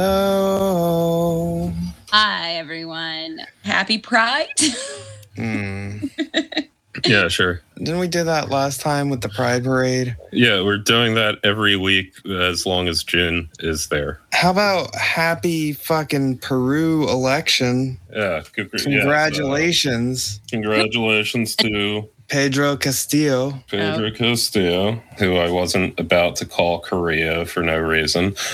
Hello. 0.00 1.70
Hi, 2.10 2.52
everyone. 2.54 3.38
Happy 3.64 3.98
Pride. 3.98 4.48
Hmm. 5.36 5.98
Yeah, 7.06 7.28
sure. 7.28 7.60
Didn't 7.76 7.98
we 7.98 8.08
do 8.08 8.24
that 8.24 8.48
last 8.48 8.80
time 8.80 9.10
with 9.10 9.20
the 9.20 9.28
Pride 9.28 9.62
Parade? 9.64 10.16
Yeah, 10.32 10.62
we're 10.62 10.78
doing 10.78 11.14
that 11.16 11.36
every 11.44 11.76
week 11.76 12.14
as 12.26 12.64
long 12.64 12.88
as 12.88 13.04
June 13.04 13.50
is 13.60 13.88
there. 13.88 14.20
How 14.32 14.50
about 14.52 14.94
happy 14.94 15.74
fucking 15.74 16.38
Peru 16.38 17.06
election? 17.08 17.98
Yeah, 18.10 18.42
good- 18.54 18.70
yeah, 18.72 18.78
so 18.78 18.84
Congratulations, 18.90 20.40
congratulations 20.50 21.56
to 21.56 22.08
Pedro 22.28 22.76
Castillo. 22.76 23.62
Pedro 23.68 24.10
Castillo, 24.12 25.02
who 25.18 25.36
I 25.36 25.50
wasn't 25.50 25.98
about 26.00 26.36
to 26.36 26.46
call 26.46 26.80
Correa 26.80 27.44
for 27.44 27.62
no 27.62 27.78
reason. 27.78 28.34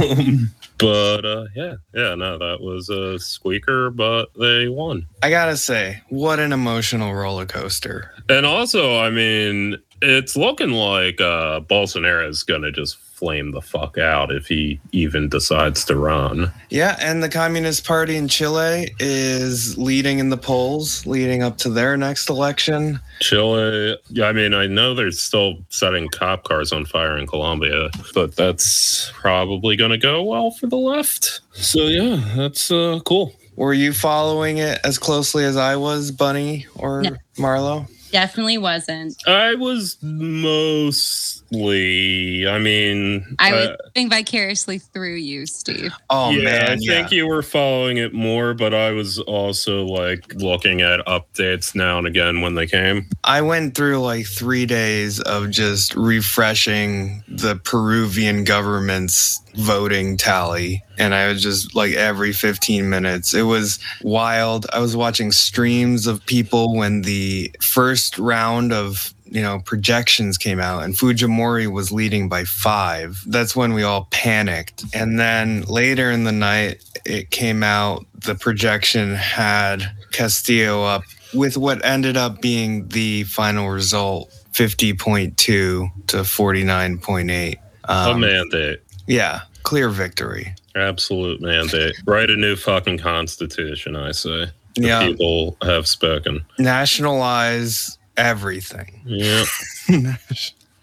Um, 0.00 0.50
but 0.78 1.24
uh, 1.24 1.46
yeah, 1.54 1.74
yeah, 1.94 2.14
no, 2.14 2.38
that 2.38 2.58
was 2.60 2.88
a 2.88 3.18
squeaker, 3.18 3.90
but 3.90 4.30
they 4.38 4.68
won. 4.68 5.06
I 5.22 5.30
gotta 5.30 5.56
say, 5.56 6.02
what 6.08 6.38
an 6.38 6.52
emotional 6.52 7.14
roller 7.14 7.46
coaster. 7.46 8.14
And 8.28 8.46
also, 8.46 8.98
I 8.98 9.10
mean, 9.10 9.78
it's 10.02 10.36
looking 10.36 10.70
like 10.70 11.20
uh, 11.20 11.60
Bolsonaro 11.60 12.28
is 12.28 12.42
going 12.42 12.62
to 12.62 12.72
just 12.72 12.96
flame 13.18 13.50
the 13.50 13.60
fuck 13.60 13.98
out 13.98 14.30
if 14.30 14.46
he 14.46 14.80
even 14.92 15.28
decides 15.28 15.84
to 15.86 15.96
run. 15.96 16.52
Yeah, 16.70 16.96
and 17.00 17.22
the 17.22 17.28
Communist 17.28 17.84
Party 17.84 18.16
in 18.16 18.28
Chile 18.28 18.94
is 19.00 19.76
leading 19.76 20.20
in 20.20 20.30
the 20.30 20.36
polls 20.36 21.04
leading 21.04 21.42
up 21.42 21.58
to 21.58 21.68
their 21.68 21.96
next 21.96 22.30
election. 22.30 23.00
Chile, 23.20 23.98
yeah, 24.10 24.26
I 24.26 24.32
mean, 24.32 24.54
I 24.54 24.66
know 24.66 24.94
they're 24.94 25.10
still 25.10 25.58
setting 25.68 26.08
cop 26.08 26.44
cars 26.44 26.72
on 26.72 26.84
fire 26.84 27.16
in 27.18 27.26
Colombia, 27.26 27.90
but 28.14 28.36
that's 28.36 29.10
probably 29.14 29.74
going 29.74 29.90
to 29.90 29.98
go 29.98 30.22
well 30.22 30.52
for 30.52 30.68
the 30.68 30.76
left. 30.76 31.40
So, 31.52 31.88
yeah, 31.88 32.22
that's 32.36 32.70
uh, 32.70 33.00
cool. 33.04 33.34
Were 33.56 33.74
you 33.74 33.92
following 33.92 34.58
it 34.58 34.78
as 34.84 34.98
closely 34.98 35.44
as 35.44 35.56
I 35.56 35.74
was, 35.74 36.12
Bunny 36.12 36.66
or 36.76 37.02
No. 37.02 37.16
Marlo? 37.36 37.88
Definitely 38.12 38.56
wasn't. 38.56 39.16
I 39.26 39.54
was 39.54 39.98
mostly, 40.00 41.47
I 41.50 42.58
mean, 42.58 43.36
I 43.38 43.52
was 43.52 43.66
uh, 43.68 43.76
living 43.86 44.10
vicariously 44.10 44.78
through 44.78 45.14
you, 45.14 45.46
Steve. 45.46 45.92
Oh 46.10 46.30
yeah, 46.30 46.44
man, 46.44 46.70
I 46.70 46.76
yeah. 46.80 46.92
think 46.92 47.12
you 47.12 47.26
were 47.26 47.42
following 47.42 47.96
it 47.96 48.12
more, 48.12 48.52
but 48.52 48.74
I 48.74 48.90
was 48.90 49.18
also 49.20 49.84
like 49.84 50.34
looking 50.34 50.82
at 50.82 51.00
updates 51.06 51.74
now 51.74 51.98
and 51.98 52.06
again 52.06 52.42
when 52.42 52.54
they 52.54 52.66
came. 52.66 53.06
I 53.24 53.40
went 53.40 53.74
through 53.74 54.00
like 54.00 54.26
three 54.26 54.66
days 54.66 55.20
of 55.20 55.50
just 55.50 55.94
refreshing 55.94 57.22
the 57.28 57.56
Peruvian 57.56 58.44
government's 58.44 59.40
voting 59.54 60.16
tally. 60.16 60.82
And 60.98 61.14
I 61.14 61.28
was 61.28 61.42
just 61.42 61.74
like 61.74 61.92
every 61.94 62.32
15 62.32 62.88
minutes. 62.88 63.34
It 63.34 63.42
was 63.42 63.78
wild. 64.02 64.66
I 64.72 64.78
was 64.78 64.96
watching 64.96 65.32
streams 65.32 66.06
of 66.06 66.24
people 66.26 66.76
when 66.76 67.02
the 67.02 67.52
first 67.60 68.18
round 68.18 68.72
of 68.72 69.14
you 69.30 69.42
know 69.42 69.60
projections 69.64 70.38
came 70.38 70.60
out 70.60 70.84
and 70.84 70.94
Fujimori 70.94 71.70
was 71.70 71.92
leading 71.92 72.28
by 72.28 72.44
5 72.44 73.24
that's 73.26 73.54
when 73.54 73.72
we 73.72 73.82
all 73.82 74.08
panicked 74.10 74.84
and 74.94 75.18
then 75.18 75.62
later 75.62 76.10
in 76.10 76.24
the 76.24 76.32
night 76.32 76.82
it 77.04 77.30
came 77.30 77.62
out 77.62 78.06
the 78.14 78.34
projection 78.34 79.14
had 79.14 79.90
Castillo 80.12 80.82
up 80.84 81.02
with 81.34 81.56
what 81.56 81.84
ended 81.84 82.16
up 82.16 82.40
being 82.40 82.88
the 82.88 83.24
final 83.24 83.68
result 83.68 84.30
50.2 84.52 85.36
to 85.36 85.90
49.8 86.06 87.56
a 87.84 87.92
um, 87.92 88.20
mandate. 88.20 88.82
yeah 89.06 89.42
clear 89.62 89.88
victory 89.88 90.54
Absolute 90.78 91.40
mandate. 91.40 91.96
Write 92.06 92.30
a 92.30 92.36
new 92.36 92.54
fucking 92.54 92.98
constitution, 92.98 93.96
I 93.96 94.12
say. 94.12 94.46
The 94.74 94.86
yeah 94.86 95.06
people 95.06 95.56
have 95.62 95.88
spoken. 95.88 96.44
nationalize 96.58 97.97
everything 98.18 99.00
Yeah. 99.06 99.44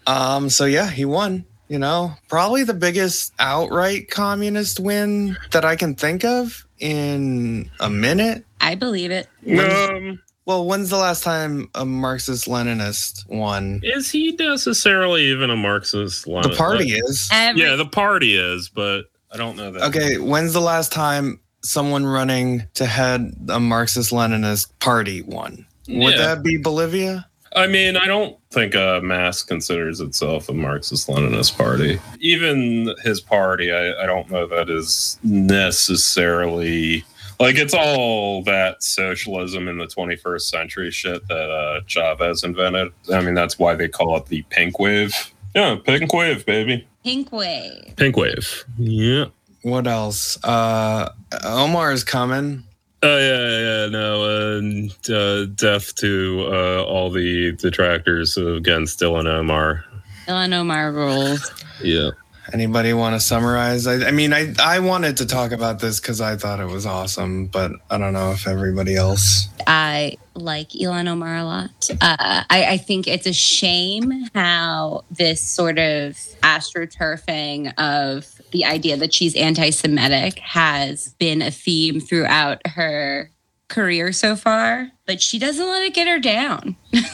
um 0.06 0.48
so 0.50 0.64
yeah 0.64 0.90
he 0.90 1.04
won 1.04 1.44
you 1.68 1.78
know 1.78 2.12
probably 2.28 2.64
the 2.64 2.74
biggest 2.74 3.32
outright 3.38 4.10
communist 4.10 4.80
win 4.80 5.36
that 5.52 5.64
i 5.64 5.76
can 5.76 5.94
think 5.94 6.24
of 6.24 6.66
in 6.78 7.70
a 7.80 7.88
minute 7.90 8.44
I 8.60 8.74
believe 8.74 9.10
it. 9.12 9.28
Um, 9.46 10.20
well 10.46 10.66
when's 10.66 10.90
the 10.90 10.96
last 10.96 11.22
time 11.22 11.68
a 11.74 11.84
marxist 11.84 12.46
leninist 12.46 13.28
won 13.28 13.80
is 13.82 14.10
he 14.10 14.32
necessarily 14.32 15.24
even 15.26 15.50
a 15.50 15.56
Marxist? 15.56 16.26
Leninist? 16.26 16.42
The 16.50 16.56
party 16.56 16.90
is 16.92 17.28
Every, 17.32 17.62
Yeah, 17.62 17.76
the 17.76 17.86
party 17.86 18.36
is, 18.36 18.68
but 18.68 19.02
I 19.30 19.36
don't 19.36 19.56
know 19.56 19.70
that. 19.72 19.82
okay 19.84 20.18
when's 20.18 20.52
the 20.52 20.60
last 20.60 20.90
time 20.92 21.38
someone 21.62 22.04
running 22.06 22.66
to 22.74 22.86
head 22.86 23.32
a 23.48 23.60
marxist 23.60 24.10
leninist 24.12 24.68
party 24.80 25.22
won 25.22 25.65
would 25.88 26.14
Yeah. 26.14 26.34
that 26.34 26.42
be 26.42 26.56
bolivia 26.56 27.26
I 27.54 27.68
mean, 27.68 27.96
I 27.96 28.06
don't 28.06 28.36
think 28.50 28.74
uh, 28.74 29.00
MAS 29.02 29.42
considers 29.42 30.00
itself 30.00 30.50
a 30.50 30.52
Marxist 30.52 31.08
Leninist 31.08 31.56
party. 31.56 31.98
Even 32.20 32.94
his 33.02 33.18
party, 33.18 33.72
I, 33.72 34.02
I 34.02 34.04
don't 34.04 34.30
know 34.30 34.46
that 34.48 34.68
is 34.68 35.18
necessarily 35.22 37.02
like 37.40 37.56
it's 37.56 37.72
all 37.72 38.42
that 38.42 38.82
socialism 38.82 39.68
in 39.68 39.78
the 39.78 39.86
21st 39.86 40.40
century 40.42 40.90
shit 40.90 41.26
that 41.28 41.50
uh, 41.50 41.80
Chavez 41.86 42.44
invented. 42.44 42.92
I 43.10 43.20
mean, 43.22 43.34
that's 43.34 43.58
why 43.58 43.74
they 43.74 43.88
call 43.88 44.16
it 44.18 44.26
the 44.26 44.42
pink 44.50 44.78
wave. 44.78 45.14
Yeah, 45.54 45.76
pink 45.82 46.12
wave, 46.12 46.44
baby. 46.44 46.86
Pink 47.04 47.32
Wave. 47.32 47.94
Pink 47.96 48.16
wave. 48.18 48.64
Yeah. 48.76 49.26
what 49.62 49.86
else 49.86 50.36
uh 50.44 51.08
omar 51.44 51.90
is 51.92 52.04
coming 52.04 52.64
Oh 53.02 53.18
yeah, 53.18 53.84
yeah, 53.84 53.88
no, 53.88 54.56
and 54.56 55.10
uh, 55.10 55.44
death 55.54 55.94
to 55.96 56.48
uh, 56.50 56.82
all 56.84 57.10
the 57.10 57.52
detractors 57.52 58.36
against 58.36 59.00
Ilhan 59.00 59.26
Omar. 59.26 59.84
Ilhan 60.26 60.52
Omar 60.54 60.92
rules. 60.92 61.52
Yeah. 61.82 62.10
Anybody 62.52 62.92
want 62.92 63.14
to 63.14 63.20
summarize? 63.20 63.86
I, 63.88 64.06
I 64.06 64.10
mean, 64.12 64.32
I, 64.32 64.54
I 64.62 64.78
wanted 64.78 65.16
to 65.18 65.26
talk 65.26 65.50
about 65.50 65.80
this 65.80 65.98
because 65.98 66.20
I 66.20 66.36
thought 66.36 66.60
it 66.60 66.66
was 66.66 66.86
awesome, 66.86 67.46
but 67.46 67.72
I 67.90 67.98
don't 67.98 68.12
know 68.12 68.30
if 68.32 68.46
everybody 68.46 68.94
else. 68.94 69.48
I 69.66 70.16
like 70.34 70.70
Ilhan 70.70 71.08
Omar 71.08 71.36
a 71.36 71.44
lot. 71.44 71.90
Uh, 72.00 72.44
I, 72.48 72.66
I 72.70 72.76
think 72.76 73.08
it's 73.08 73.26
a 73.26 73.32
shame 73.32 74.28
how 74.32 75.04
this 75.10 75.42
sort 75.42 75.78
of 75.78 76.12
astroturfing 76.42 77.74
of 77.78 78.35
the 78.56 78.64
idea 78.64 78.96
that 78.96 79.12
she's 79.12 79.36
anti 79.36 79.70
Semitic 79.70 80.38
has 80.38 81.14
been 81.18 81.42
a 81.42 81.50
theme 81.50 82.00
throughout 82.00 82.66
her 82.66 83.30
career 83.68 84.12
so 84.12 84.34
far, 84.34 84.90
but 85.04 85.20
she 85.20 85.38
doesn't 85.38 85.66
let 85.66 85.82
it 85.82 85.92
get 85.94 86.08
her 86.08 86.18
down. 86.18 86.76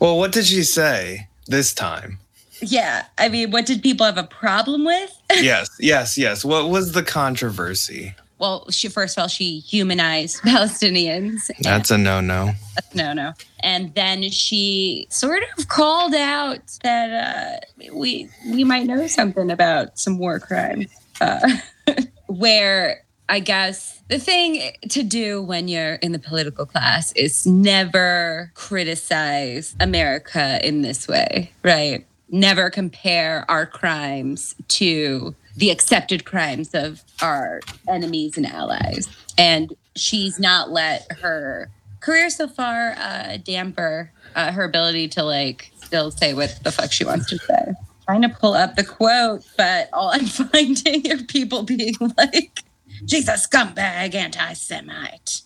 Well, 0.00 0.18
what 0.18 0.32
did 0.32 0.46
she 0.46 0.62
say 0.62 1.28
this 1.46 1.72
time? 1.74 2.18
Yeah. 2.60 3.04
I 3.18 3.28
mean, 3.28 3.50
what 3.50 3.66
did 3.66 3.82
people 3.82 4.06
have 4.06 4.18
a 4.18 4.24
problem 4.24 4.84
with? 4.84 5.10
yes, 5.30 5.68
yes, 5.78 6.16
yes. 6.16 6.44
What 6.44 6.70
was 6.70 6.92
the 6.92 7.02
controversy? 7.02 8.14
Well, 8.44 8.70
she 8.70 8.90
first 8.90 9.16
of 9.16 9.22
all, 9.22 9.28
she 9.28 9.60
humanized 9.60 10.36
Palestinians. 10.42 11.50
That's 11.60 11.90
a 11.90 11.96
no 11.96 12.20
no. 12.20 12.52
no, 12.94 13.14
no. 13.14 13.32
And 13.60 13.94
then 13.94 14.28
she 14.30 15.06
sort 15.08 15.42
of 15.56 15.68
called 15.68 16.14
out 16.14 16.60
that 16.82 17.60
uh, 17.80 17.84
we 17.94 18.28
we 18.46 18.62
might 18.62 18.84
know 18.84 19.06
something 19.06 19.50
about 19.50 19.98
some 19.98 20.18
war 20.18 20.38
crimes, 20.40 20.88
uh, 21.22 21.56
where 22.26 23.06
I 23.30 23.40
guess 23.40 24.02
the 24.10 24.18
thing 24.18 24.72
to 24.90 25.02
do 25.02 25.40
when 25.40 25.66
you're 25.66 25.94
in 25.94 26.12
the 26.12 26.18
political 26.18 26.66
class 26.66 27.12
is 27.12 27.46
never 27.46 28.52
criticize 28.52 29.74
America 29.80 30.60
in 30.62 30.82
this 30.82 31.08
way, 31.08 31.50
right? 31.62 32.06
Never 32.28 32.68
compare 32.68 33.46
our 33.48 33.64
crimes 33.64 34.54
to 34.68 35.34
the 35.56 35.70
accepted 35.70 36.24
crimes 36.24 36.74
of 36.74 37.02
our 37.22 37.60
enemies 37.88 38.36
and 38.36 38.46
allies. 38.46 39.08
And 39.38 39.72
she's 39.96 40.38
not 40.38 40.70
let 40.70 41.10
her 41.20 41.70
career 42.00 42.28
so 42.30 42.48
far 42.48 42.94
uh, 42.98 43.38
damper 43.38 44.12
uh, 44.34 44.52
her 44.52 44.64
ability 44.64 45.08
to 45.08 45.22
like 45.22 45.70
still 45.76 46.10
say 46.10 46.34
what 46.34 46.58
the 46.62 46.72
fuck 46.72 46.92
she 46.92 47.04
wants 47.04 47.26
to 47.30 47.38
say. 47.38 47.72
Trying 48.06 48.22
to 48.22 48.28
pull 48.28 48.52
up 48.52 48.76
the 48.76 48.84
quote, 48.84 49.44
but 49.56 49.88
all 49.92 50.10
I'm 50.10 50.26
finding 50.26 51.10
are 51.10 51.22
people 51.24 51.62
being 51.62 51.94
like, 52.18 52.62
"She's 53.06 53.28
a 53.28 53.32
scumbag, 53.32 54.14
anti-Semite." 54.14 55.42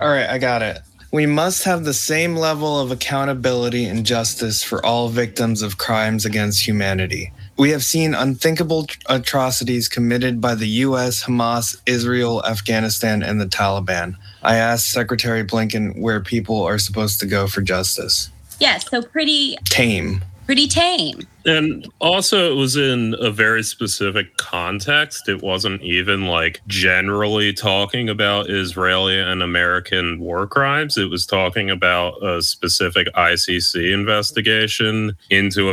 All 0.00 0.08
right, 0.08 0.28
I 0.30 0.38
got 0.38 0.62
it. 0.62 0.78
We 1.12 1.26
must 1.26 1.64
have 1.64 1.84
the 1.84 1.92
same 1.92 2.36
level 2.36 2.78
of 2.78 2.90
accountability 2.90 3.84
and 3.84 4.06
justice 4.06 4.62
for 4.62 4.84
all 4.86 5.08
victims 5.08 5.60
of 5.60 5.76
crimes 5.76 6.24
against 6.24 6.66
humanity. 6.66 7.32
We 7.60 7.72
have 7.72 7.84
seen 7.84 8.14
unthinkable 8.14 8.86
atrocities 9.04 9.86
committed 9.86 10.40
by 10.40 10.54
the 10.54 10.66
US, 10.88 11.24
Hamas, 11.24 11.78
Israel, 11.84 12.42
Afghanistan, 12.46 13.22
and 13.22 13.38
the 13.38 13.44
Taliban. 13.44 14.16
I 14.42 14.56
asked 14.56 14.90
Secretary 14.90 15.44
Blinken 15.44 16.00
where 16.00 16.20
people 16.20 16.62
are 16.62 16.78
supposed 16.78 17.20
to 17.20 17.26
go 17.26 17.46
for 17.46 17.60
justice. 17.60 18.30
Yeah, 18.60 18.78
so 18.78 19.02
pretty, 19.02 19.58
Tame. 19.66 20.24
Pretty 20.50 20.66
tame. 20.66 21.20
And 21.46 21.86
also, 22.00 22.50
it 22.50 22.56
was 22.56 22.74
in 22.74 23.14
a 23.20 23.30
very 23.30 23.62
specific 23.62 24.36
context. 24.36 25.28
It 25.28 25.44
wasn't 25.44 25.80
even 25.82 26.26
like 26.26 26.60
generally 26.66 27.52
talking 27.52 28.08
about 28.08 28.50
Israeli 28.50 29.16
and 29.20 29.44
American 29.44 30.18
war 30.18 30.48
crimes. 30.48 30.98
It 30.98 31.08
was 31.08 31.24
talking 31.24 31.70
about 31.70 32.20
a 32.20 32.42
specific 32.42 33.06
ICC 33.14 33.94
investigation 33.94 35.16
into 35.30 35.70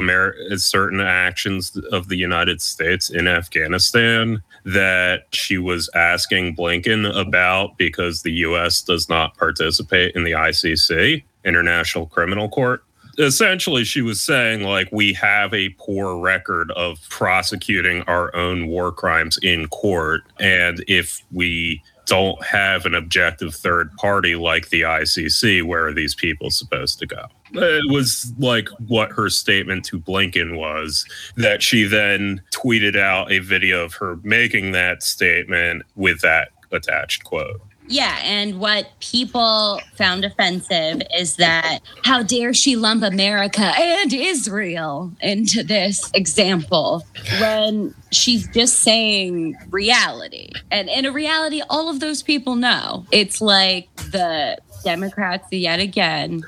certain 0.60 1.02
actions 1.02 1.76
of 1.92 2.10
the 2.10 2.18
United 2.18 2.62
States 2.62 3.10
in 3.10 3.28
Afghanistan 3.28 4.44
that 4.64 5.24
she 5.32 5.58
was 5.58 5.90
asking 5.96 6.56
Blinken 6.56 7.20
about 7.20 7.80
because 7.80 8.22
the 8.22 8.34
U.S. 8.34 8.84
does 8.84 9.10
not 9.10 9.36
participate 9.38 10.16
in 10.16 10.24
the 10.24 10.34
ICC, 10.34 11.24
International 11.44 12.06
Criminal 12.06 12.48
Court 12.48 12.84
essentially 13.18 13.84
she 13.84 14.02
was 14.02 14.22
saying 14.22 14.64
like 14.64 14.88
we 14.92 15.14
have 15.14 15.54
a 15.54 15.70
poor 15.80 16.18
record 16.18 16.72
of 16.72 17.00
prosecuting 17.10 18.04
our 18.04 18.36
own 18.36 18.68
war 18.68 18.92
crimes 18.92 19.40
in 19.42 19.68
court 19.68 20.22
and 20.40 20.84
if 20.88 21.24
we 21.32 21.82
don't 22.06 22.42
have 22.44 22.86
an 22.86 22.96
objective 22.96 23.54
third 23.54 23.94
party 23.98 24.36
like 24.36 24.70
the 24.70 24.82
ICC 24.82 25.64
where 25.64 25.88
are 25.88 25.94
these 25.94 26.16
people 26.16 26.50
supposed 26.52 27.00
to 27.00 27.06
go? 27.06 27.26
It 27.54 27.92
was 27.92 28.34
like 28.38 28.70
what 28.88 29.12
her 29.12 29.30
statement 29.30 29.84
to 29.86 30.00
Blinken 30.00 30.58
was 30.58 31.06
that 31.38 31.64
she 31.64 31.86
then 31.86 32.42
tweeted 32.52 32.96
out 32.96 33.32
a 33.32 33.40
video 33.40 33.84
of 33.84 33.94
her 33.96 34.18
making 34.24 34.74
that 34.74 35.02
statement 35.02 35.84
with 35.96 36.22
that 36.22 36.50
attached 36.72 37.24
quote 37.24 37.62
Yeah, 37.88 38.20
and 38.22 38.60
what 38.60 38.90
people 39.00 39.80
found 39.96 40.26
offensive 40.26 41.02
is 41.16 41.38
that 41.38 41.80
how 42.04 42.22
dare 42.22 42.54
she 42.54 42.76
lump 42.76 43.04
America 43.04 43.72
and 43.78 44.12
Israel 44.12 45.12
into 45.22 45.64
this 45.64 46.12
example 46.14 47.06
when 47.40 47.96
she's 48.12 48.48
just 48.50 48.80
saying 48.80 49.56
reality. 49.70 50.50
And 50.70 50.90
in 50.90 51.06
a 51.06 51.12
reality, 51.12 51.62
all 51.70 51.90
of 51.90 52.00
those 52.00 52.22
people 52.22 52.56
know. 52.56 53.06
It's 53.12 53.40
like 53.42 53.94
the 54.12 54.58
Democrats 54.84 55.48
yet 55.52 55.80
again 55.80 56.44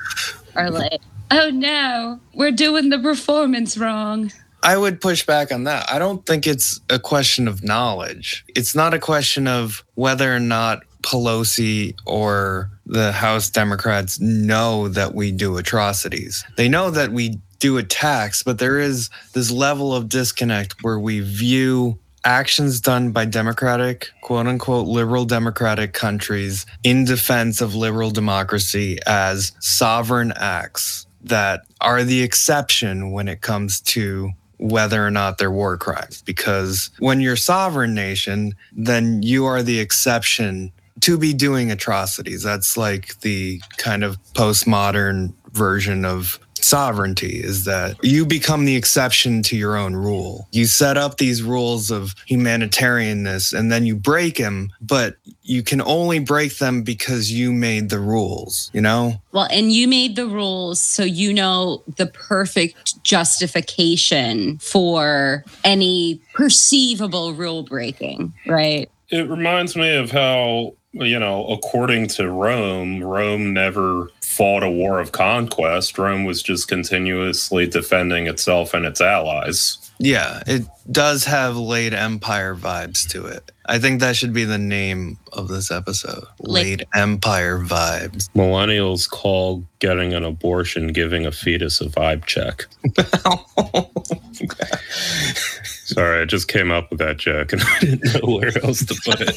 are 0.56 0.70
like, 0.70 1.00
oh 1.30 1.50
no, 1.50 2.20
we're 2.34 2.50
doing 2.50 2.90
the 2.90 2.98
performance 2.98 3.78
wrong. 3.78 4.30
I 4.62 4.76
would 4.76 5.00
push 5.00 5.24
back 5.24 5.52
on 5.52 5.64
that. 5.64 5.90
I 5.90 5.98
don't 5.98 6.26
think 6.26 6.46
it's 6.46 6.80
a 6.90 6.98
question 6.98 7.48
of 7.48 7.64
knowledge. 7.64 8.44
It's 8.48 8.74
not 8.74 8.92
a 8.92 8.98
question 8.98 9.48
of 9.48 9.84
whether 9.94 10.34
or 10.34 10.40
not 10.40 10.82
Pelosi 11.02 11.94
or 12.06 12.70
the 12.86 13.12
House 13.12 13.50
Democrats 13.50 14.20
know 14.20 14.88
that 14.88 15.14
we 15.14 15.32
do 15.32 15.56
atrocities. 15.56 16.44
They 16.56 16.68
know 16.68 16.90
that 16.90 17.12
we 17.12 17.38
do 17.58 17.78
attacks, 17.78 18.42
but 18.42 18.58
there 18.58 18.78
is 18.78 19.10
this 19.32 19.50
level 19.50 19.94
of 19.94 20.08
disconnect 20.08 20.82
where 20.82 20.98
we 20.98 21.20
view 21.20 21.98
actions 22.24 22.80
done 22.80 23.12
by 23.12 23.24
democratic, 23.24 24.10
quote 24.22 24.46
unquote, 24.46 24.86
liberal 24.86 25.24
democratic 25.24 25.92
countries 25.92 26.66
in 26.82 27.04
defense 27.04 27.60
of 27.60 27.74
liberal 27.74 28.10
democracy 28.10 28.98
as 29.06 29.52
sovereign 29.60 30.32
acts 30.36 31.06
that 31.22 31.62
are 31.80 32.02
the 32.02 32.22
exception 32.22 33.12
when 33.12 33.28
it 33.28 33.40
comes 33.40 33.80
to 33.80 34.30
whether 34.58 35.04
or 35.04 35.10
not 35.10 35.38
they're 35.38 35.50
war 35.50 35.76
crimes. 35.78 36.22
Because 36.22 36.90
when 36.98 37.20
you're 37.20 37.34
a 37.34 37.38
sovereign 37.38 37.94
nation, 37.94 38.54
then 38.72 39.22
you 39.22 39.46
are 39.46 39.62
the 39.62 39.80
exception 39.80 40.70
to 41.02 41.18
be 41.18 41.32
doing 41.32 41.70
atrocities. 41.70 42.42
That's 42.42 42.76
like 42.76 43.20
the 43.20 43.60
kind 43.76 44.04
of 44.04 44.22
postmodern 44.34 45.34
version 45.52 46.04
of 46.04 46.38
sovereignty 46.62 47.40
is 47.42 47.64
that 47.64 47.96
you 48.02 48.24
become 48.26 48.64
the 48.64 48.76
exception 48.76 49.42
to 49.42 49.56
your 49.56 49.76
own 49.76 49.94
rule. 49.94 50.46
You 50.52 50.66
set 50.66 50.96
up 50.96 51.16
these 51.16 51.42
rules 51.42 51.90
of 51.90 52.14
humanitarianness 52.28 53.58
and 53.58 53.72
then 53.72 53.86
you 53.86 53.96
break 53.96 54.36
them, 54.36 54.70
but 54.80 55.16
you 55.42 55.62
can 55.62 55.80
only 55.82 56.18
break 56.18 56.58
them 56.58 56.82
because 56.82 57.32
you 57.32 57.52
made 57.52 57.88
the 57.90 57.98
rules, 57.98 58.70
you 58.72 58.80
know? 58.80 59.20
Well, 59.32 59.48
and 59.50 59.72
you 59.72 59.88
made 59.88 60.16
the 60.16 60.26
rules 60.26 60.80
so 60.80 61.02
you 61.02 61.32
know 61.32 61.82
the 61.96 62.06
perfect 62.06 63.02
justification 63.02 64.58
for 64.58 65.44
any 65.64 66.20
perceivable 66.34 67.34
rule 67.34 67.62
breaking, 67.62 68.34
right? 68.46 68.90
It 69.08 69.28
reminds 69.28 69.76
me 69.76 69.96
of 69.96 70.10
how, 70.10 70.74
you 70.92 71.18
know, 71.18 71.46
according 71.46 72.08
to 72.08 72.30
Rome, 72.30 73.02
Rome 73.02 73.52
never 73.52 74.10
fought 74.22 74.62
a 74.62 74.70
war 74.70 75.00
of 75.00 75.12
conquest. 75.12 75.98
Rome 75.98 76.24
was 76.24 76.42
just 76.42 76.68
continuously 76.68 77.66
defending 77.66 78.26
itself 78.26 78.74
and 78.74 78.86
its 78.86 79.00
allies. 79.00 79.78
Yeah, 79.98 80.42
it 80.46 80.62
does 80.90 81.24
have 81.24 81.56
late 81.56 81.92
empire 81.92 82.54
vibes 82.56 83.06
to 83.10 83.26
it. 83.26 83.52
I 83.66 83.78
think 83.78 84.00
that 84.00 84.16
should 84.16 84.32
be 84.32 84.44
the 84.44 84.58
name 84.58 85.18
of 85.32 85.48
this 85.48 85.70
episode. 85.70 86.24
Late- 86.40 86.80
Late 86.80 86.82
empire 86.94 87.58
vibes. 87.58 88.28
Millennials 88.30 89.08
call 89.08 89.64
getting 89.78 90.14
an 90.14 90.24
abortion 90.24 90.88
giving 90.88 91.26
a 91.26 91.32
fetus 91.32 91.80
a 91.80 91.84
vibe 91.86 92.24
check. 92.24 92.66
Sorry, 95.94 96.22
I 96.22 96.24
just 96.24 96.48
came 96.48 96.70
up 96.70 96.90
with 96.90 96.98
that 97.00 97.16
joke 97.18 97.52
and 97.52 97.62
I 97.66 97.78
didn't 97.80 98.14
know 98.22 98.36
where 98.36 98.64
else 98.64 98.84
to 98.84 98.94
put 99.04 99.20
it. 99.20 99.36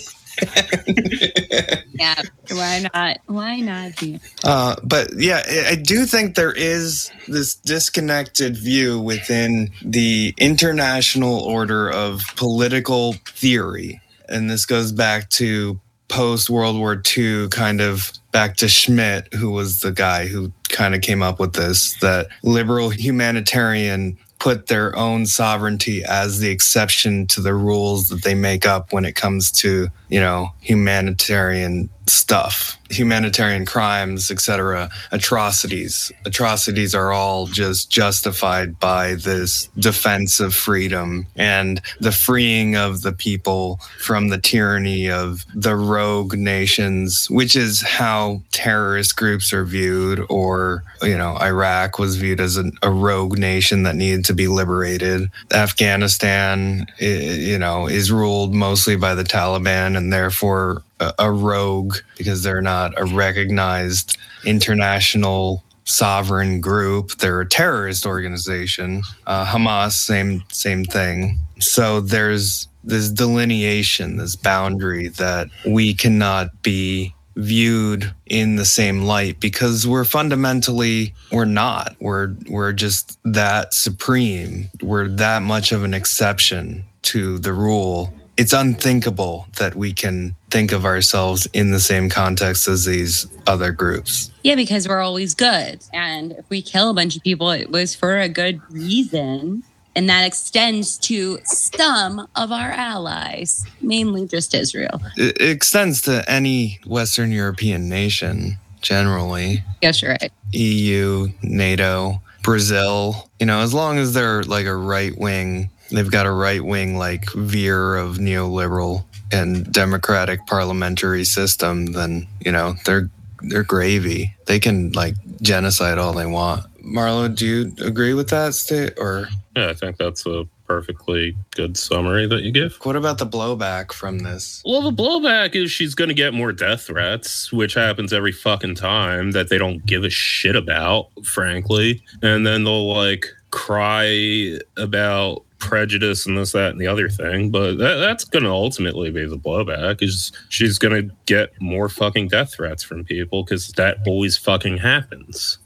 Yeah. 1.96 2.22
Why 2.52 2.88
not? 2.94 3.18
Why 3.28 3.60
not? 3.60 3.96
be- 3.98 4.20
Uh, 4.44 4.76
but 4.84 5.10
yeah, 5.18 5.44
I- 5.48 5.68
I 5.72 5.76
do 5.76 6.06
think 6.06 6.36
there 6.36 6.52
is 6.52 7.12
this 7.28 7.54
disconnected 7.56 8.58
view 8.58 9.00
within 9.00 9.70
the 9.84 10.34
international 10.38 11.40
order 11.40 11.90
of 11.90 12.24
political 12.36 13.14
theory. 13.28 14.02
And 14.28 14.50
this 14.50 14.66
goes 14.66 14.92
back 14.92 15.30
to 15.32 15.80
post 16.10 16.50
World 16.50 16.78
War 16.78 17.02
II, 17.16 17.48
kind 17.50 17.80
of 17.80 18.12
back 18.32 18.58
to 18.58 18.68
Schmitt, 18.68 19.32
who 19.34 19.52
was 19.52 19.80
the 19.82 19.92
guy 19.92 20.26
who 20.28 20.52
kind 20.70 20.96
of 20.96 21.02
came 21.02 21.22
up 21.22 21.40
with 21.40 21.54
this 21.54 21.96
that 22.02 22.28
liberal 22.42 22.90
humanitarian 22.90 24.18
put 24.44 24.68
their 24.68 24.94
own 24.98 25.26
sovereignty 25.26 26.04
as 26.04 26.40
the 26.40 26.50
exception 26.50 27.26
to 27.26 27.40
the 27.40 27.54
rules 27.54 28.10
that 28.10 28.24
they 28.24 28.36
make 28.36 28.66
up 28.66 28.92
when 28.92 29.06
it 29.06 29.16
comes 29.16 29.50
to, 29.50 29.88
you 30.10 30.20
know, 30.20 30.50
humanitarian 30.60 31.90
stuff, 32.08 32.78
humanitarian 32.90 33.66
crimes, 33.66 34.30
etc., 34.30 34.90
atrocities. 35.12 36.12
Atrocities 36.26 36.94
are 36.94 37.12
all 37.12 37.48
just 37.48 37.90
justified 37.90 38.80
by 38.80 39.16
this 39.16 39.70
defense 39.78 40.40
of 40.40 40.54
freedom 40.54 41.26
and 41.36 41.82
the 42.00 42.12
freeing 42.12 42.76
of 42.76 43.02
the 43.02 43.14
people 43.14 43.80
from 44.00 44.30
the 44.30 44.38
tyranny 44.38 45.10
of 45.10 45.46
the 45.54 45.76
rogue 45.76 46.36
nations, 46.36 47.30
which 47.30 47.56
is 47.56 47.82
how 47.82 48.42
terrorist 48.52 49.16
groups 49.16 49.54
are 49.54 49.66
viewed, 49.66 50.26
or, 50.30 50.84
you 51.02 51.18
know, 51.18 51.38
Iraq 51.38 52.00
was 52.00 52.16
viewed 52.16 52.40
as 52.40 52.58
an, 52.58 52.74
a 52.82 52.90
rogue 52.90 53.38
nation 53.38 53.84
that 53.84 53.96
needed 53.96 54.26
to 54.26 54.34
be 54.34 54.48
liberated. 54.48 55.30
Afghanistan, 55.54 56.86
you 57.00 57.58
know, 57.58 57.88
is 57.88 58.12
ruled 58.12 58.54
mostly 58.54 58.96
by 58.96 59.16
the 59.16 59.24
Taliban 59.24 59.98
and 59.98 60.12
therefore 60.12 60.84
a, 61.18 61.32
rogue 61.32 61.96
because 62.18 62.44
they're 62.44 62.62
not 62.62 62.94
a 62.98 63.06
recognized 63.06 64.18
international 64.46 65.64
sovereign 65.86 66.62
group. 66.62 67.12
They're 67.18 67.42
a 67.42 67.48
terrorist 67.48 68.06
organization. 68.06 69.04
Uh, 69.28 69.46
Hamas, 69.46 69.94
same 69.94 70.44
same 70.50 70.86
thing. 70.86 71.40
So 71.60 72.02
there's 72.02 72.68
this 72.84 73.10
delineation, 73.10 74.18
this 74.18 74.36
boundary 74.36 75.08
that 75.10 75.48
we 75.66 75.94
cannot 75.94 76.62
be 76.62 77.14
viewed 77.36 78.14
in 78.28 78.58
the 78.58 78.66
same 78.66 79.04
light 79.04 79.40
because 79.40 79.88
we're 79.88 80.04
fundamentally 80.04 81.14
we're 81.32 81.46
not 81.46 81.96
we're 82.00 82.36
we're 82.48 82.72
just 82.72 83.18
that 83.24 83.74
supreme 83.74 84.70
we're 84.84 85.08
that 85.08 85.42
much 85.42 85.72
of 85.72 85.84
an 85.84 85.96
exception 85.96 86.86
to 87.02 87.40
the 87.40 87.52
rule 87.52 88.14
it's 88.38 88.54
unthinkable 88.54 89.48
that 89.58 89.76
we 89.76 89.94
can 89.94 90.36
think 90.50 90.72
of 90.72 90.86
ourselves 90.86 91.48
in 91.54 91.72
the 91.72 91.80
same 91.80 92.10
context 92.10 92.68
as 92.68 92.86
these 92.86 93.28
other 93.48 93.72
groups 93.72 94.32
Yeah, 94.44 94.56
because 94.56 94.88
we're 94.88 95.02
always 95.02 95.34
good. 95.36 95.84
And 95.94 96.32
if 96.34 96.50
we 96.50 96.62
kill 96.62 96.90
a 96.90 96.94
bunch 96.94 97.16
of 97.16 97.24
people, 97.24 97.52
it 97.52 97.70
was 97.70 97.94
for 97.96 98.20
a 98.20 98.28
good 98.30 98.60
reason. 98.72 99.64
And 99.96 100.10
that 100.10 100.26
extends 100.26 100.98
to 101.00 101.38
some 101.44 102.28
of 102.36 102.52
our 102.52 102.72
allies, 102.72 103.64
mainly 103.82 104.28
just 104.28 104.56
Israel. 104.56 105.00
it 105.18 105.40
extends 105.40 106.02
to 106.04 106.28
any 106.30 106.80
western 106.88 107.32
european 107.32 107.88
nation 107.90 108.58
generally 108.82 109.64
Yes, 109.82 110.02
you're 110.02 110.12
right. 110.12 110.32
EU, 110.52 111.30
NATO, 111.42 112.22
Brazil, 112.44 113.30
you 113.40 113.46
know, 113.46 113.60
as 113.62 113.74
long 113.74 113.98
as 113.98 114.14
they're 114.14 114.44
like 114.44 114.66
a 114.66 114.76
right 114.76 115.18
wing, 115.18 115.70
they've 115.94 116.12
got 116.12 116.26
a 116.26 116.32
right 116.32 116.64
wing 116.64 116.98
like 116.98 117.32
veer 117.34 117.96
of 117.96 118.18
neoliberal 118.18 119.06
and 119.32 119.72
democratic 119.72 120.46
parliamentary 120.48 121.24
system, 121.26 121.88
then, 121.88 122.28
you 122.46 122.52
know, 122.52 122.76
they're 122.86 123.10
they're 123.42 123.64
gravy. 123.64 124.34
They 124.46 124.60
can 124.60 124.92
like 124.94 125.16
genocide 125.42 125.98
all 125.98 126.14
they 126.14 126.26
want. 126.26 126.66
Marlo, 126.84 127.34
do 127.34 127.46
you 127.46 127.86
agree 127.86 128.14
with 128.14 128.30
that 128.30 128.54
state 128.54 128.94
or 128.98 129.28
Yeah, 129.56 129.70
I 129.70 129.74
think 129.74 129.98
that's 129.98 130.26
a 130.26 130.46
perfectly 130.66 131.36
good 131.52 131.78
summary 131.78 132.26
that 132.26 132.42
you 132.42 132.52
give. 132.52 132.78
what 132.84 132.96
about 132.96 133.18
the 133.18 133.28
blowback 133.28 133.92
from 133.92 134.20
this? 134.20 134.62
Well, 134.66 134.82
the 134.82 134.92
blowback 135.04 135.56
is 135.56 135.72
she's 135.72 135.94
going 135.94 136.08
to 136.08 136.14
get 136.14 136.34
more 136.34 136.54
death 136.54 136.84
threats, 136.84 137.52
which 137.52 137.74
happens 137.74 138.14
every 138.14 138.32
fucking 138.32 138.76
time 138.76 139.32
that 139.32 139.50
they 139.50 139.58
don't 139.58 139.86
give 139.86 140.04
a 140.06 140.10
shit 140.10 140.56
about, 140.56 141.10
frankly. 141.26 142.02
And 142.22 142.48
then 142.48 142.64
they'll 142.64 142.92
like 142.94 143.28
cry 143.52 144.58
about 144.78 145.44
prejudice 145.64 146.26
and 146.26 146.38
this, 146.38 146.52
that, 146.52 146.72
and 146.72 146.82
the 146.82 146.88
other 146.88 147.10
thing. 147.10 147.50
But 147.50 147.78
that, 147.78 147.96
that's 147.96 148.24
going 148.26 148.44
to 148.44 148.50
ultimately 148.52 149.10
be 149.12 149.26
the 149.26 149.38
blowback 149.38 150.02
is 150.04 150.32
she's 150.50 150.78
going 150.78 151.08
to 151.10 151.16
get 151.26 151.50
more 151.62 151.90
fucking 151.90 152.28
death 152.28 152.54
threats 152.54 152.84
from 152.84 153.04
people 153.04 153.44
because 153.44 153.70
that 153.74 153.98
always 154.06 154.38
fucking 154.38 154.78
happens. 154.78 155.58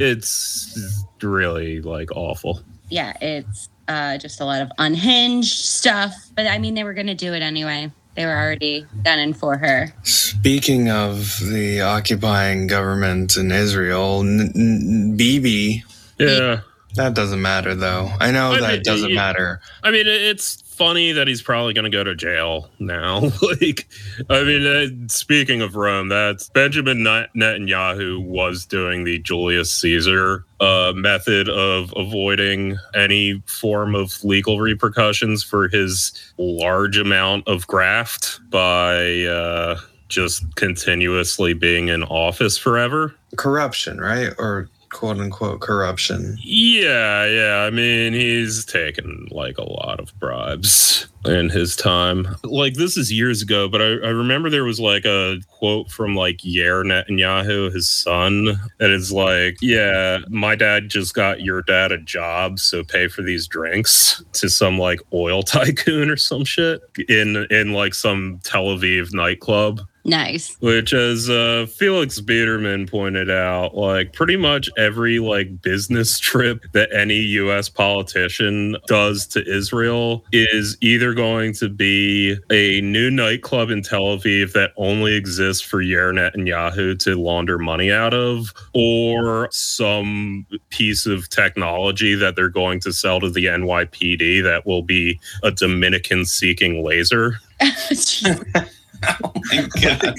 It's 0.00 1.04
really 1.22 1.80
like 1.80 2.10
awful. 2.16 2.60
Yeah, 2.88 3.14
it's 3.20 3.68
uh, 3.88 4.18
just 4.18 4.40
a 4.40 4.44
lot 4.44 4.62
of 4.62 4.70
unhinged 4.78 5.64
stuff. 5.64 6.14
But 6.34 6.46
I 6.46 6.58
mean, 6.58 6.74
they 6.74 6.84
were 6.84 6.94
going 6.94 7.06
to 7.06 7.14
do 7.14 7.32
it 7.34 7.42
anyway. 7.42 7.90
They 8.14 8.26
were 8.26 8.36
already 8.36 8.86
done 9.02 9.18
in 9.18 9.32
for 9.32 9.56
her. 9.56 9.92
Speaking 10.02 10.90
of 10.90 11.38
the 11.40 11.80
occupying 11.80 12.66
government 12.66 13.36
in 13.36 13.50
Israel, 13.50 14.20
N- 14.20 14.52
N- 14.54 15.16
Bibi, 15.16 15.82
Yeah. 16.18 16.60
That 16.96 17.14
doesn't 17.14 17.40
matter 17.42 17.74
though. 17.74 18.10
I 18.20 18.30
know 18.30 18.52
I 18.52 18.60
that 18.60 18.72
mean, 18.72 18.82
doesn't 18.82 19.10
you- 19.10 19.14
matter. 19.16 19.60
I 19.82 19.90
mean, 19.90 20.06
it's 20.06 20.62
funny 20.66 21.12
that 21.12 21.28
he's 21.28 21.42
probably 21.42 21.74
going 21.74 21.84
to 21.84 21.90
go 21.96 22.02
to 22.02 22.14
jail 22.14 22.68
now. 22.78 23.20
like, 23.60 23.86
I 24.30 24.42
mean, 24.42 24.66
uh, 24.66 25.06
speaking 25.08 25.60
of 25.60 25.76
Rome, 25.76 26.08
that's 26.08 26.48
Benjamin 26.50 27.02
Net- 27.02 27.28
Netanyahu 27.36 28.24
was 28.24 28.64
doing 28.66 29.04
the 29.04 29.18
Julius 29.20 29.70
Caesar 29.72 30.44
uh, 30.60 30.92
method 30.96 31.48
of 31.48 31.92
avoiding 31.96 32.78
any 32.94 33.42
form 33.46 33.94
of 33.94 34.22
legal 34.24 34.60
repercussions 34.60 35.42
for 35.44 35.68
his 35.68 36.12
large 36.38 36.96
amount 36.98 37.46
of 37.46 37.66
graft 37.66 38.40
by 38.50 39.22
uh, 39.24 39.78
just 40.08 40.42
continuously 40.56 41.52
being 41.54 41.88
in 41.88 42.02
office 42.04 42.56
forever. 42.58 43.14
corruption, 43.36 44.00
right? 44.00 44.32
Or 44.38 44.68
quote 44.92 45.18
unquote 45.18 45.60
corruption. 45.60 46.38
Yeah, 46.42 47.26
yeah. 47.26 47.64
I 47.66 47.70
mean, 47.70 48.12
he's 48.12 48.64
taken 48.64 49.26
like 49.30 49.58
a 49.58 49.68
lot 49.68 49.98
of 49.98 50.18
bribes 50.20 51.08
in 51.24 51.48
his 51.48 51.76
time. 51.76 52.36
Like 52.44 52.74
this 52.74 52.96
is 52.96 53.12
years 53.12 53.42
ago, 53.42 53.68
but 53.68 53.80
I, 53.80 53.84
I 53.84 54.10
remember 54.10 54.50
there 54.50 54.64
was 54.64 54.80
like 54.80 55.04
a 55.04 55.38
quote 55.48 55.90
from 55.90 56.14
like 56.14 56.38
Yair 56.38 56.84
Netanyahu, 56.84 57.72
his 57.72 57.88
son, 57.88 58.60
that 58.78 58.90
is 58.90 59.12
like, 59.12 59.56
"Yeah, 59.60 60.18
my 60.28 60.54
dad 60.54 60.88
just 60.88 61.14
got 61.14 61.40
your 61.40 61.62
dad 61.62 61.92
a 61.92 61.98
job, 61.98 62.58
so 62.58 62.84
pay 62.84 63.08
for 63.08 63.22
these 63.22 63.46
drinks 63.46 64.22
to 64.34 64.48
some 64.48 64.78
like 64.78 65.00
oil 65.12 65.42
tycoon 65.42 66.10
or 66.10 66.16
some 66.16 66.44
shit 66.44 66.82
in 67.08 67.46
in 67.50 67.72
like 67.72 67.94
some 67.94 68.40
Tel 68.44 68.66
Aviv 68.66 69.12
nightclub." 69.12 69.80
Nice. 70.04 70.56
which 70.60 70.92
as 70.92 71.30
uh, 71.30 71.66
felix 71.70 72.20
biederman 72.20 72.88
pointed 72.88 73.30
out 73.30 73.76
like 73.76 74.12
pretty 74.12 74.36
much 74.36 74.68
every 74.76 75.20
like 75.20 75.62
business 75.62 76.18
trip 76.22 76.64
that 76.72 76.92
any 76.92 77.20
us 77.22 77.68
politician 77.68 78.76
does 78.88 79.26
to 79.28 79.48
israel 79.48 80.24
is 80.32 80.76
either 80.80 81.14
going 81.14 81.52
to 81.54 81.68
be 81.68 82.36
a 82.50 82.80
new 82.80 83.12
nightclub 83.12 83.70
in 83.70 83.80
tel 83.80 84.16
aviv 84.16 84.52
that 84.52 84.72
only 84.76 85.14
exists 85.14 85.62
for 85.62 85.82
Yair 85.82 86.12
Netanyahu 86.12 86.98
to 86.98 87.14
launder 87.14 87.58
money 87.58 87.92
out 87.92 88.12
of 88.12 88.52
or 88.74 89.48
some 89.52 90.44
piece 90.70 91.06
of 91.06 91.28
technology 91.28 92.16
that 92.16 92.34
they're 92.34 92.48
going 92.48 92.80
to 92.80 92.92
sell 92.92 93.20
to 93.20 93.30
the 93.30 93.46
nypd 93.46 94.42
that 94.42 94.66
will 94.66 94.82
be 94.82 95.20
a 95.44 95.52
dominican 95.52 96.24
seeking 96.24 96.84
laser 96.84 97.36
God. 99.82 100.14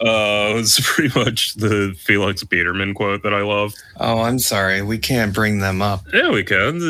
Uh, 0.00 0.58
it's 0.58 0.80
pretty 0.80 1.16
much 1.18 1.54
the 1.54 1.94
Felix 1.98 2.42
Biederman 2.44 2.92
quote 2.94 3.22
that 3.22 3.32
I 3.32 3.42
love. 3.42 3.74
Oh, 3.98 4.20
I'm 4.22 4.38
sorry. 4.38 4.82
We 4.82 4.98
can't 4.98 5.32
bring 5.34 5.60
them 5.60 5.80
up. 5.80 6.00
Yeah, 6.12 6.30
we 6.30 6.42
can. 6.42 6.80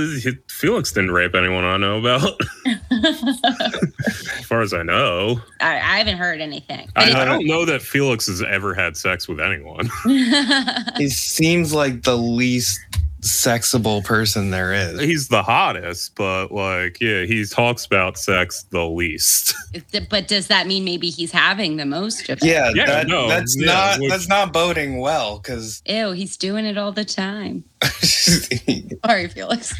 Felix 0.48 0.92
didn't 0.92 1.10
rape 1.10 1.34
anyone 1.34 1.64
I 1.64 1.76
know 1.76 1.98
about, 1.98 2.40
as 2.90 4.44
far 4.46 4.62
as 4.62 4.72
I 4.72 4.82
know. 4.82 5.40
I, 5.60 5.74
I 5.76 5.98
haven't 5.98 6.16
heard 6.18 6.40
anything. 6.40 6.88
I, 6.96 7.12
I 7.12 7.24
don't 7.24 7.46
know 7.46 7.64
that 7.66 7.82
Felix 7.82 8.26
has 8.26 8.42
ever 8.42 8.74
had 8.74 8.96
sex 8.96 9.28
with 9.28 9.40
anyone. 9.40 9.88
it- 10.06 10.96
He 10.96 11.08
seems 11.08 11.72
like 11.72 12.02
the 12.02 12.16
least 12.16 12.80
sexable 13.22 14.04
person 14.04 14.50
there 14.50 14.72
is. 14.72 15.00
He's 15.00 15.28
the 15.28 15.42
hottest, 15.42 16.14
but 16.16 16.50
like, 16.52 17.00
yeah, 17.00 17.22
he 17.24 17.44
talks 17.44 17.84
about 17.86 18.18
sex 18.18 18.64
the 18.70 18.84
least. 18.86 19.54
but 20.10 20.28
does 20.28 20.48
that 20.48 20.66
mean 20.66 20.84
maybe 20.84 21.08
he's 21.08 21.30
having 21.32 21.76
the 21.76 21.86
most 21.86 22.28
of 22.28 22.38
it? 22.38 22.44
Yeah, 22.44 22.70
Yeah, 22.74 22.86
that, 22.86 23.06
no, 23.06 23.28
that's 23.28 23.56
yeah, 23.58 23.66
not 23.66 24.00
which- 24.00 24.10
that's 24.10 24.28
not 24.28 24.52
boding 24.52 24.98
well 24.98 25.38
because 25.38 25.82
Ew, 25.86 26.10
he's 26.12 26.36
doing 26.36 26.64
it 26.66 26.76
all 26.76 26.92
the 26.92 27.04
time. 27.04 27.64
Sorry, 27.84 29.28
Felix. 29.28 29.72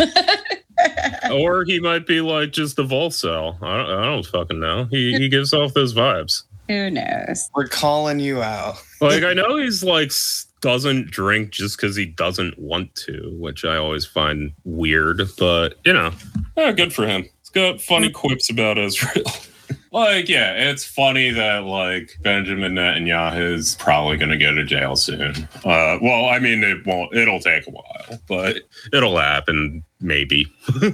or 1.31 1.65
he 1.65 1.81
might 1.81 2.07
be 2.07 2.21
like 2.21 2.53
just 2.53 2.79
a 2.79 2.85
Volcel. 2.85 3.57
I 3.63 3.77
don't, 3.77 3.91
I 3.91 4.05
don't 4.05 4.27
fucking 4.27 4.61
know. 4.61 4.87
He 4.91 5.15
he 5.17 5.29
gives 5.29 5.53
off 5.53 5.75
those 5.75 5.95
vibes. 5.95 6.43
Who 6.69 6.91
knows? 6.91 7.51
we're 7.55 7.67
calling 7.67 8.19
you 8.21 8.43
out. 8.43 8.77
Like 9.01 9.25
I 9.25 9.33
know 9.35 9.57
he's 9.59 9.83
like 9.83 10.09
s- 10.09 10.47
doesn't 10.63 11.11
drink 11.11 11.51
just 11.51 11.77
because 11.77 11.95
he 11.95 12.07
doesn't 12.07 12.59
want 12.59 12.95
to, 12.95 13.37
which 13.39 13.65
I 13.65 13.77
always 13.77 14.07
find 14.07 14.53
weird. 14.65 15.21
But 15.39 15.75
you 15.85 15.93
know, 15.93 16.13
yeah, 16.57 16.73
good 16.73 16.95
for 16.95 17.07
him. 17.07 17.25
He's 17.41 17.51
got 17.51 17.81
funny 17.81 18.11
quips 18.11 18.49
about 18.49 18.79
Israel. 18.79 19.27
like, 19.93 20.29
yeah, 20.29 20.53
it's 20.71 20.85
funny 20.85 21.31
that 21.31 21.65
like 21.65 22.17
Benjamin 22.23 22.75
Netanyahu 22.75 23.55
is 23.55 23.75
probably 23.77 24.17
going 24.17 24.31
to 24.31 24.39
go 24.39 24.55
to 24.55 24.65
jail 24.65 24.97
soon. 24.97 25.37
Uh, 25.65 25.99
well, 26.01 26.27
I 26.31 26.39
mean, 26.39 26.65
it 26.65 26.87
won't. 26.87 27.15
It'll 27.15 27.41
take 27.41 27.67
a 27.67 27.71
while, 27.71 28.21
but 28.27 28.57
it'll 28.93 29.19
happen 29.19 29.85
maybe. 30.01 30.51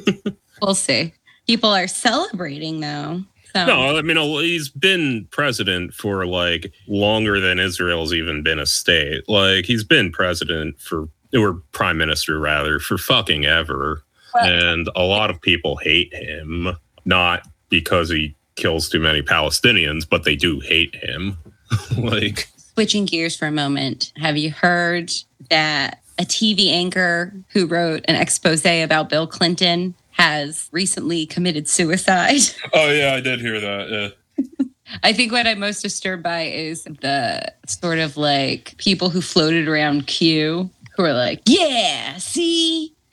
We'll 0.61 0.75
see. 0.75 1.13
People 1.47 1.71
are 1.71 1.87
celebrating 1.87 2.81
though. 2.81 3.23
So 3.55 3.67
No, 3.67 3.97
I 3.97 4.03
mean 4.03 4.19
oh, 4.19 4.39
he's 4.39 4.69
been 4.69 5.27
president 5.31 5.95
for 5.95 6.27
like 6.27 6.73
longer 6.87 7.41
than 7.41 7.59
Israel's 7.59 8.13
even 8.13 8.43
been 8.43 8.59
a 8.59 8.67
state. 8.67 9.29
Like 9.29 9.65
he's 9.65 9.85
been 9.85 10.13
president 10.13 10.81
for 10.81 11.09
or 11.35 11.63
prime 11.73 11.99
minister 11.99 12.39
rather 12.39 12.79
for 12.79 12.99
fucking 12.99 13.45
ever. 13.45 14.03
Well- 14.35 14.45
and 14.45 14.89
a 14.95 15.03
lot 15.03 15.31
of 15.31 15.41
people 15.41 15.77
hate 15.77 16.15
him 16.15 16.77
not 17.05 17.47
because 17.71 18.11
he 18.11 18.35
kills 18.57 18.89
too 18.89 19.01
many 19.01 19.23
Palestinians, 19.23 20.07
but 20.09 20.25
they 20.25 20.37
do 20.37 20.61
hate 20.61 20.95
him. 20.95 21.39
like 21.97 22.49
switching 22.75 23.05
gears 23.05 23.37
for 23.37 23.47
a 23.47 23.53
moment, 23.53 24.13
have 24.17 24.37
you 24.37 24.51
heard 24.51 25.13
that 25.51 26.03
a 26.19 26.25
TV 26.25 26.71
anchor 26.71 27.33
who 27.51 27.67
wrote 27.67 28.05
an 28.09 28.17
expose 28.17 28.65
about 28.65 29.09
Bill 29.09 29.27
Clinton 29.27 29.95
has 30.19 30.69
recently 30.73 31.27
committed 31.27 31.69
suicide? 31.69 32.41
Oh 32.75 32.91
yeah, 32.91 33.15
I 33.15 33.21
did 33.21 33.41
hear 33.41 33.61
that. 33.61 34.15
Yeah. 34.39 34.67
I 35.03 35.13
think 35.13 35.33
what 35.33 35.47
I'm 35.47 35.61
most 35.61 35.83
disturbed 35.83 36.23
by 36.23 36.43
is 36.43 36.85
the 36.85 37.53
sort 37.67 37.99
of 37.99 38.17
like 38.17 38.77
people 38.79 39.11
who 39.11 39.21
floated 39.21 39.69
around 39.69 40.07
Q 40.07 40.71
who 40.97 41.05
are 41.05 41.13
like, 41.13 41.41
yeah, 41.47 42.17
see, 42.19 42.95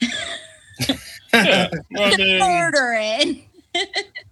Yeah. 1.32 1.68
Well, 1.90 2.14
I 2.14 2.16
mean, 2.16 2.38
murdering. 2.38 3.48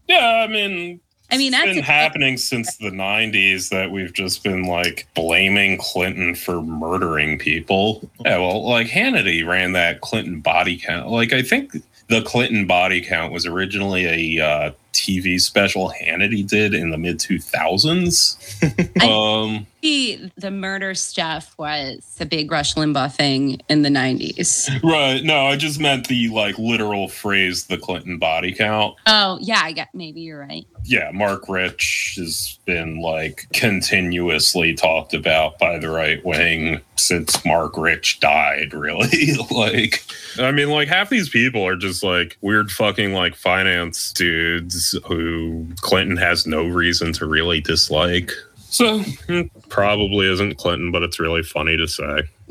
Yeah, 0.08 0.44
I 0.44 0.46
mean, 0.46 1.00
I 1.30 1.36
mean, 1.36 1.52
it's 1.52 1.62
that's 1.62 1.74
been 1.74 1.82
happening 1.82 2.36
since 2.36 2.76
the 2.76 2.90
90s 2.90 3.68
that 3.70 3.90
we've 3.90 4.12
just 4.12 4.42
been 4.42 4.64
like 4.64 5.06
blaming 5.14 5.78
Clinton 5.78 6.34
for 6.34 6.62
murdering 6.62 7.38
people. 7.38 8.08
Yeah, 8.24 8.38
well, 8.38 8.68
like 8.68 8.86
Hannity 8.86 9.46
ran 9.46 9.72
that 9.72 10.00
Clinton 10.00 10.40
body 10.40 10.78
count. 10.78 11.08
Like, 11.08 11.32
I 11.32 11.42
think 11.42 11.74
the 12.08 12.22
Clinton 12.22 12.66
body 12.66 13.00
count 13.00 13.32
was 13.32 13.46
originally 13.46 14.38
a 14.38 14.44
uh, 14.44 14.70
TV 14.94 15.40
special 15.40 15.90
Hannity 15.90 16.46
did 16.46 16.72
in 16.74 16.90
the 16.90 16.98
mid 16.98 17.18
2000s. 17.18 19.02
um, 19.02 19.66
the 19.82 20.30
the 20.36 20.50
murder 20.50 20.94
stuff 20.94 21.54
was 21.58 22.16
a 22.18 22.24
big 22.24 22.50
Rush 22.50 22.74
Limbaugh 22.74 23.14
thing 23.14 23.60
in 23.68 23.82
the 23.82 23.90
90s. 23.90 24.68
right. 24.82 25.22
No, 25.22 25.46
I 25.46 25.56
just 25.56 25.78
meant 25.78 26.08
the 26.08 26.28
like 26.28 26.58
literal 26.58 27.08
phrase, 27.08 27.66
the 27.66 27.76
Clinton 27.76 28.18
body 28.18 28.52
count. 28.52 28.96
Oh, 29.06 29.38
yeah, 29.42 29.60
I 29.62 29.72
get 29.72 29.88
maybe 29.92 30.22
you're 30.22 30.40
right. 30.40 30.66
yeah, 30.84 31.10
Mark 31.12 31.48
Rich 31.48 32.14
has 32.16 32.58
been 32.64 33.00
like 33.00 33.46
continuously 33.52 34.74
talked 34.74 35.12
about 35.12 35.58
by 35.58 35.78
the 35.78 35.90
right 35.90 36.24
wing 36.24 36.80
since 36.96 37.44
Mark 37.44 37.76
Rich 37.76 38.20
died, 38.20 38.72
really. 38.72 39.34
like, 39.50 40.02
I 40.38 40.50
mean, 40.50 40.70
like 40.70 40.88
half 40.88 41.10
these 41.10 41.28
people 41.28 41.66
are 41.66 41.76
just 41.76 42.02
like 42.02 42.38
weird 42.40 42.70
fucking 42.70 43.12
like 43.12 43.34
finance 43.34 44.12
dudes 44.12 44.83
who 45.06 45.68
Clinton 45.80 46.16
has 46.16 46.46
no 46.46 46.64
reason 46.66 47.12
to 47.14 47.26
really 47.26 47.60
dislike. 47.60 48.32
So, 48.70 49.00
mm, 49.00 49.48
probably 49.68 50.26
isn't 50.26 50.56
Clinton, 50.58 50.90
but 50.90 51.02
it's 51.04 51.20
really 51.20 51.44
funny 51.44 51.76
to 51.76 51.86
say. 51.86 52.22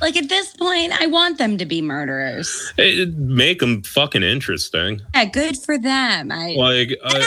like 0.00 0.16
at 0.16 0.28
this 0.28 0.56
point, 0.56 0.92
I 1.00 1.06
want 1.06 1.36
them 1.38 1.58
to 1.58 1.66
be 1.66 1.82
murderers. 1.82 2.72
It 2.78 3.14
make 3.16 3.60
them 3.60 3.82
fucking 3.82 4.22
interesting. 4.22 5.00
Yeah, 5.14 5.26
good 5.26 5.58
for 5.58 5.78
them. 5.78 6.32
I 6.32 6.54
Like, 6.56 6.96
uh, 7.04 7.18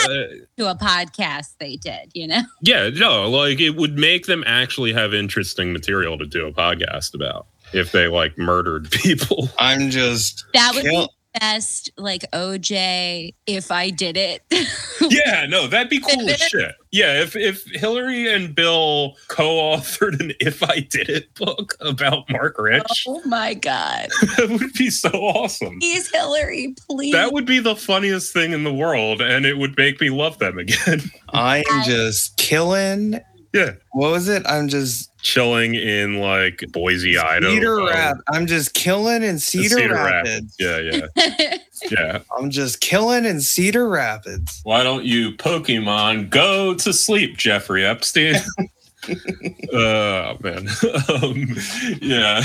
to 0.57 0.69
a 0.71 0.75
podcast 0.75 1.57
they 1.59 1.75
did, 1.77 2.11
you 2.13 2.27
know. 2.27 2.41
Yeah, 2.61 2.89
no, 2.89 3.29
like 3.29 3.59
it 3.59 3.75
would 3.75 3.97
make 3.97 4.25
them 4.25 4.43
actually 4.47 4.93
have 4.93 5.13
interesting 5.13 5.71
material 5.71 6.17
to 6.17 6.25
do 6.25 6.47
a 6.47 6.51
podcast 6.51 7.13
about 7.13 7.45
if 7.73 7.91
they 7.91 8.07
like 8.07 8.37
murdered 8.37 8.89
people. 8.91 9.49
I'm 9.59 9.89
just 9.91 10.43
That 10.53 10.71
would 10.75 10.83
kill- 10.85 11.07
be 11.07 11.13
best 11.39 11.91
like 11.97 12.23
OJ 12.33 13.33
if 13.45 13.71
I 13.71 13.89
did 13.89 14.17
it. 14.17 14.41
yeah, 15.09 15.45
no, 15.47 15.67
that'd 15.67 15.89
be 15.89 15.99
cool 15.99 16.29
as 16.29 16.37
shit. 16.37 16.75
Yeah, 16.91 17.21
if 17.21 17.35
if 17.35 17.63
Hillary 17.73 18.33
and 18.33 18.55
Bill 18.55 19.15
co-authored 19.27 20.19
an 20.19 20.33
"If 20.39 20.63
I 20.63 20.79
Did 20.79 21.09
It" 21.09 21.33
book 21.35 21.75
about 21.81 22.29
Mark 22.29 22.57
Rich, 22.57 23.05
oh 23.07 23.21
my 23.25 23.53
god. 23.53 24.09
that 24.37 24.49
would 24.49 24.73
be 24.73 24.89
so 24.89 25.09
awesome. 25.09 25.79
Please, 25.79 26.09
Hillary, 26.09 26.73
please. 26.89 27.13
That 27.13 27.33
would 27.33 27.45
be 27.45 27.59
the 27.59 27.75
funniest 27.75 28.33
thing 28.33 28.51
in 28.53 28.63
the 28.63 28.73
world, 28.73 29.21
and 29.21 29.45
it 29.45 29.57
would 29.57 29.77
make 29.77 30.01
me 30.01 30.09
love 30.09 30.39
them 30.39 30.57
again. 30.57 31.01
I 31.29 31.63
am 31.71 31.83
just 31.83 32.37
killing. 32.37 33.19
yeah, 33.53 33.73
What 33.91 34.11
was 34.11 34.27
it? 34.29 34.43
I'm 34.47 34.67
just 34.67 35.08
chilling 35.21 35.75
in 35.75 36.19
like 36.19 36.63
Boise, 36.71 37.17
Idaho. 37.17 37.53
Cedar 37.53 37.85
Rap. 37.85 38.17
I'm 38.27 38.47
just 38.47 38.73
killing 38.73 39.23
in 39.23 39.39
Cedar, 39.39 39.75
Cedar 39.75 39.93
Rapids. 39.93 40.55
Yeah, 40.59 40.79
yeah, 40.79 41.57
yeah. 41.91 42.19
I'm 42.37 42.49
just 42.49 42.81
killing 42.81 43.25
in 43.25 43.41
Cedar 43.41 43.87
Rapids. 43.87 44.61
Why 44.63 44.83
don't 44.83 45.05
you 45.05 45.31
Pokemon 45.31 46.29
go 46.29 46.73
to 46.75 46.93
sleep, 46.93 47.37
Jeffrey 47.37 47.85
Epstein? 47.85 48.35
oh 49.73 50.37
man, 50.41 50.67
um, 51.23 51.47
yeah. 52.01 52.43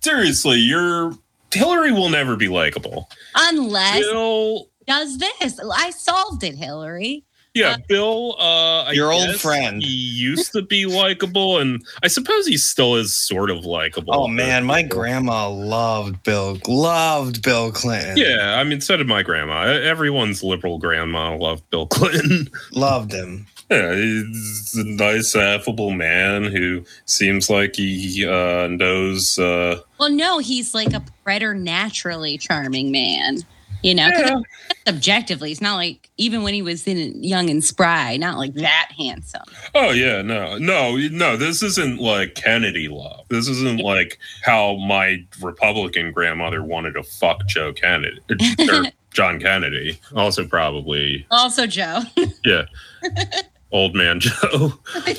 Seriously, 0.00 0.58
you're 0.58 1.12
Hillary 1.52 1.92
will 1.92 2.08
never 2.08 2.36
be 2.36 2.48
likable. 2.48 3.10
Unless 3.34 4.00
Bill, 4.00 4.68
does 4.86 5.18
this. 5.18 5.60
I 5.74 5.90
solved 5.90 6.42
it, 6.42 6.54
Hillary. 6.54 7.24
Yeah, 7.54 7.76
Bill. 7.88 8.36
Uh, 8.38 8.84
I 8.84 8.92
Your 8.92 9.12
old 9.12 9.36
friend. 9.36 9.82
He 9.82 9.88
used 9.88 10.52
to 10.52 10.62
be 10.62 10.86
likable, 10.86 11.58
and 11.58 11.82
I 12.02 12.08
suppose 12.08 12.46
he 12.46 12.56
still 12.56 12.96
is 12.96 13.14
sort 13.16 13.50
of 13.50 13.64
likable. 13.64 14.14
Oh 14.14 14.28
man, 14.28 14.64
my 14.64 14.82
But- 14.82 14.90
grandma 14.90 15.48
loved 15.48 16.22
Bill. 16.22 16.58
Loved 16.68 17.42
Bill 17.42 17.72
Clinton. 17.72 18.16
Yeah, 18.16 18.56
I 18.58 18.64
mean, 18.64 18.80
so 18.80 18.96
did 18.96 19.06
my 19.06 19.22
grandma. 19.22 19.62
Everyone's 19.62 20.42
liberal 20.42 20.78
grandma 20.78 21.34
loved 21.36 21.68
Bill 21.70 21.86
Clinton. 21.86 22.48
Loved 22.72 23.12
him. 23.12 23.46
Yeah, 23.70 23.94
he's 23.94 24.74
a 24.76 24.84
nice, 24.84 25.36
affable 25.36 25.90
man 25.92 26.42
who 26.44 26.84
seems 27.04 27.48
like 27.48 27.76
he 27.76 28.26
uh, 28.26 28.66
knows. 28.66 29.38
Uh, 29.38 29.80
Well, 29.98 30.10
no, 30.10 30.38
he's 30.38 30.74
like 30.74 30.92
a 30.92 31.02
preternaturally 31.24 32.36
charming 32.38 32.90
man. 32.90 33.38
You 33.82 33.94
know 33.94 34.08
yeah, 34.08 34.40
objectively, 34.86 35.52
it's 35.52 35.60
not 35.60 35.76
like 35.76 36.10
even 36.16 36.42
when 36.42 36.54
he 36.54 36.62
was 36.62 36.86
in 36.86 37.22
young 37.22 37.48
and 37.48 37.64
spry, 37.64 38.16
not 38.16 38.36
like 38.36 38.52
mm. 38.52 38.60
that 38.60 38.90
handsome. 38.96 39.42
Oh 39.74 39.90
yeah, 39.90 40.22
no, 40.22 40.58
no, 40.58 40.96
no. 40.96 41.36
This 41.36 41.62
isn't 41.62 41.98
like 41.98 42.34
Kennedy 42.34 42.88
love. 42.88 43.26
This 43.28 43.48
isn't 43.48 43.80
like 43.80 44.18
how 44.42 44.76
my 44.76 45.24
Republican 45.40 46.12
grandmother 46.12 46.62
wanted 46.62 46.92
to 46.92 47.02
fuck 47.02 47.46
Joe 47.46 47.72
Kennedy 47.72 48.20
or 48.28 48.36
er, 48.68 48.84
John 49.12 49.40
Kennedy. 49.40 49.98
Also, 50.14 50.46
probably 50.46 51.26
Also, 51.30 51.66
Joe. 51.66 52.00
yeah, 52.44 52.64
old 53.72 53.94
man 53.94 54.20
Joe. 54.20 54.72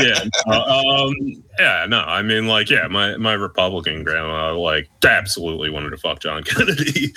yeah, 0.00 0.24
uh, 0.46 1.04
um, 1.06 1.14
yeah. 1.58 1.86
No, 1.88 2.00
I 2.00 2.22
mean, 2.22 2.46
like, 2.46 2.70
yeah, 2.70 2.86
my 2.88 3.16
my 3.16 3.34
Republican 3.34 4.02
grandma 4.04 4.52
like 4.54 4.88
absolutely 5.04 5.70
wanted 5.70 5.90
to 5.90 5.96
fuck 5.96 6.20
John 6.20 6.42
Kennedy. 6.44 7.12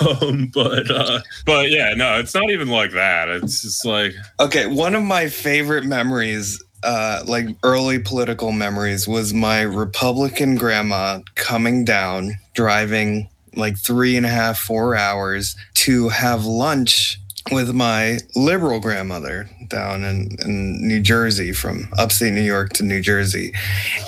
um, 0.00 0.50
but 0.52 0.90
uh, 0.90 1.20
but 1.46 1.70
yeah, 1.70 1.94
no, 1.94 2.18
it's 2.18 2.34
not 2.34 2.50
even 2.50 2.68
like 2.68 2.92
that. 2.92 3.28
It's 3.28 3.62
just 3.62 3.84
like 3.84 4.12
Okay, 4.38 4.66
one 4.66 4.94
of 4.94 5.02
my 5.02 5.28
favorite 5.28 5.84
memories, 5.84 6.62
uh, 6.82 7.22
like 7.26 7.46
early 7.62 7.98
political 7.98 8.52
memories, 8.52 9.06
was 9.06 9.34
my 9.34 9.60
Republican 9.62 10.56
grandma 10.56 11.20
coming 11.34 11.84
down, 11.84 12.32
driving 12.54 13.28
like 13.56 13.76
three 13.76 14.16
and 14.16 14.24
a 14.24 14.28
half, 14.28 14.58
four 14.58 14.94
hours 14.96 15.56
to 15.74 16.08
have 16.08 16.44
lunch 16.44 17.19
with 17.50 17.72
my 17.72 18.18
liberal 18.36 18.80
grandmother 18.80 19.48
down 19.68 20.04
in, 20.04 20.36
in 20.44 20.86
New 20.86 21.00
Jersey, 21.00 21.52
from 21.52 21.88
upstate 21.98 22.32
New 22.32 22.42
York 22.42 22.72
to 22.74 22.84
New 22.84 23.00
Jersey. 23.00 23.52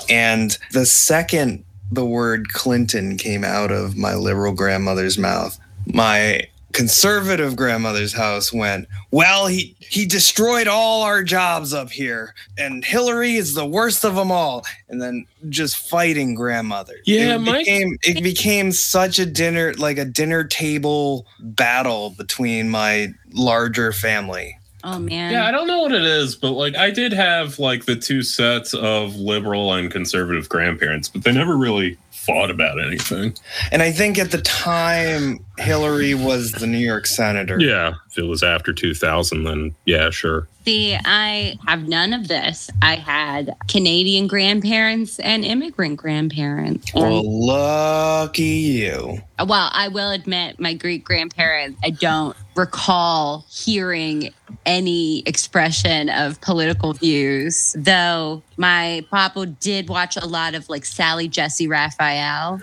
And 0.09 0.57
the 0.71 0.85
second 0.85 1.63
the 1.91 2.05
word 2.05 2.51
Clinton 2.51 3.17
came 3.17 3.43
out 3.43 3.71
of 3.71 3.95
my 3.95 4.15
liberal 4.15 4.53
grandmother's 4.53 5.17
mouth, 5.17 5.59
my 5.85 6.47
conservative 6.73 7.55
grandmother's 7.55 8.13
house 8.13 8.51
went, 8.51 8.87
Well, 9.11 9.47
he 9.47 9.75
he 9.79 10.05
destroyed 10.05 10.67
all 10.67 11.03
our 11.03 11.23
jobs 11.23 11.73
up 11.73 11.89
here, 11.89 12.33
and 12.57 12.83
Hillary 12.83 13.35
is 13.35 13.53
the 13.53 13.65
worst 13.65 14.03
of 14.03 14.15
them 14.15 14.31
all. 14.31 14.65
And 14.89 15.01
then 15.01 15.25
just 15.49 15.77
fighting 15.89 16.35
grandmother. 16.35 16.95
Yeah, 17.05 17.35
it 17.35 17.39
my- 17.39 17.59
became 17.59 17.97
it 18.03 18.21
became 18.23 18.71
such 18.71 19.19
a 19.19 19.25
dinner 19.25 19.73
like 19.75 19.97
a 19.97 20.05
dinner 20.05 20.43
table 20.43 21.25
battle 21.39 22.09
between 22.11 22.69
my 22.69 23.13
larger 23.31 23.93
family. 23.93 24.57
Oh 24.85 24.99
man. 24.99 25.31
Yeah, 25.31 25.47
I 25.47 25.51
don't 25.51 25.67
know 25.67 25.81
what 25.81 25.93
it 25.93 26.03
is, 26.03 26.35
but 26.35 26.51
like 26.51 26.75
I 26.75 26.91
did 26.91 27.13
have 27.13 27.57
like 27.57 27.85
the 27.85 27.95
two 27.95 28.21
sets 28.21 28.73
of 28.73 29.15
liberal 29.15 29.73
and 29.73 29.89
conservative 29.89 30.49
grandparents, 30.49 31.07
but 31.07 31.23
they 31.23 31.31
never 31.31 31.55
really 31.55 31.97
fought 32.25 32.49
about 32.49 32.79
anything. 32.81 33.35
And 33.71 33.81
I 33.81 33.91
think 33.91 34.17
at 34.17 34.31
the 34.31 34.41
time 34.41 35.43
Hillary 35.57 36.13
was 36.13 36.51
the 36.53 36.67
New 36.67 36.77
York 36.77 37.05
senator. 37.05 37.59
Yeah, 37.59 37.93
if 38.09 38.17
it 38.17 38.23
was 38.23 38.43
after 38.43 38.73
2000, 38.73 39.43
then 39.43 39.75
yeah, 39.85 40.09
sure. 40.09 40.47
See, 40.65 40.97
I 41.03 41.57
have 41.67 41.87
none 41.89 42.13
of 42.13 42.29
this. 42.29 42.69
I 42.81 42.95
had 42.95 43.53
Canadian 43.67 44.27
grandparents 44.27 45.19
and 45.19 45.43
immigrant 45.43 45.97
grandparents. 45.97 46.91
And- 46.93 47.01
Well, 47.03 47.45
lucky 47.45 48.43
you. 48.43 49.17
well, 49.45 49.69
I 49.73 49.89
will 49.89 50.11
admit, 50.11 50.59
my 50.61 50.73
Greek 50.73 51.03
grandparents, 51.03 51.77
I 51.83 51.89
don't 51.89 52.37
recall 52.55 53.45
hearing 53.49 54.33
any 54.65 55.21
expression 55.25 56.09
of 56.09 56.39
political 56.41 56.93
views, 56.93 57.75
though 57.77 58.41
my 58.57 59.05
papa 59.09 59.45
did 59.45 59.89
watch 59.89 60.15
a 60.17 60.25
lot 60.25 60.53
of 60.55 60.69
like 60.69 60.85
Sally 60.85 61.27
Jessy 61.27 61.67
Raphael 61.67 62.61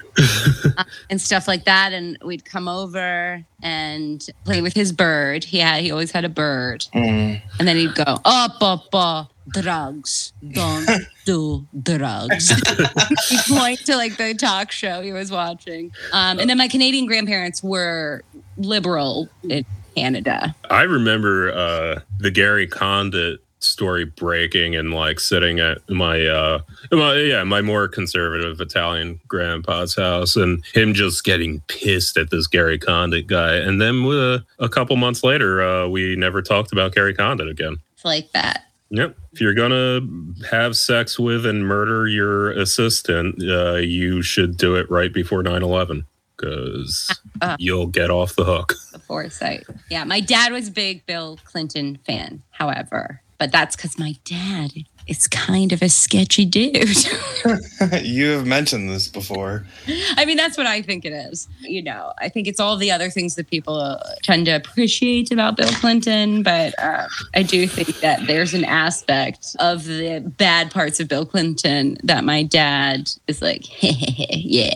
uh, 0.79 0.85
and 1.11 1.21
stuff 1.21 1.49
like 1.49 1.65
that. 1.65 1.93
And 1.93 2.17
we'd 2.25 2.45
come 2.45 2.69
over 2.69 3.45
and 3.63 4.27
play 4.45 4.63
with 4.63 4.75
his 4.75 4.93
bird. 4.93 5.45
He 5.45 5.59
had, 5.59 5.83
he 5.83 5.91
always 5.91 6.13
had 6.13 6.25
a 6.25 6.29
bird. 6.29 6.87
Mm. 6.95 7.43
And 7.59 7.69
then 7.69 7.77
he'd 7.77 7.95
go, 7.95 8.19
Oh, 8.25 8.49
Papa, 8.59 9.29
drugs. 9.51 10.33
Don't 10.53 10.89
do 11.25 11.67
drugs. 11.83 12.51
he'd 13.29 13.57
point 13.57 13.81
to 13.87 13.97
like 13.97 14.17
the 14.17 14.35
talk 14.35 14.71
show 14.71 15.03
he 15.03 15.13
was 15.13 15.31
watching. 15.31 15.93
Um, 16.13 16.39
and 16.39 16.49
then 16.49 16.59
my 16.59 16.69
Canadian 16.69 17.07
grandparents 17.07 17.63
were 17.63 18.23
liberal 18.57 19.29
Canada. 19.95 20.55
I 20.71 20.83
remember 20.83 21.53
uh, 21.53 22.01
the 22.19 22.31
Gary 22.31 22.67
Condit 22.67 23.41
story 23.63 24.07
breaking 24.07 24.75
and 24.75 24.95
like 24.95 25.21
sitting 25.21 25.61
at 25.61 25.79
my 25.91 26.27
uh 26.27 26.59
my, 26.93 27.15
yeah 27.17 27.45
my 27.45 27.61
more 27.61 27.87
conservative 27.87 28.59
italian 28.59 29.21
grandpa's 29.29 29.95
house 29.95 30.35
and 30.35 30.65
him 30.73 30.95
just 30.95 31.25
getting 31.25 31.61
pissed 31.69 32.17
at 32.17 32.31
this 32.31 32.47
gary 32.47 32.79
condit 32.79 33.27
guy 33.27 33.57
and 33.57 33.79
then 33.79 34.03
uh, 34.07 34.39
a 34.61 34.69
couple 34.69 34.97
months 34.97 35.23
later 35.23 35.61
uh 35.63 35.87
we 35.87 36.17
never 36.17 36.41
talked 36.41 36.73
about 36.73 36.95
gary 36.95 37.13
condit 37.13 37.49
again 37.49 37.77
It's 37.93 38.05
like 38.05 38.33
that. 38.33 38.65
Yep. 38.93 39.17
If 39.33 39.41
you're 39.41 39.55
gonna 39.55 40.01
have 40.51 40.77
sex 40.77 41.17
with 41.19 41.47
and 41.47 41.65
murder 41.65 42.09
your 42.09 42.51
assistant, 42.51 43.41
uh, 43.41 43.77
you 43.77 44.21
should 44.21 44.57
do 44.57 44.75
it 44.75 44.91
right 44.91 45.13
before 45.13 45.45
9/11 45.45 46.05
because 46.41 47.21
Uh. 47.41 47.57
you'll 47.59 47.87
get 47.87 48.11
off 48.11 48.35
the 48.37 48.45
hook. 48.45 48.75
The 48.93 48.99
foresight. 48.99 49.65
Yeah, 49.91 50.05
my 50.05 50.21
dad 50.21 50.53
was 50.53 50.69
a 50.69 50.73
big 50.73 51.05
Bill 51.07 51.39
Clinton 51.45 51.99
fan, 52.07 52.43
however, 52.51 53.21
but 53.39 53.53
that's 53.53 53.77
because 53.77 53.99
my 53.99 54.17
dad 54.25 54.73
is 55.07 55.27
kind 55.27 55.73
of 55.73 55.83
a 55.83 55.89
sketchy 55.89 56.45
dude. 56.45 56.75
you 58.03 58.29
have 58.29 58.47
mentioned 58.47 58.89
this 58.91 59.09
before. 59.09 59.65
I 60.17 60.25
mean, 60.25 60.37
that's 60.37 60.57
what 60.57 60.67
I 60.67 60.83
think 60.83 61.05
it 61.05 61.13
is. 61.13 61.49
You 61.61 61.83
know, 61.83 62.13
I 62.19 62.29
think 62.29 62.47
it's 62.47 62.61
all 62.61 62.77
the 62.77 62.93
other 62.93 63.11
things 63.11 63.35
that 63.35 63.49
people 63.51 63.77
uh, 63.77 63.99
tend 64.23 64.47
to 64.47 64.53
appreciate 64.53 65.33
about 65.33 65.57
Bill 65.57 65.71
Clinton, 65.71 66.43
but 66.43 66.79
uh, 66.79 67.09
I 67.35 67.43
do 67.43 67.67
think 67.67 67.99
that 68.01 68.27
there's 68.27 68.55
an 68.55 68.65
aspect 68.65 69.57
of 69.59 69.85
the 69.85 70.21
bad 70.37 70.71
parts 70.71 71.01
of 71.01 71.09
Bill 71.09 71.27
Clinton 71.27 71.97
that 72.05 72.23
my 72.23 72.43
dad 72.45 73.11
is 73.27 73.43
like, 73.43 73.65
yeah. 73.83 74.75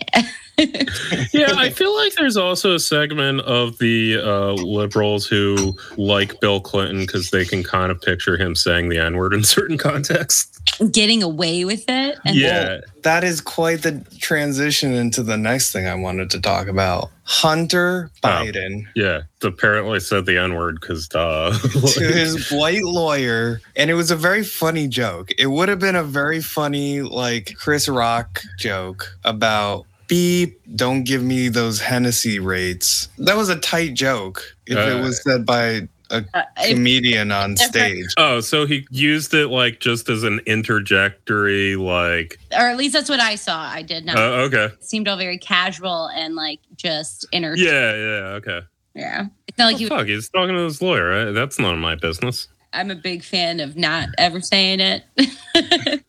yeah, 1.33 1.53
I 1.57 1.71
feel 1.71 1.95
like 1.97 2.15
there's 2.15 2.37
also 2.37 2.75
a 2.75 2.79
segment 2.79 3.41
of 3.41 3.79
the 3.79 4.19
uh, 4.23 4.53
liberals 4.53 5.27
who 5.27 5.77
like 5.97 6.41
Bill 6.41 6.61
Clinton 6.61 7.01
because 7.01 7.31
they 7.31 7.45
can 7.45 7.65
kind 7.65 7.91
of 7.91 8.01
picture 8.01 8.37
him 8.37 8.55
saying 8.55 8.89
the 8.89 8.99
N 8.99 9.17
word 9.17 9.35
in 9.35 9.43
certain 9.43 9.77
contexts. 9.79 10.61
Getting 10.91 11.23
away 11.23 11.65
with 11.65 11.85
it. 11.89 12.19
And 12.25 12.37
yeah. 12.37 12.81
That 13.03 13.25
is 13.25 13.41
quite 13.41 13.83
the 13.83 14.05
transition 14.19 14.93
into 14.93 15.23
the 15.23 15.37
next 15.37 15.73
thing 15.73 15.87
I 15.87 15.95
wanted 15.95 16.31
to 16.31 16.41
talk 16.41 16.69
about. 16.69 17.11
Hunter 17.25 18.11
Biden 18.23 18.87
Yeah. 18.95 19.23
Apparently 19.43 19.99
said 19.99 20.25
the 20.25 20.39
N 20.39 20.55
word 20.55 20.79
because, 20.81 21.09
uh, 21.15 21.59
to 21.95 22.01
his 22.01 22.51
white 22.51 22.85
lawyer, 22.85 23.61
and 23.75 23.91
it 23.91 23.95
was 23.95 24.11
a 24.11 24.17
very 24.17 24.45
funny 24.45 24.87
joke. 24.87 25.31
It 25.37 25.49
would 25.49 25.69
have 25.69 25.81
been 25.81 25.97
a 25.97 26.05
very 26.05 26.41
funny, 26.41 27.03
like 27.03 27.55
Chris 27.57 27.89
Rock 27.89 28.41
joke 28.59 29.17
about 29.25 29.87
beep, 30.09 30.61
don't 30.77 31.05
give 31.05 31.23
me 31.23 31.49
those 31.49 31.81
Hennessy 31.81 32.39
rates. 32.39 33.09
That 33.19 33.37
was 33.37 33.49
a 33.49 33.57
tight 33.57 33.95
joke 33.95 34.43
if 34.67 34.77
Uh, 34.77 34.97
it 34.99 35.01
was 35.03 35.23
said 35.23 35.45
by 35.47 35.89
a 36.11 36.23
uh, 36.35 36.43
if- 36.59 36.75
comedian 36.77 37.33
on 37.33 37.57
stage. 37.57 38.07
Oh, 38.17 38.41
so 38.41 38.67
he 38.67 38.87
used 38.91 39.33
it 39.35 39.49
like 39.49 39.81
just 39.81 40.09
as 40.09 40.23
an 40.23 40.41
interjectory, 40.47 41.77
like, 41.77 42.39
or 42.53 42.69
at 42.69 42.77
least 42.77 42.93
that's 42.93 43.09
what 43.09 43.21
I 43.21 43.35
saw. 43.37 43.59
I 43.61 43.83
did 43.83 44.05
not. 44.05 44.17
uh, 44.17 44.21
okay. 44.47 44.65
it 44.67 44.85
seemed 44.85 45.09
all 45.09 45.17
very 45.17 45.39
casual 45.39 46.09
and 46.15 46.35
like 46.37 46.61
just 46.77 47.27
inner. 47.33 47.55
Yeah, 47.57 47.95
yeah, 47.95 48.39
okay. 48.39 48.61
Yeah. 48.95 49.27
It's 49.49 49.59
not 49.59 49.65
like 49.67 49.75
Well, 49.75 49.81
you. 49.83 49.89
fuck, 49.89 50.07
he's 50.07 50.29
talking 50.29 50.55
to 50.55 50.63
his 50.63 50.81
lawyer. 50.83 51.09
Right? 51.27 51.33
That's 51.33 51.59
none 51.59 51.75
of 51.75 51.81
my 51.81 51.95
business. 51.97 52.49
I'm 52.73 52.91
a 52.91 52.95
big 52.97 53.23
fan 53.25 53.61
of 53.61 53.77
not 53.77 54.09
ever 54.19 54.41
saying 54.41 54.81
it 54.81 55.05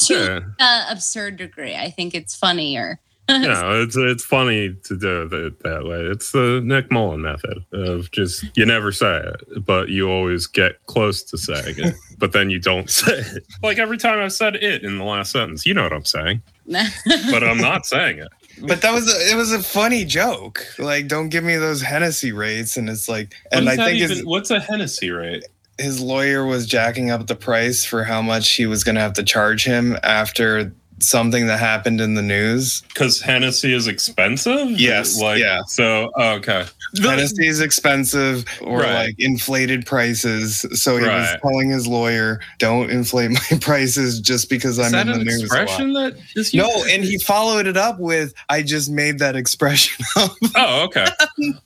to 0.00 0.14
Yeah. 0.14 0.40
uh, 0.58 0.86
absurd 0.90 1.36
degree. 1.36 1.74
I 1.74 1.90
think 1.90 2.14
it's 2.14 2.34
funnier. 2.36 3.00
no, 3.42 3.82
it's 3.82 3.94
it's 3.94 4.24
funny 4.24 4.74
to 4.84 4.96
do 4.96 5.22
it 5.22 5.62
that 5.62 5.84
way. 5.84 6.00
It's 6.00 6.32
the 6.32 6.62
Nick 6.64 6.90
Mullen 6.90 7.20
method 7.20 7.62
of 7.72 8.10
just 8.10 8.44
you 8.56 8.64
never 8.64 8.90
say 8.90 9.18
it, 9.18 9.66
but 9.66 9.90
you 9.90 10.10
always 10.10 10.46
get 10.46 10.84
close 10.86 11.22
to 11.24 11.36
saying 11.36 11.74
it, 11.76 11.94
but 12.18 12.32
then 12.32 12.48
you 12.48 12.58
don't 12.58 12.88
say 12.88 13.18
it. 13.18 13.46
Like 13.62 13.78
every 13.78 13.98
time 13.98 14.18
I've 14.18 14.32
said 14.32 14.56
it 14.56 14.82
in 14.82 14.96
the 14.96 15.04
last 15.04 15.32
sentence, 15.32 15.66
you 15.66 15.74
know 15.74 15.82
what 15.82 15.92
I'm 15.92 16.06
saying, 16.06 16.40
but 16.66 17.44
I'm 17.44 17.58
not 17.58 17.84
saying 17.84 18.18
it. 18.18 18.28
But 18.66 18.80
that 18.80 18.92
was 18.92 19.14
a, 19.14 19.30
it 19.30 19.36
was 19.36 19.52
a 19.52 19.62
funny 19.62 20.06
joke. 20.06 20.66
Like, 20.78 21.06
don't 21.06 21.28
give 21.28 21.44
me 21.44 21.56
those 21.56 21.82
Hennessy 21.82 22.32
rates, 22.32 22.78
and 22.78 22.88
it's 22.88 23.10
like, 23.10 23.34
and 23.52 23.68
I 23.68 23.76
think 23.76 23.98
his, 23.98 24.24
what's 24.24 24.50
a 24.50 24.58
Hennessy 24.58 25.10
rate? 25.10 25.44
his 25.78 26.00
lawyer 26.00 26.44
was 26.44 26.66
jacking 26.66 27.10
up 27.10 27.26
the 27.28 27.36
price 27.36 27.84
for 27.84 28.02
how 28.02 28.20
much 28.20 28.50
he 28.50 28.66
was 28.66 28.82
going 28.82 28.96
to 28.96 29.00
have 29.00 29.12
to 29.12 29.22
charge 29.22 29.64
him 29.64 29.96
after 30.02 30.74
something 31.00 31.46
that 31.46 31.58
happened 31.58 32.00
in 32.00 32.14
the 32.14 32.22
news. 32.22 32.82
Because 32.88 33.20
Hennessy 33.20 33.72
is 33.74 33.86
expensive. 33.86 34.70
Yes, 34.72 35.20
like 35.20 35.38
yeah. 35.40 35.60
So 35.66 36.10
oh, 36.16 36.34
okay, 36.34 36.64
Hennessy 37.00 37.46
is 37.46 37.60
expensive 37.60 38.44
or 38.60 38.80
Right. 38.80 39.06
like 39.06 39.14
inflated 39.18 39.86
prices. 39.86 40.64
So 40.80 40.96
he 40.96 41.02
was 41.02 41.08
Right. 41.10 41.38
telling 41.42 41.70
his 41.70 41.86
lawyer, 41.86 42.40
"Don't 42.58 42.90
inflate 42.90 43.30
my 43.30 43.58
prices 43.60 44.20
just 44.20 44.48
because 44.50 44.78
Is 44.78 44.86
I'm 44.86 44.92
that 44.92 45.06
in 45.08 45.12
the 45.14 45.18
an 45.20 45.24
news." 45.26 45.42
a 45.42 45.46
lot." 45.54 45.62
expression 45.62 45.92
that 45.94 46.14
is 46.36 46.52
No, 46.54 46.68
and 46.90 47.04
he 47.04 47.18
followed 47.18 47.66
it 47.66 47.76
up 47.76 47.98
with, 47.98 48.34
"I 48.48 48.62
just 48.62 48.90
made 48.90 49.18
that 49.20 49.36
expression 49.36 50.04
up." 50.16 50.32
Oh, 50.56 50.84
okay. 50.84 51.06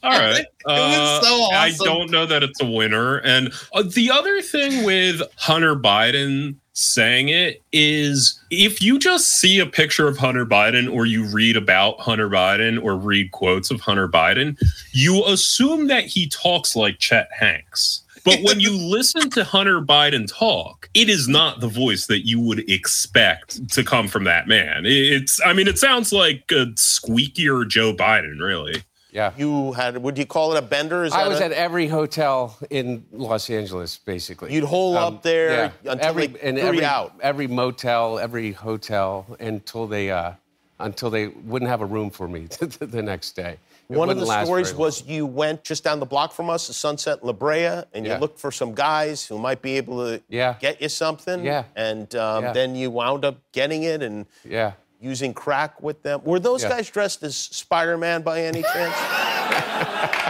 All 0.03 0.11
right. 0.19 0.45
was 0.67 1.27
so 1.27 1.35
awesome. 1.35 1.55
I 1.57 1.73
don't 1.85 2.11
know 2.11 2.25
that 2.27 2.43
it's 2.45 2.61
a 2.61 2.67
winner. 2.67 3.17
And 3.19 3.53
uh, 3.75 3.83
the 3.83 4.11
other 4.11 4.41
thing 4.43 4.85
with 4.85 5.21
Hunter 5.37 5.75
Biden 5.75 6.55
saying 6.75 7.29
it 7.29 7.63
is 7.73 8.41
if 8.51 8.81
you 8.83 8.99
just 8.99 9.41
see 9.41 9.59
a 9.59 9.67
picture 9.67 10.09
of 10.09 10.17
Hunter 10.17 10.47
Biden 10.47 10.93
or 10.93 11.07
you 11.07 11.25
read 11.27 11.57
about 11.57 12.01
Hunter 12.01 12.31
Biden 12.31 12.83
or 12.83 12.97
read 12.97 13.31
quotes 13.33 13.71
of 13.71 13.81
Hunter 13.81 14.09
Biden, 14.09 14.59
you 14.93 15.25
assume 15.27 15.89
that 15.89 16.05
he 16.05 16.29
talks 16.29 16.75
like 16.75 16.99
Chet 16.99 17.29
Hanks. 17.39 18.03
But 18.25 18.41
when 18.43 18.61
you 18.61 18.77
listen 18.77 19.31
to 19.31 19.45
Hunter 19.45 19.81
Biden 19.81 20.27
talk, 20.33 20.89
it 20.95 21.09
is 21.09 21.29
not 21.29 21.61
the 21.61 21.69
voice 21.69 22.07
that 22.07 22.27
you 22.27 22.41
would 22.41 22.71
expect 22.71 23.69
to 23.71 23.85
come 23.85 24.09
from 24.09 24.25
that 24.25 24.49
man. 24.49 24.85
It's, 24.87 25.41
I 25.45 25.53
mean, 25.53 25.69
it 25.69 25.79
sounds 25.79 26.13
like 26.13 26.45
a 26.51 26.67
squeakier 26.77 27.69
Joe 27.69 27.95
Biden, 27.95 28.41
really. 28.41 28.83
Yeah. 29.13 29.33
You 29.37 29.73
had, 29.73 29.99
would 29.99 30.17
you 30.17 30.25
call 30.27 30.55
it 30.55 30.59
a 30.59 30.63
bender? 30.63 31.05
Is 31.05 31.13
I 31.13 31.29
was 31.29 31.39
a- 31.41 31.45
at 31.45 31.53
every 31.53 31.87
hotel 31.87 32.57
in 32.71 33.05
Los 33.13 33.51
Angeles, 33.51 33.99
basically. 33.99 34.53
You'd 34.55 34.65
hole 34.65 34.97
Um, 34.97 35.15
up 35.17 35.23
there 35.23 35.71
yeah. 35.85 35.93
until 35.93 36.09
every, 36.09 36.27
they 36.29 36.41
and 36.41 36.57
threw 36.59 36.67
every, 36.69 36.79
you 36.79 36.85
out. 36.87 37.13
every 37.23 37.47
motel, 37.47 38.19
every 38.19 38.53
hotel, 38.53 39.27
until 39.39 39.87
they 39.87 40.11
uh, 40.11 40.33
until 40.81 41.11
they 41.11 41.29
wouldn't 41.29 41.69
have 41.69 41.81
a 41.83 41.87
room 41.87 42.11
for 42.11 42.27
me 42.27 42.47
the 42.81 43.03
next 43.03 43.37
day. 43.37 43.59
It 43.89 43.97
One 43.97 44.09
of 44.09 44.19
the 44.19 44.27
stories 44.45 44.75
was 44.75 45.05
you 45.07 45.27
went 45.27 45.63
just 45.63 45.85
down 45.85 46.01
the 46.01 46.07
block 46.07 46.33
from 46.33 46.49
us, 46.49 46.67
the 46.69 46.73
Sunset 46.73 47.23
La 47.25 47.33
Brea, 47.33 47.83
and 47.93 48.05
you 48.07 48.13
Yeah. 48.13 48.19
looked 48.19 48.41
for 48.41 48.51
some 48.51 48.75
guys 48.75 49.25
who 49.27 49.39
might 49.39 49.61
be 49.61 49.77
able 49.77 49.99
to 50.07 50.23
Yeah. 50.29 50.55
get 50.59 50.81
you 50.81 50.89
something. 50.89 51.45
Yeah. 51.45 51.65
And 51.77 52.13
um, 52.17 52.45
Yeah. 52.45 52.53
then 52.53 52.75
you 52.75 52.91
wound 52.91 53.25
up 53.25 53.37
getting 53.53 53.83
it 53.85 54.03
and 54.03 54.25
yeah. 54.49 54.73
Using 55.03 55.35
crack 55.35 55.83
with 55.83 56.03
them. 56.03 56.21
Were 56.25 56.39
those 56.39 56.63
Yeah. 56.63 56.71
guys 56.71 56.89
dressed 56.89 57.23
as 57.25 57.37
Spider-Man 57.37 58.23
by 58.23 58.43
any 58.43 58.63
chance? 58.63 58.95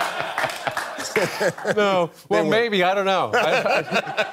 No, 1.77 2.11
well, 2.31 2.45
maybe 2.45 2.83
I 2.83 2.95
don't 2.95 3.05
know. 3.05 3.31
I- 3.35 3.85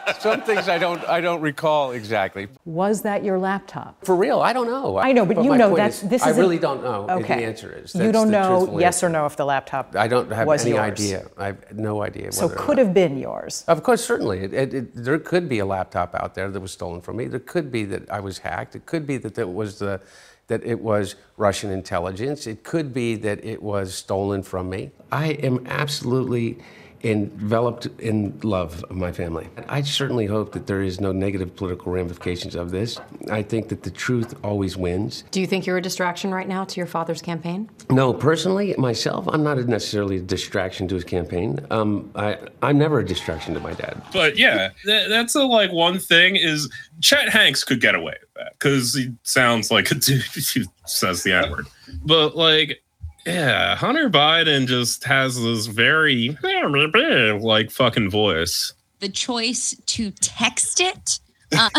I- 0.08 0.13
some 0.19 0.41
things 0.41 0.67
I 0.69 0.78
don't 0.78 1.04
I 1.10 1.19
don't 1.21 1.41
recall 1.41 1.91
exactly. 1.91 2.47
Was 2.65 3.02
that 3.04 3.23
your 3.23 3.38
laptop? 3.38 4.04
For 4.06 4.15
real, 4.15 4.39
I 4.39 4.54
don't 4.54 4.65
know. 4.67 4.97
I 4.97 5.12
know, 5.12 5.25
but 5.25 5.43
you 5.43 5.56
know 5.56 5.67
point 5.69 5.78
that's 5.78 6.04
is, 6.04 6.10
this 6.10 6.23
I 6.23 6.30
is 6.32 6.38
a- 6.38 6.39
really 6.39 6.58
don't 6.58 6.82
know. 6.84 7.06
Okay. 7.10 7.38
The 7.39 7.45
answer 7.45 7.71
is 7.84 7.93
you 7.95 8.12
don't 8.12 8.30
know 8.32 8.60
truthful 8.60 8.82
yes 8.82 9.04
or 9.04 9.10
no 9.10 9.25
if 9.25 9.36
the 9.36 9.45
laptop 9.45 9.95
I 9.95 10.08
don't 10.08 10.32
have 10.32 10.47
was 10.47 10.62
any 10.65 10.71
yours. 10.75 10.80
idea. 10.91 11.28
I 11.38 11.45
have 11.47 11.73
no 11.73 12.02
idea. 12.02 12.32
So 12.32 12.47
whether 12.47 12.56
or 12.56 12.65
could 12.65 12.78
not. 12.78 12.86
have 12.86 12.93
been 12.93 13.17
yours. 13.17 13.63
Of 13.67 13.84
course, 13.84 14.04
certainly. 14.04 14.39
It, 14.39 14.54
it, 14.54 14.73
it, 14.73 14.95
there 14.95 15.19
could 15.19 15.47
be 15.49 15.60
a 15.60 15.65
laptop 15.65 16.15
out 16.15 16.34
there 16.34 16.49
that 16.49 16.60
was 16.60 16.71
stolen 16.71 17.02
from 17.02 17.17
me. 17.17 17.25
There 17.28 17.39
could 17.41 17.71
be 17.71 17.84
that 17.86 18.10
I 18.10 18.19
was 18.21 18.38
hacked. 18.39 18.75
It 18.75 18.86
could 18.86 19.06
be 19.06 19.17
that 19.17 19.38
it 19.38 19.49
was 19.52 19.80
the 19.80 20.02
that 20.49 20.63
it 20.65 20.81
was 20.81 21.15
Russian 21.38 21.71
intelligence. 21.71 22.45
It 22.45 22.63
could 22.63 22.93
be 22.93 23.15
that 23.15 23.43
it 23.45 23.63
was 23.63 23.95
stolen 23.95 24.43
from 24.43 24.69
me. 24.69 24.91
I 25.12 25.29
am 25.29 25.65
absolutely 25.67 26.57
enveloped 27.03 27.88
in 27.99 28.39
love 28.43 28.83
of 28.85 28.95
my 28.95 29.12
family. 29.12 29.47
I 29.67 29.81
certainly 29.81 30.25
hope 30.25 30.51
that 30.53 30.67
there 30.67 30.81
is 30.81 30.99
no 30.99 31.12
negative 31.12 31.55
political 31.55 31.91
ramifications 31.91 32.55
of 32.55 32.71
this. 32.71 32.99
I 33.31 33.43
think 33.43 33.69
that 33.69 33.83
the 33.83 33.91
truth 33.91 34.33
always 34.43 34.75
wins. 34.77 35.23
Do 35.31 35.41
you 35.41 35.47
think 35.47 35.65
you're 35.65 35.77
a 35.77 35.81
distraction 35.81 36.33
right 36.33 36.47
now 36.47 36.65
to 36.65 36.77
your 36.77 36.88
father's 36.88 37.21
campaign? 37.21 37.69
No, 37.89 38.13
personally, 38.13 38.75
myself, 38.77 39.27
I'm 39.27 39.43
not 39.43 39.57
necessarily 39.59 40.17
a 40.17 40.21
distraction 40.21 40.88
to 40.89 40.95
his 40.95 41.03
campaign. 41.03 41.59
Um, 41.71 42.12
I, 42.15 42.38
I'm 42.62 42.77
never 42.77 42.99
a 42.99 43.05
distraction 43.05 43.53
to 43.53 43.59
my 43.59 43.73
dad. 43.73 44.01
But 44.12 44.38
yeah, 44.38 44.69
that, 44.85 45.09
that's 45.09 45.35
a, 45.35 45.43
like 45.43 45.71
one 45.71 45.99
thing 45.99 46.35
is 46.35 46.69
Chet 47.01 47.29
Hanks 47.29 47.63
could 47.63 47.81
get 47.81 47.95
away 47.95 48.15
with 48.19 48.33
that 48.35 48.53
because 48.53 48.93
he 48.93 49.13
sounds 49.23 49.71
like 49.71 49.91
a 49.91 49.95
dude 49.95 50.21
who 50.23 50.63
says 50.85 51.23
the 51.23 51.33
N 51.33 51.51
word. 51.51 51.67
But 52.03 52.35
like, 52.35 52.81
yeah, 53.33 53.75
Hunter 53.75 54.09
Biden 54.09 54.67
just 54.67 55.03
has 55.05 55.41
this 55.41 55.67
very 55.67 56.37
like 56.41 57.71
fucking 57.71 58.09
voice. 58.09 58.73
The 58.99 59.09
choice 59.09 59.75
to 59.87 60.11
text 60.11 60.81
it. 60.81 61.19
Uh, 61.51 61.69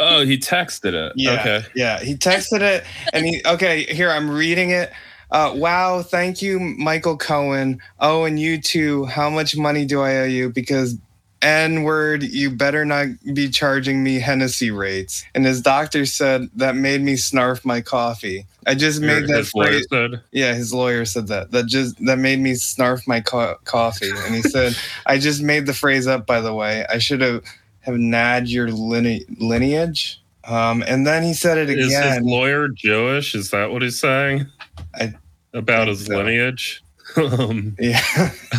Oh, 0.00 0.24
he 0.24 0.38
texted 0.38 0.92
it. 0.94 1.12
Yeah. 1.14 1.34
Okay. 1.34 1.62
Yeah. 1.74 2.00
He 2.00 2.14
texted 2.14 2.60
it 2.60 2.84
and 3.12 3.24
he, 3.24 3.42
okay, 3.46 3.84
here, 3.84 4.10
I'm 4.10 4.30
reading 4.30 4.70
it. 4.70 4.92
Uh, 5.30 5.52
wow. 5.54 6.02
Thank 6.02 6.42
you, 6.42 6.58
Michael 6.58 7.16
Cohen. 7.16 7.80
Oh, 8.00 8.24
and 8.24 8.38
you 8.38 8.60
too. 8.60 9.04
How 9.06 9.30
much 9.30 9.56
money 9.56 9.84
do 9.84 10.00
I 10.00 10.18
owe 10.18 10.24
you? 10.24 10.50
Because 10.50 10.96
N 11.42 11.82
word, 11.84 12.22
you 12.22 12.50
better 12.50 12.84
not 12.84 13.06
be 13.32 13.48
charging 13.48 14.02
me 14.02 14.20
Hennessy 14.20 14.70
rates. 14.70 15.24
And 15.34 15.46
his 15.46 15.60
doctor 15.62 16.06
said 16.06 16.48
that 16.56 16.76
made 16.76 17.00
me 17.00 17.14
snarf 17.14 17.64
my 17.64 17.80
coffee. 17.80 18.46
I 18.66 18.74
just 18.74 19.00
made 19.00 19.26
that 19.28 19.46
phrase. 19.46 19.86
said, 19.90 20.20
Yeah, 20.30 20.54
his 20.54 20.72
lawyer 20.72 21.04
said 21.04 21.26
that. 21.28 21.50
That 21.50 21.66
just 21.66 22.02
that 22.04 22.18
made 22.18 22.38
me 22.38 22.52
snarf 22.52 23.06
my 23.08 23.20
co- 23.20 23.56
coffee. 23.64 24.10
And 24.10 24.34
he 24.34 24.42
said, 24.54 24.76
"I 25.06 25.18
just 25.18 25.42
made 25.42 25.66
the 25.66 25.74
phrase 25.74 26.06
up. 26.06 26.26
By 26.26 26.40
the 26.40 26.54
way, 26.54 26.86
I 26.88 26.98
should 26.98 27.20
have 27.20 27.42
have 27.80 27.96
nagged 27.96 28.48
your 28.48 28.68
line- 28.70 29.24
lineage." 29.38 30.20
Um, 30.44 30.82
and 30.86 31.06
then 31.06 31.22
he 31.22 31.34
said 31.34 31.56
it 31.58 31.70
Is 31.70 31.86
his 31.86 31.94
again. 31.96 32.24
lawyer 32.24 32.68
Jewish? 32.68 33.34
Is 33.34 33.50
that 33.50 33.70
what 33.70 33.82
he's 33.82 34.00
saying? 34.00 34.46
I 34.94 35.14
about 35.54 35.88
his 35.88 36.06
so. 36.06 36.16
lineage. 36.16 36.82
um, 37.16 37.76
yeah, 37.78 38.00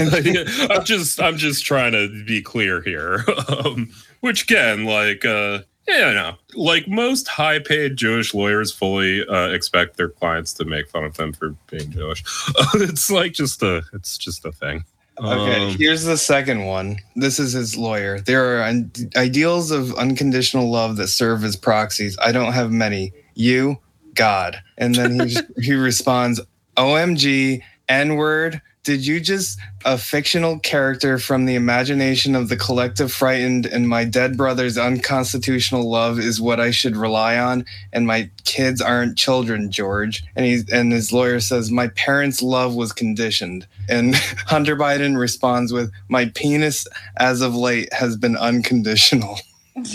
I'm 0.69 0.83
just 0.83 1.21
I'm 1.21 1.37
just 1.37 1.65
trying 1.65 1.93
to 1.93 2.23
be 2.25 2.41
clear 2.41 2.81
here. 2.81 3.23
Um, 3.47 3.89
which 4.19 4.43
again, 4.43 4.85
like 4.85 5.25
uh, 5.25 5.59
yeah, 5.87 6.13
no, 6.13 6.35
like 6.55 6.87
most 6.87 7.27
high-paid 7.27 7.97
Jewish 7.97 8.33
lawyers 8.33 8.71
fully 8.71 9.25
uh, 9.27 9.49
expect 9.49 9.97
their 9.97 10.09
clients 10.09 10.53
to 10.53 10.65
make 10.65 10.89
fun 10.89 11.03
of 11.03 11.15
them 11.17 11.33
for 11.33 11.49
being 11.69 11.91
Jewish. 11.91 12.23
it's 12.75 13.09
like 13.11 13.33
just 13.33 13.61
a 13.63 13.83
it's 13.93 14.17
just 14.17 14.45
a 14.45 14.51
thing. 14.51 14.85
Okay, 15.19 15.67
Um, 15.67 15.77
here's 15.77 16.03
the 16.05 16.17
second 16.17 16.65
one. 16.65 16.97
This 17.15 17.37
is 17.37 17.53
his 17.53 17.77
lawyer. 17.77 18.19
There 18.21 18.57
are 18.57 18.63
un- 18.63 18.91
ideals 19.15 19.69
of 19.69 19.93
unconditional 19.93 20.71
love 20.71 20.95
that 20.97 21.07
serve 21.07 21.43
as 21.43 21.55
proxies. 21.55 22.17
I 22.19 22.31
don't 22.31 22.53
have 22.53 22.71
many. 22.71 23.11
You, 23.35 23.77
God. 24.15 24.61
And 24.77 24.95
then 24.95 25.27
he 25.27 25.37
he 25.61 25.73
responds, 25.73 26.41
"OMG, 26.77 27.61
N-word. 27.89 28.61
Did 28.83 29.07
you 29.07 29.21
just 29.21 29.57
a 29.85 29.97
fictional 29.97 30.59
character 30.59 31.17
from 31.17 31.45
the 31.45 31.55
imagination 31.55 32.35
of 32.35 32.49
the 32.49 32.57
collective 32.57 33.13
frightened 33.13 33.65
and 33.65 33.87
my 33.87 34.03
dead 34.03 34.35
brother's 34.35 34.77
unconstitutional 34.77 35.89
love 35.89 36.19
is 36.19 36.41
what 36.41 36.59
I 36.59 36.71
should 36.71 36.97
rely 36.97 37.37
on 37.37 37.65
and 37.93 38.05
my 38.05 38.29
kids 38.43 38.81
aren't 38.81 39.17
children, 39.17 39.71
George." 39.71 40.21
And 40.35 40.45
he's 40.45 40.69
and 40.69 40.91
his 40.91 41.13
lawyer 41.13 41.39
says, 41.39 41.71
"My 41.71 41.87
parents' 41.89 42.41
love 42.41 42.75
was 42.75 42.91
conditioned." 42.91 43.65
And 43.87 44.15
Hunter 44.47 44.75
Biden 44.75 45.17
responds 45.17 45.71
with, 45.71 45.89
"My 46.09 46.25
penis 46.35 46.85
as 47.17 47.39
of 47.39 47.55
late 47.55 47.91
has 47.93 48.17
been 48.17 48.35
unconditional." 48.35 49.39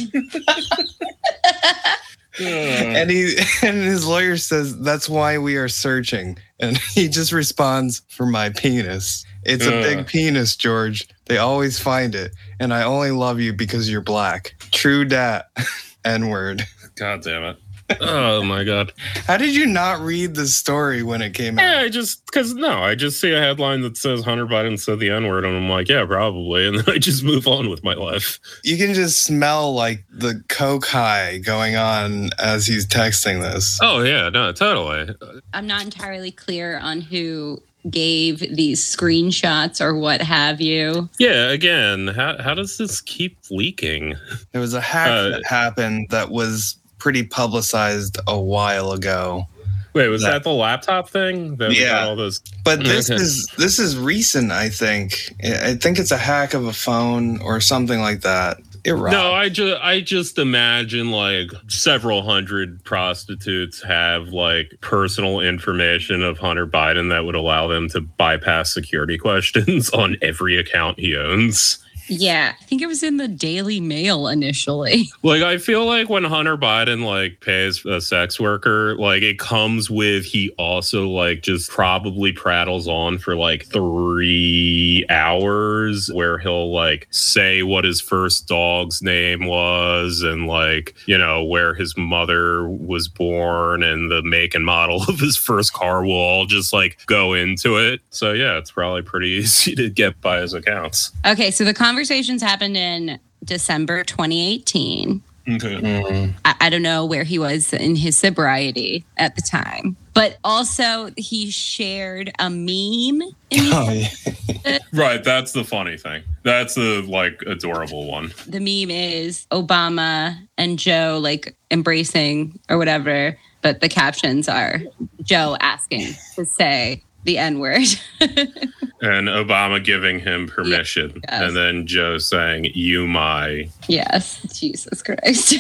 Hmm. 2.39 2.45
and 2.45 3.11
he 3.11 3.37
and 3.63 3.79
his 3.79 4.07
lawyer 4.07 4.37
says 4.37 4.79
that's 4.79 5.09
why 5.09 5.39
we 5.39 5.57
are 5.57 5.69
searching 5.69 6.39
and 6.61 6.77
he 6.95 7.09
just 7.09 7.33
responds 7.33 8.03
for 8.09 8.27
my 8.27 8.51
penis. 8.51 9.25
It's 9.45 9.67
a 9.67 9.71
big 9.71 10.07
penis 10.07 10.57
george. 10.57 11.09
They 11.27 11.39
always 11.39 11.79
find 11.79 12.15
it. 12.15 12.33
And 12.61 12.75
i 12.75 12.83
only 12.83 13.13
love 13.13 13.41
you 13.41 13.53
because 13.53 13.91
you're 13.91 14.01
black. 14.01 14.55
True 14.73 15.05
dat. 15.05 15.51
N-word 16.05 16.67
God 16.99 17.23
damn 17.23 17.45
it. 17.45 17.57
Oh 18.01 18.43
my 18.43 18.65
god. 18.65 18.93
how 19.27 19.37
did 19.37 19.55
you 19.55 19.67
not 19.67 20.01
read 20.01 20.35
the 20.35 20.47
story 20.47 21.03
when 21.03 21.23
it 21.23 21.35
came 21.35 21.59
out? 21.59 21.63
Yeah, 21.63 21.77
out 21.79 21.85
I 21.85 21.89
just 21.89 22.25
because 22.27 22.55
no, 22.55 22.83
I 22.83 22.95
just 22.95 23.21
see 23.21 23.33
a 23.33 23.39
headline 23.41 23.81
that 23.83 23.97
says 23.97 24.25
Hunter 24.25 24.47
Biden 24.47 24.79
said 24.79 24.99
the 24.99 25.11
N 25.11 25.27
word, 25.27 25.45
and 25.45 25.57
I'm 25.57 25.69
like, 25.69 25.89
yeah, 25.89 26.05
probably, 26.05 26.67
and 26.67 26.79
then 26.79 26.95
I 26.95 26.99
just 26.99 27.25
move 27.25 27.47
on 27.47 27.71
with 27.71 27.83
my 27.83 27.95
life. 27.95 28.39
you 28.65 28.77
can 28.77 28.95
just 28.95 29.23
smell 29.25 29.73
like 29.75 30.05
the 30.11 30.43
coke 30.49 30.87
high 30.87 31.39
going 31.39 31.77
on 31.77 32.31
as 32.39 32.67
he's 32.67 32.87
texting 32.87 33.41
this 33.43 33.79
Oh 33.83 34.03
yeah, 34.03 34.29
no, 34.29 34.53
totally. 34.53 35.15
I'm 35.55 35.67
not 35.67 35.83
entirely 35.85 36.31
clear 36.31 36.79
on 36.79 37.01
who 37.01 37.63
gave 37.89 38.41
these 38.55 38.85
screenshots 38.85 39.81
or 39.81 39.95
what 39.95 40.21
have 40.21 40.61
you. 40.61 41.09
Yeah, 41.19 41.51
again, 41.51 42.09
how 42.09 42.37
how 42.43 42.53
does 42.55 42.77
this 42.77 43.01
keep 43.01 43.39
leaking? 43.51 44.15
there 44.53 44.61
was 44.61 44.75
a 44.75 44.81
hack 44.81 45.09
Uh, 45.09 45.29
that 45.31 45.47
happened 45.47 46.09
that 46.11 46.31
was 46.31 46.77
pretty 46.99 47.23
publicized 47.23 48.19
a 48.27 48.39
while 48.39 48.93
ago 48.93 49.47
Wait, 49.95 50.07
was 50.09 50.23
That- 50.23 50.31
that, 50.31 50.43
the 50.45 50.51
laptop 50.51 51.09
thing? 51.09 51.57
That 51.57 51.73
Yeah. 51.75 52.05
all 52.05 52.15
those. 52.15 52.41
But 52.63 52.85
this 52.85 53.11
Okay. 53.11 53.21
is 53.23 53.49
this 53.57 53.79
is 53.81 53.97
recent. 53.97 54.53
I 54.53 54.69
think. 54.69 55.35
I 55.43 55.75
think 55.75 55.99
it's 55.99 56.13
a 56.13 56.17
hack 56.19 56.55
of 56.55 56.67
a 56.67 56.73
phone 56.75 57.41
or 57.41 57.61
something 57.61 57.99
like 58.01 58.21
that. 58.21 58.59
It 58.85 58.95
No, 58.95 59.33
I 59.33 59.49
just 59.49 59.83
I 59.83 60.01
just 60.03 60.39
imagine 60.39 61.11
like 61.11 61.51
several 61.67 62.23
hundred 62.23 62.85
prostitutes 62.85 63.83
have 63.83 64.29
like 64.29 64.75
personal 64.83 65.41
information 65.41 66.23
of 66.23 66.39
Hunter 66.39 66.67
Biden 66.67 67.09
that 67.09 67.25
would 67.25 67.35
allow 67.35 67.67
them 67.67 67.89
to 67.89 68.01
bypass 68.03 68.73
security 68.73 69.19
questions 69.27 69.91
on 69.91 70.17
every 70.23 70.59
account 70.59 71.01
he 71.01 71.17
owns. 71.17 71.79
Yeah, 72.09 72.55
I 72.61 72.65
think 72.65 72.83
it 72.83 72.87
was 72.87 73.03
in 73.03 73.17
the 73.17 73.29
Daily 73.29 73.81
Mail 73.81 74.29
initially. 74.29 75.09
Like 75.25 75.43
I 75.43 75.59
feel 75.59 75.85
like 75.85 76.09
when 76.09 76.25
Hunter 76.25 76.57
Biden 76.57 77.05
like 77.05 77.41
pays 77.41 77.85
a 77.85 78.01
sex 78.01 78.39
worker, 78.39 78.97
like 78.97 79.23
it 79.23 79.39
comes 79.39 79.91
with 79.91 80.25
he 80.25 80.51
also 80.59 81.09
like 81.09 81.43
just 81.43 81.69
probably 81.69 82.33
prattles 82.33 82.87
on 82.89 83.19
for 83.19 83.35
like 83.35 83.67
three 83.67 85.05
hours 85.11 86.11
where 86.13 86.39
he'll 86.39 86.73
like 86.73 87.09
say 87.11 87.63
what 87.63 87.85
his 87.85 88.01
first 88.01 88.47
dog's 88.47 89.03
name 89.03 89.47
was 89.47 90.23
and 90.23 90.47
like, 90.47 90.95
you 91.07 91.19
know, 91.19 91.45
where 91.45 91.75
his 91.75 91.97
mother 91.97 92.69
was 92.69 93.09
born 93.09 93.83
and 93.83 94.11
the 94.11 94.23
make 94.23 94.55
and 94.55 94.65
model 94.65 95.03
of 95.09 95.19
his 95.19 95.37
first 95.37 95.73
car 95.73 96.05
will 96.05 96.13
all 96.13 96.47
just 96.47 96.73
like 96.73 96.99
go 97.07 97.35
into 97.35 97.77
it. 97.77 98.01
So 98.11 98.33
yeah, 98.33 98.57
it's 98.57 98.71
probably 98.71 99.03
pretty 99.03 99.29
easy 99.39 99.75
to 99.75 99.91
get 99.91 100.21
by 100.21 100.41
his 100.41 100.55
accounts. 100.55 101.11
Okay, 101.27 101.51
so 101.51 101.65
the 101.65 101.75
conversations 101.99 102.41
happened 102.43 102.77
in 102.77 103.19
December 103.45 104.05
2018. 104.05 105.21
Okay. 105.51 106.33
I, 106.45 106.55
I 106.61 106.71
don't 106.71 106.83
know 106.83 107.05
where 107.05 107.25
he 107.25 107.41
was 107.41 107.73
in 107.73 107.97
his 107.97 108.17
sobriety 108.17 109.05
at 109.17 109.35
the 109.35 109.43
time, 109.43 109.97
but 110.15 110.37
also 110.45 111.11
he 111.17 111.51
shared 111.51 112.31
a 112.39 112.49
meme. 112.51 113.23
In 113.51 113.73
Oh, 113.73 113.91
yeah. 113.91 114.79
Right, 114.93 115.25
that's 115.25 115.51
the 115.53 115.65
funny 115.65 115.97
thing. 115.97 116.23
That's 116.45 116.77
the 116.77 117.03
like 117.09 117.43
adorable 117.49 118.07
one. 118.07 118.33
the 118.47 118.61
meme 118.61 118.91
is 118.93 119.47
Obama 119.51 120.39
and 120.57 120.79
Joe 120.79 121.19
like 121.21 121.57
embracing 121.73 122.61
or 122.69 122.79
whatever, 122.79 123.37
but 123.63 123.81
the 123.81 123.89
captions 123.89 124.49
are 124.49 124.81
Joe 125.25 125.57
asking 125.61 126.15
to 126.37 126.45
say 126.45 127.03
the 127.25 127.39
N 127.39 127.59
word. 127.59 127.87
and 128.21 129.29
Obama 129.29 129.83
giving 129.85 130.19
him 130.19 130.49
permission, 130.49 131.21
Yes. 131.29 131.43
and 131.43 131.57
then 131.57 131.87
Joe 131.87 132.19
saying 132.19 132.67
"you 132.75 133.07
my," 133.07 133.69
yes, 133.89 134.41
Jesus 134.59 135.03
Christ. 135.03 135.55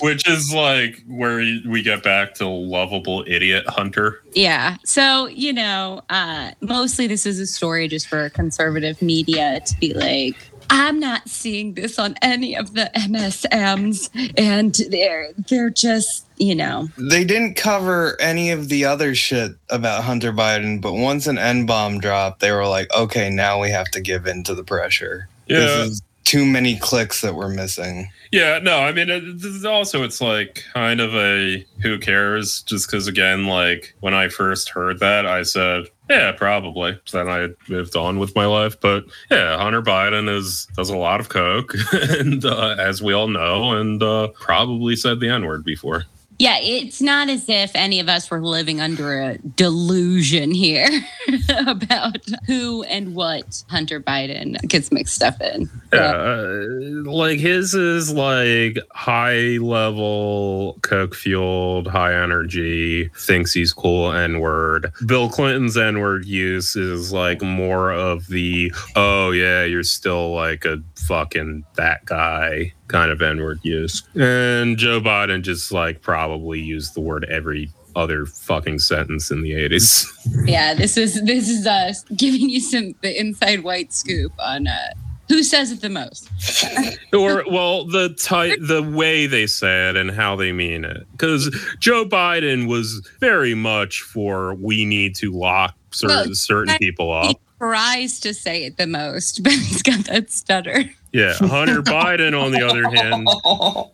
which 0.02 0.28
is 0.28 0.52
like 0.52 1.02
where 1.06 1.36
we 1.66 1.82
get 1.82 2.02
back 2.02 2.34
to 2.34 2.48
lovable 2.48 3.24
idiot 3.26 3.64
Hunter. 3.68 4.22
Yeah. 4.34 4.76
So, 4.84 5.26
you 5.26 5.52
know, 5.52 6.02
uh, 6.10 6.52
mostly 6.60 7.06
this 7.06 7.26
is 7.26 7.38
a 7.38 7.46
story 7.46 7.86
just 7.88 8.08
for 8.08 8.28
conservative 8.30 9.00
media 9.02 9.60
to 9.60 9.78
be 9.78 9.94
like, 9.94 10.36
I'm 10.76 10.98
not 10.98 11.28
seeing 11.28 11.74
this 11.74 12.00
on 12.00 12.16
any 12.20 12.56
of 12.56 12.74
the 12.74 12.90
MSMs, 12.96 14.10
and 14.36 14.74
they're 14.90 15.28
they're 15.48 15.70
just, 15.70 16.26
you 16.36 16.56
know, 16.56 16.88
They 16.98 17.22
didn't 17.24 17.54
cover 17.54 18.20
any 18.20 18.50
of 18.50 18.68
the 18.68 18.84
other 18.84 19.14
shit 19.14 19.52
about 19.70 20.02
Hunter 20.02 20.32
Biden, 20.32 20.80
but 20.80 20.94
once 20.94 21.28
an 21.28 21.38
N 21.38 21.64
bomb 21.64 22.00
dropped, 22.00 22.40
they 22.40 22.50
were 22.50 22.66
like, 22.66 22.92
okay, 22.92 23.30
now 23.30 23.60
we 23.60 23.70
have 23.70 23.86
to 23.92 24.00
give 24.00 24.26
in 24.26 24.42
to 24.44 24.54
the 24.54 24.64
pressure. 24.64 25.28
Yeah. 25.46 25.60
This 25.60 25.90
is 25.90 26.02
too 26.24 26.44
many 26.44 26.76
clicks 26.76 27.20
that 27.20 27.36
we're 27.36 27.50
missing. 27.50 28.10
Yeah, 28.32 28.58
no, 28.60 28.78
I 28.78 28.90
mean, 28.90 29.10
it, 29.10 29.22
it's 29.24 29.64
also 29.64 30.02
it's 30.02 30.20
like 30.20 30.64
kind 30.74 31.00
of 31.00 31.14
a 31.14 31.64
who 31.82 32.00
cares? 32.00 32.62
Just 32.62 32.90
because 32.90 33.06
again, 33.06 33.46
like 33.46 33.94
when 34.00 34.14
I 34.14 34.28
first 34.28 34.70
heard 34.70 34.98
that, 34.98 35.24
I 35.24 35.44
said, 35.44 35.84
yeah, 36.08 36.32
probably. 36.32 36.98
Then 37.12 37.28
I 37.28 37.48
moved 37.68 37.96
on 37.96 38.18
with 38.18 38.34
my 38.34 38.46
life. 38.46 38.78
But 38.80 39.04
yeah, 39.30 39.56
Hunter 39.56 39.82
Biden 39.82 40.28
is 40.34 40.66
does 40.76 40.90
a 40.90 40.96
lot 40.96 41.20
of 41.20 41.28
coke, 41.28 41.74
and 41.92 42.44
uh, 42.44 42.76
as 42.78 43.02
we 43.02 43.12
all 43.12 43.28
know, 43.28 43.72
and 43.72 44.02
uh, 44.02 44.28
probably 44.28 44.96
said 44.96 45.20
the 45.20 45.28
n 45.28 45.44
word 45.44 45.64
before. 45.64 46.04
Yeah, 46.38 46.58
it's 46.60 47.00
not 47.00 47.28
as 47.28 47.48
if 47.48 47.70
any 47.74 48.00
of 48.00 48.08
us 48.08 48.30
were 48.30 48.40
living 48.40 48.80
under 48.80 49.20
a 49.20 49.38
delusion 49.38 50.50
here 50.50 50.88
about 51.66 52.24
who 52.46 52.82
and 52.84 53.14
what 53.14 53.62
Hunter 53.70 54.00
Biden 54.00 54.60
gets 54.68 54.90
mixed 54.90 55.22
up 55.22 55.40
in. 55.40 55.70
Yeah, 55.92 56.00
uh, 56.00 56.66
like 57.08 57.38
his 57.38 57.74
is 57.74 58.12
like 58.12 58.78
high 58.92 59.58
level, 59.58 60.78
coke 60.82 61.14
fueled, 61.14 61.86
high 61.86 62.14
energy, 62.14 63.10
thinks 63.16 63.52
he's 63.52 63.72
cool 63.72 64.12
N 64.12 64.40
word. 64.40 64.92
Bill 65.06 65.28
Clinton's 65.28 65.76
N 65.76 66.00
word 66.00 66.24
use 66.24 66.74
is 66.74 67.12
like 67.12 67.42
more 67.42 67.92
of 67.92 68.26
the, 68.26 68.72
oh 68.96 69.30
yeah, 69.30 69.62
you're 69.62 69.84
still 69.84 70.34
like 70.34 70.64
a 70.64 70.82
fucking 71.06 71.64
that 71.76 72.04
guy 72.04 72.72
kind 72.88 73.10
of 73.10 73.20
N 73.22 73.40
word 73.40 73.60
use. 73.62 74.02
And 74.14 74.76
Joe 74.76 75.00
Biden 75.00 75.42
just 75.42 75.72
like 75.72 76.02
probably 76.02 76.60
used 76.60 76.94
the 76.94 77.00
word 77.00 77.24
every 77.30 77.70
other 77.96 78.26
fucking 78.26 78.78
sentence 78.80 79.30
in 79.30 79.42
the 79.42 79.52
80s. 79.52 80.10
Yeah, 80.46 80.74
this 80.74 80.96
is 80.96 81.22
this 81.24 81.48
is 81.48 81.66
us 81.66 82.02
giving 82.16 82.50
you 82.50 82.60
some 82.60 82.94
the 83.02 83.18
inside 83.18 83.62
white 83.62 83.92
scoop 83.92 84.32
on 84.38 84.66
uh 84.66 84.92
Who 85.28 85.42
says 85.42 85.70
it 85.70 85.80
the 85.80 85.88
most? 85.88 86.28
or 87.12 87.44
well 87.48 87.84
the 87.84 88.10
type 88.14 88.58
the 88.60 88.82
way 88.82 89.26
they 89.26 89.46
say 89.46 89.90
it 89.90 89.96
and 89.96 90.10
how 90.10 90.34
they 90.36 90.52
mean 90.52 90.84
it 90.84 91.06
because 91.12 91.54
joe 91.78 92.04
biden 92.04 92.66
was 92.66 93.08
very 93.20 93.54
much 93.54 94.00
for 94.02 94.54
we 94.54 94.84
need 94.84 95.14
to 95.16 95.30
lock 95.30 95.76
certain, 95.92 96.16
Well, 96.16 96.34
certain 96.34 96.76
people 96.78 97.12
up 97.12 97.40
tries 97.58 98.20
to 98.20 98.34
say 98.34 98.64
it 98.64 98.76
the 98.76 98.86
most, 98.86 99.38
but 99.42 99.52
he's 99.52 99.82
got 99.82 100.04
that 100.06 100.30
stutter. 100.30 100.84
yeah 101.12 101.34
hunter 101.34 101.82
biden 101.82 102.40
on 102.40 102.52
the 102.52 102.62
other 102.62 102.88
hand. 102.90 103.28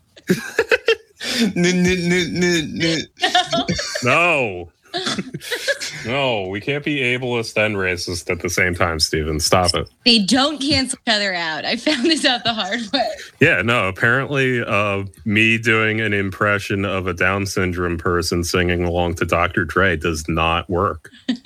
No 4.02 4.70
no 6.06 6.46
we 6.48 6.60
can't 6.60 6.84
be 6.84 6.98
ableist 7.00 7.56
and 7.56 7.76
racist 7.76 8.30
at 8.30 8.40
the 8.40 8.50
same 8.50 8.74
time 8.74 8.98
steven 9.00 9.38
stop 9.40 9.74
it 9.74 9.88
They 10.04 10.18
don't 10.20 10.58
cancel 10.60 10.98
each 11.06 11.12
other 11.14 11.34
out. 11.34 11.64
I 11.64 11.76
found 11.76 12.04
this 12.06 12.24
out 12.24 12.44
the 12.44 12.54
hard 12.54 12.80
way. 12.92 13.08
yeah 13.40 13.62
no 13.62 13.88
apparently 13.88 14.62
uh 14.62 15.04
me 15.24 15.58
doing 15.58 16.00
an 16.00 16.12
impression 16.12 16.84
of 16.84 17.06
a 17.06 17.14
down 17.14 17.46
syndrome 17.46 17.98
person 17.98 18.44
singing 18.44 18.84
along 18.84 19.14
to 19.16 19.24
dr 19.24 19.64
dre 19.66 19.96
does 19.96 20.28
not 20.28 20.68
work 20.70 21.10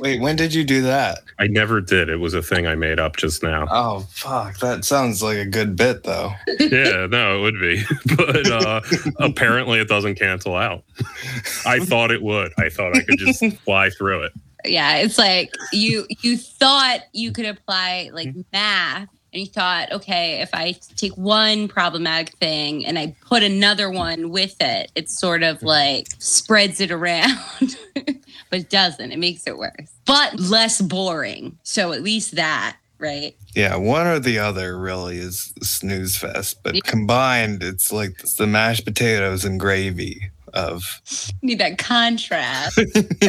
Wait, 0.00 0.20
when 0.20 0.36
did 0.36 0.54
you 0.54 0.64
do 0.64 0.82
that? 0.82 1.18
i 1.38 1.46
never 1.46 1.80
did 1.80 2.08
it 2.08 2.16
was 2.16 2.34
a 2.34 2.42
thing 2.42 2.66
i 2.66 2.74
made 2.74 2.98
up 2.98 3.16
just 3.16 3.42
now 3.42 3.66
Oh 3.70 4.00
fuck, 4.10 4.58
that 4.58 4.84
sounds 4.84 5.22
like 5.22 5.36
a 5.38 5.44
good 5.46 5.76
bit 5.76 6.02
though. 6.04 6.32
yeah, 6.58 7.06
no, 7.06 7.38
it 7.38 7.40
would 7.42 7.60
be. 7.60 7.82
But 8.16 8.50
uh, 8.50 8.80
apparently 9.18 9.78
it 9.78 9.88
doesn't 9.88 10.14
cancel 10.16 10.56
out. 10.56 10.82
I 11.66 11.78
thought 11.80 12.10
it 12.10 12.22
would. 12.22 12.47
I 12.58 12.68
thought 12.68 12.96
I 12.96 13.02
could 13.02 13.18
just 13.18 13.44
fly 13.64 13.90
through 13.90 14.24
it. 14.24 14.32
Yeah, 14.64 14.96
it's 14.96 15.18
like 15.18 15.52
you 15.72 16.06
you 16.20 16.36
thought 16.36 17.00
you 17.12 17.32
could 17.32 17.46
apply 17.46 18.10
like 18.12 18.28
mm-hmm. 18.28 18.42
math 18.52 19.08
and 19.32 19.40
you 19.40 19.46
thought, 19.46 19.92
okay, 19.92 20.40
if 20.40 20.50
I 20.54 20.72
take 20.96 21.12
one 21.16 21.68
problematic 21.68 22.34
thing 22.36 22.86
and 22.86 22.98
I 22.98 23.14
put 23.26 23.42
another 23.42 23.90
one 23.90 24.30
with 24.30 24.56
it, 24.60 24.90
it 24.94 25.10
sort 25.10 25.42
of 25.42 25.58
mm-hmm. 25.58 25.66
like 25.66 26.08
spreads 26.18 26.80
it 26.80 26.90
around. 26.90 27.76
but 27.94 28.60
it 28.60 28.70
doesn't. 28.70 29.12
It 29.12 29.18
makes 29.18 29.46
it 29.46 29.58
worse. 29.58 29.92
But 30.06 30.40
less 30.40 30.80
boring. 30.80 31.58
So 31.62 31.92
at 31.92 32.02
least 32.02 32.36
that, 32.36 32.76
right? 32.98 33.36
Yeah, 33.54 33.76
one 33.76 34.06
or 34.06 34.18
the 34.18 34.38
other 34.38 34.78
really 34.78 35.18
is 35.18 35.52
snooze 35.62 36.16
fest, 36.16 36.62
but 36.62 36.74
Yeah. 36.74 36.80
combined, 36.84 37.62
it's 37.62 37.92
like 37.92 38.22
the 38.38 38.46
mashed 38.46 38.84
potatoes 38.84 39.44
and 39.44 39.60
gravy 39.60 40.30
of. 40.58 41.00
Need 41.42 41.60
that 41.60 41.78
contrast. 41.78 42.78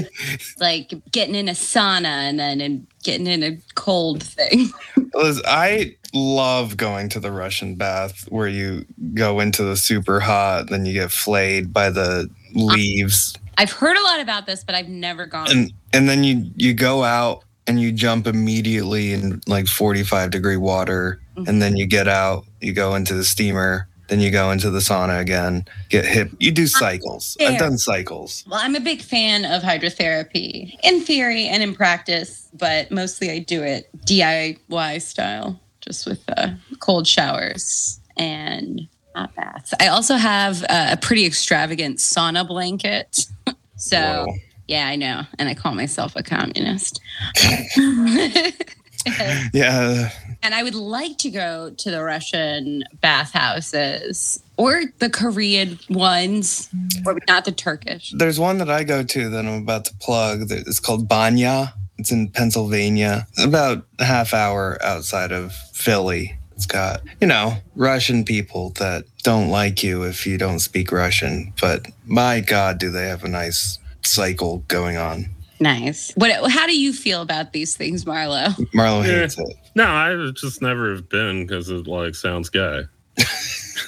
like 0.59 0.93
getting 1.11 1.35
in 1.35 1.47
a 1.47 1.53
sauna 1.53 2.05
and 2.05 2.39
then 2.39 2.61
and 2.61 2.87
getting 3.03 3.27
in 3.27 3.43
a 3.43 3.57
cold 3.75 4.23
thing. 4.23 4.69
Liz, 5.13 5.41
I 5.45 5.95
love 6.13 6.75
going 6.75 7.09
to 7.09 7.19
the 7.19 7.31
Russian 7.31 7.75
bath 7.75 8.25
where 8.29 8.47
you 8.47 8.85
go 9.13 9.39
into 9.39 9.63
the 9.63 9.77
super 9.77 10.19
hot, 10.19 10.69
then 10.69 10.85
you 10.85 10.93
get 10.93 11.11
flayed 11.11 11.71
by 11.71 11.89
the 11.89 12.29
leaves, 12.53 13.35
I've 13.59 13.73
heard 13.73 13.97
a 13.97 14.03
lot 14.03 14.21
about 14.21 14.45
this, 14.45 14.63
but 14.63 14.73
I've 14.73 14.87
never 14.87 15.25
gone. 15.25 15.51
and 15.51 15.73
and 15.91 16.07
then 16.07 16.23
you 16.23 16.49
you 16.55 16.73
go 16.73 17.03
out 17.03 17.43
and 17.67 17.79
you 17.79 17.91
jump 17.91 18.25
immediately 18.25 19.11
in 19.11 19.41
like 19.47 19.67
45 19.67 20.31
degree 20.31 20.55
water, 20.55 21.19
and 21.35 21.45
mm-hmm. 21.45 21.59
then 21.59 21.75
you 21.75 21.85
get 21.85 22.07
out, 22.07 22.45
you 22.61 22.71
go 22.71 22.95
into 22.95 23.13
the 23.13 23.25
steamer. 23.25 23.88
Then 24.09 24.19
you 24.19 24.31
go 24.31 24.49
into 24.51 24.71
the 24.71 24.79
sauna 24.79 25.19
again, 25.19 25.65
get 25.89 26.03
hit. 26.03 26.29
You 26.39 26.51
do 26.51 26.65
cycles. 26.65 27.37
I've 27.39 27.59
done 27.59 27.77
cycles. 27.77 28.43
Well, 28.49 28.59
I'm 28.61 28.75
a 28.75 28.79
big 28.79 29.01
fan 29.01 29.45
of 29.45 29.61
hydrotherapy 29.61 30.77
in 30.83 31.01
theory 31.01 31.45
and 31.47 31.61
in 31.61 31.75
practice, 31.75 32.49
but 32.53 32.89
mostly 32.89 33.29
I 33.29 33.39
do 33.39 33.61
it 33.61 33.89
DIY 34.07 35.01
style, 35.01 35.59
just 35.81 36.07
with 36.07 36.23
uh, 36.27 36.49
cold 36.79 37.07
showers 37.07 37.99
and 38.17 38.87
hot 39.15 39.35
baths. 39.35 39.75
I 39.79 39.87
also 39.87 40.15
have 40.15 40.63
uh, 40.63 40.89
a 40.91 40.97
pretty 40.97 41.25
extravagant 41.25 41.99
sauna 41.99 42.47
blanket. 42.47 43.27
so, 43.75 44.25
Whoa. 44.27 44.35
yeah, 44.67 44.87
I 44.87 44.95
know. 44.95 45.21
And 45.37 45.47
I 45.47 45.53
call 45.53 45.75
myself 45.75 46.15
a 46.15 46.23
communist. 46.23 46.99
Yeah, 49.53 50.11
And 50.41 50.55
I 50.55 50.63
would 50.63 50.75
like 50.75 51.17
to 51.19 51.29
go 51.29 51.69
to 51.69 51.91
the 51.91 52.01
Russian 52.03 52.83
bathhouses 53.01 54.41
or 54.57 54.83
the 54.99 55.09
Korean 55.09 55.79
ones, 55.89 56.69
or 57.05 57.17
not 57.27 57.45
the 57.45 57.51
Turkish. 57.51 58.13
There's 58.15 58.39
one 58.39 58.57
that 58.59 58.69
I 58.69 58.83
go 58.83 59.03
to 59.03 59.29
that 59.29 59.45
I'm 59.45 59.61
about 59.63 59.85
to 59.85 59.93
plug. 59.95 60.51
It's 60.51 60.79
called 60.79 61.07
Banya. 61.07 61.73
It's 61.97 62.11
in 62.11 62.29
Pennsylvania, 62.29 63.27
about 63.41 63.85
a 63.99 64.05
half 64.05 64.33
hour 64.33 64.77
outside 64.81 65.31
of 65.33 65.53
Philly. 65.73 66.37
It's 66.55 66.65
got, 66.65 67.01
you 67.19 67.27
know, 67.27 67.55
Russian 67.75 68.23
people 68.23 68.71
that 68.79 69.03
don't 69.23 69.49
like 69.49 69.83
you 69.83 70.03
if 70.03 70.25
you 70.25 70.37
don't 70.37 70.59
speak 70.59 70.91
Russian. 70.91 71.53
But 71.59 71.85
my 72.05 72.39
God, 72.39 72.79
do 72.79 72.89
they 72.89 73.07
have 73.07 73.23
a 73.25 73.29
nice 73.29 73.79
cycle 74.03 74.59
going 74.67 74.97
on. 74.97 75.29
Nice. 75.59 76.11
What? 76.15 76.31
How 76.51 76.65
do 76.67 76.77
you 76.77 76.93
feel 76.93 77.21
about 77.21 77.51
these 77.51 77.75
things, 77.75 78.05
Marlo? 78.05 78.47
Marlo 78.73 79.05
Yeah. 79.05 79.21
hates 79.21 79.37
it. 79.37 79.57
No, 79.75 79.85
I 79.85 80.31
just 80.33 80.61
never 80.61 80.91
have 80.91 81.09
been 81.09 81.45
because 81.45 81.69
it 81.69 81.87
like 81.87 82.15
sounds 82.15 82.49
gay. 82.49 82.83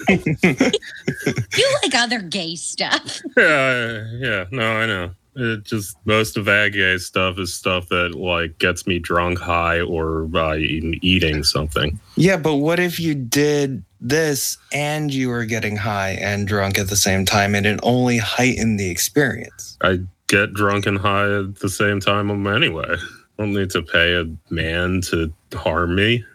You 0.07 1.77
like 1.83 1.95
other 1.95 2.21
gay 2.21 2.55
stuff? 2.55 3.21
Yeah, 3.37 4.05
yeah. 4.13 4.45
No, 4.51 4.63
I 4.63 4.85
know. 4.85 5.11
It 5.35 5.63
just 5.63 5.95
most 6.05 6.35
of 6.35 6.45
that 6.45 6.73
gay 6.73 6.97
stuff 6.97 7.39
is 7.39 7.53
stuff 7.53 7.87
that 7.89 8.15
like 8.15 8.57
gets 8.57 8.85
me 8.85 8.99
drunk, 8.99 9.39
high, 9.39 9.79
or 9.79 10.23
uh, 10.23 10.25
by 10.25 10.57
eating, 10.57 10.99
eating 11.01 11.43
something. 11.43 11.99
Yeah, 12.17 12.35
but 12.37 12.55
what 12.55 12.79
if 12.79 12.99
you 12.99 13.15
did 13.15 13.83
this 14.01 14.57
and 14.73 15.13
you 15.13 15.29
were 15.29 15.45
getting 15.45 15.77
high 15.77 16.17
and 16.21 16.47
drunk 16.47 16.77
at 16.77 16.89
the 16.89 16.97
same 16.97 17.25
time 17.25 17.55
and 17.55 17.65
it 17.65 17.79
only 17.83 18.17
heightened 18.17 18.77
the 18.79 18.89
experience? 18.89 19.77
I 19.81 19.99
get 20.27 20.53
drunk 20.53 20.85
and 20.85 20.97
high 20.97 21.39
at 21.39 21.55
the 21.59 21.69
same 21.69 22.01
time 22.01 22.45
anyway. 22.45 22.97
I 23.41 23.45
don't 23.45 23.53
need 23.55 23.71
to 23.71 23.81
pay 23.81 24.13
a 24.13 24.25
man 24.53 25.01
to 25.09 25.33
harm 25.55 25.95
me. 25.95 26.23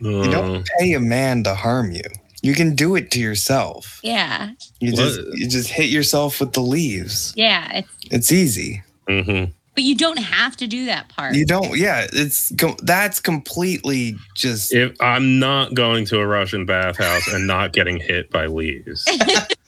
You 0.00 0.20
Uh, 0.22 0.30
don't 0.30 0.66
pay 0.78 0.94
a 0.94 1.00
man 1.00 1.42
to 1.44 1.54
harm 1.54 1.90
you. 1.92 2.00
You 2.40 2.54
can 2.54 2.74
do 2.74 2.96
it 2.96 3.10
to 3.10 3.20
yourself. 3.20 4.00
Yeah, 4.02 4.52
You 4.80 4.92
just 4.96 5.22
What? 5.22 5.36
you 5.38 5.46
just 5.48 5.68
hit 5.68 5.90
yourself 5.90 6.40
with 6.40 6.54
the 6.54 6.62
leaves. 6.62 7.34
yeah. 7.36 7.70
It's, 7.80 7.88
It's 8.10 8.32
easy. 8.32 8.82
mhm. 9.08 9.52
but 9.74 9.84
you 9.84 9.94
don't 9.96 10.18
have 10.18 10.56
to 10.58 10.66
do 10.66 10.86
that 10.86 11.10
part. 11.10 11.34
You 11.34 11.44
don't. 11.44 11.76
Yeah, 11.76 12.06
it's 12.12 12.50
that's 12.82 13.20
completely 13.20 14.16
just. 14.34 14.72
If 14.72 14.96
I'm 15.00 15.38
not 15.38 15.74
going 15.74 16.06
to 16.06 16.18
a 16.20 16.26
Russian 16.26 16.64
bathhouse 16.64 17.28
and 17.28 17.46
not 17.46 17.72
getting 17.74 17.98
hit 17.98 18.30
by 18.30 18.46
leaves, 18.46 19.04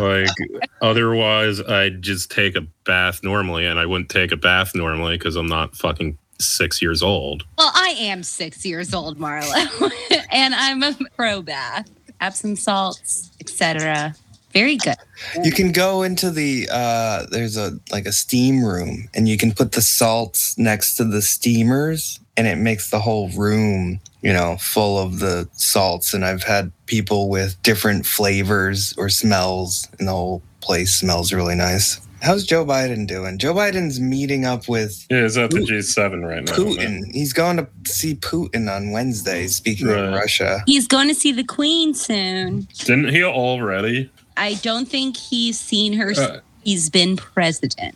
like 0.00 0.28
otherwise 0.80 1.60
I'd 1.60 2.02
just 2.02 2.30
take 2.30 2.56
a 2.56 2.62
bath 2.84 3.22
normally, 3.22 3.66
and 3.66 3.78
I 3.78 3.86
wouldn't 3.86 4.10
take 4.10 4.32
a 4.32 4.36
bath 4.36 4.74
normally 4.74 5.16
because 5.16 5.36
I'm 5.36 5.46
not 5.46 5.76
fucking 5.76 6.18
six 6.40 6.82
years 6.82 7.02
old. 7.02 7.44
Well, 7.58 7.70
I 7.74 7.94
am 7.98 8.22
six 8.22 8.64
years 8.64 8.92
old, 8.92 9.18
Marlo, 9.18 9.90
and 10.30 10.54
I'm 10.54 10.82
a 10.82 10.96
pro 11.16 11.42
bath, 11.42 11.88
Epsom 12.20 12.56
salts, 12.56 13.30
etc. 13.40 14.14
Very 14.52 14.76
good. 14.76 14.96
You 15.42 15.50
can 15.50 15.72
go 15.72 16.02
into 16.02 16.30
the 16.30 16.68
uh 16.70 17.26
there's 17.30 17.56
a 17.56 17.78
like 17.90 18.04
a 18.04 18.12
steam 18.12 18.62
room 18.62 19.08
and 19.14 19.26
you 19.28 19.38
can 19.38 19.52
put 19.52 19.72
the 19.72 19.80
salts 19.80 20.58
next 20.58 20.96
to 20.96 21.04
the 21.04 21.22
steamers 21.22 22.20
and 22.36 22.46
it 22.46 22.56
makes 22.56 22.90
the 22.90 23.00
whole 23.00 23.30
room, 23.30 24.00
you 24.22 24.32
know, 24.32 24.56
full 24.58 24.98
of 24.98 25.18
the 25.18 25.48
salts 25.52 26.14
and 26.14 26.24
I've 26.24 26.42
had 26.44 26.72
people 26.86 27.28
with 27.28 27.60
different 27.62 28.06
flavors 28.06 28.94
or 28.96 29.08
smells 29.08 29.88
and 29.98 30.08
the 30.08 30.12
whole 30.12 30.42
place 30.60 30.94
smells 30.94 31.32
really 31.32 31.56
nice. 31.56 32.00
How's 32.22 32.44
Joe 32.44 32.64
Biden 32.64 33.08
doing? 33.08 33.36
Joe 33.36 33.52
Biden's 33.52 33.98
meeting 33.98 34.44
up 34.44 34.68
with 34.68 35.04
Yeah, 35.10 35.24
is 35.24 35.36
at 35.36 35.50
the 35.50 35.58
G7 35.58 36.24
right 36.24 36.44
now? 36.44 36.52
Putin. 36.52 37.12
He's 37.12 37.32
going 37.32 37.56
to 37.56 37.66
see 37.84 38.14
Putin 38.14 38.70
on 38.70 38.92
Wednesday, 38.92 39.48
speaking 39.48 39.88
of 39.88 40.14
Russia. 40.14 40.62
He's 40.66 40.86
going 40.86 41.08
to 41.08 41.16
see 41.16 41.32
the 41.32 41.42
Queen 41.42 41.94
soon. 41.94 42.68
Didn't 42.78 43.08
he 43.08 43.24
already? 43.24 44.08
I 44.36 44.54
don't 44.54 44.88
think 44.88 45.16
he's 45.16 45.58
seen 45.58 45.94
her. 45.94 46.12
Uh, 46.16 46.38
he's 46.64 46.90
been 46.90 47.16
president. 47.16 47.94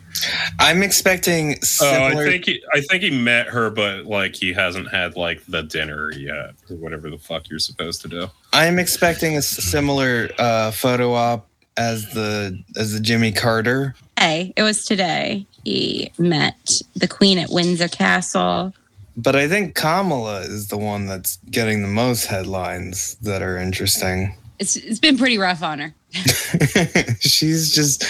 I'm 0.59 0.83
expecting 0.83 1.57
Oh, 1.81 2.03
I 2.03 2.15
think 2.15 2.45
he, 2.45 2.63
I 2.73 2.81
think 2.81 3.03
he 3.03 3.11
met 3.11 3.47
her, 3.47 3.69
but 3.69 4.05
like 4.05 4.35
he 4.35 4.53
hasn't 4.53 4.89
had 4.89 5.15
like 5.15 5.45
the 5.47 5.63
dinner 5.63 6.11
yet, 6.13 6.55
or 6.69 6.75
whatever 6.77 7.09
the 7.09 7.17
fuck 7.17 7.49
you're 7.49 7.59
supposed 7.59 8.01
to 8.01 8.07
do. 8.07 8.27
I'm 8.53 8.79
expecting 8.79 9.37
a 9.37 9.41
similar 9.41 10.29
uh, 10.37 10.71
photo 10.71 11.13
op 11.13 11.47
as 11.77 12.11
the 12.13 12.61
as 12.75 12.93
the 12.93 12.99
Jimmy 12.99 13.31
Carter. 13.31 13.95
Hey, 14.19 14.53
it 14.55 14.63
was 14.63 14.85
today. 14.85 15.45
He 15.63 16.11
met 16.17 16.81
the 16.95 17.07
Queen 17.07 17.37
at 17.37 17.49
Windsor 17.49 17.87
Castle. 17.87 18.73
But 19.15 19.35
I 19.35 19.47
think 19.47 19.73
Kamala 19.75 20.41
is 20.41 20.67
the 20.67 20.77
one 20.77 21.07
that's 21.07 21.37
getting 21.49 21.81
the 21.81 21.87
most 21.87 22.25
headlines 22.25 23.15
that 23.21 23.41
are 23.41 23.57
interesting. 23.57 24.35
It's 24.59 24.75
it's 24.75 24.99
been 24.99 25.17
pretty 25.17 25.37
rough 25.37 25.61
on 25.63 25.79
her. 25.79 25.93
She's 27.19 27.73
just 27.73 28.05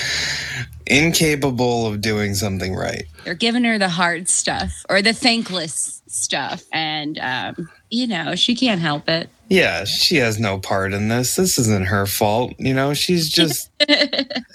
incapable 0.86 1.86
of 1.86 2.02
doing 2.02 2.34
something 2.34 2.76
right. 2.76 3.04
They're 3.24 3.34
giving 3.34 3.64
her 3.64 3.78
the 3.78 3.90
hard 3.90 4.30
stuff 4.30 4.86
or 4.90 5.02
the 5.02 5.14
thankless 5.14 6.02
stuff. 6.08 6.64
And, 6.72 7.20
um, 7.20 7.70
you 7.90 8.08
know, 8.08 8.36
she 8.36 8.56
can't 8.56 8.82
help 8.82 9.10
it. 9.10 9.30
Yeah, 9.50 9.86
she 9.86 10.18
has 10.18 10.40
no 10.40 10.60
part 10.60 10.94
in 10.94 11.08
this. 11.08 11.36
This 11.36 11.58
isn't 11.58 11.88
her 11.88 12.06
fault. 12.06 12.54
You 12.58 12.74
know, 12.74 12.94
she's 12.94 13.30
just, 13.34 13.70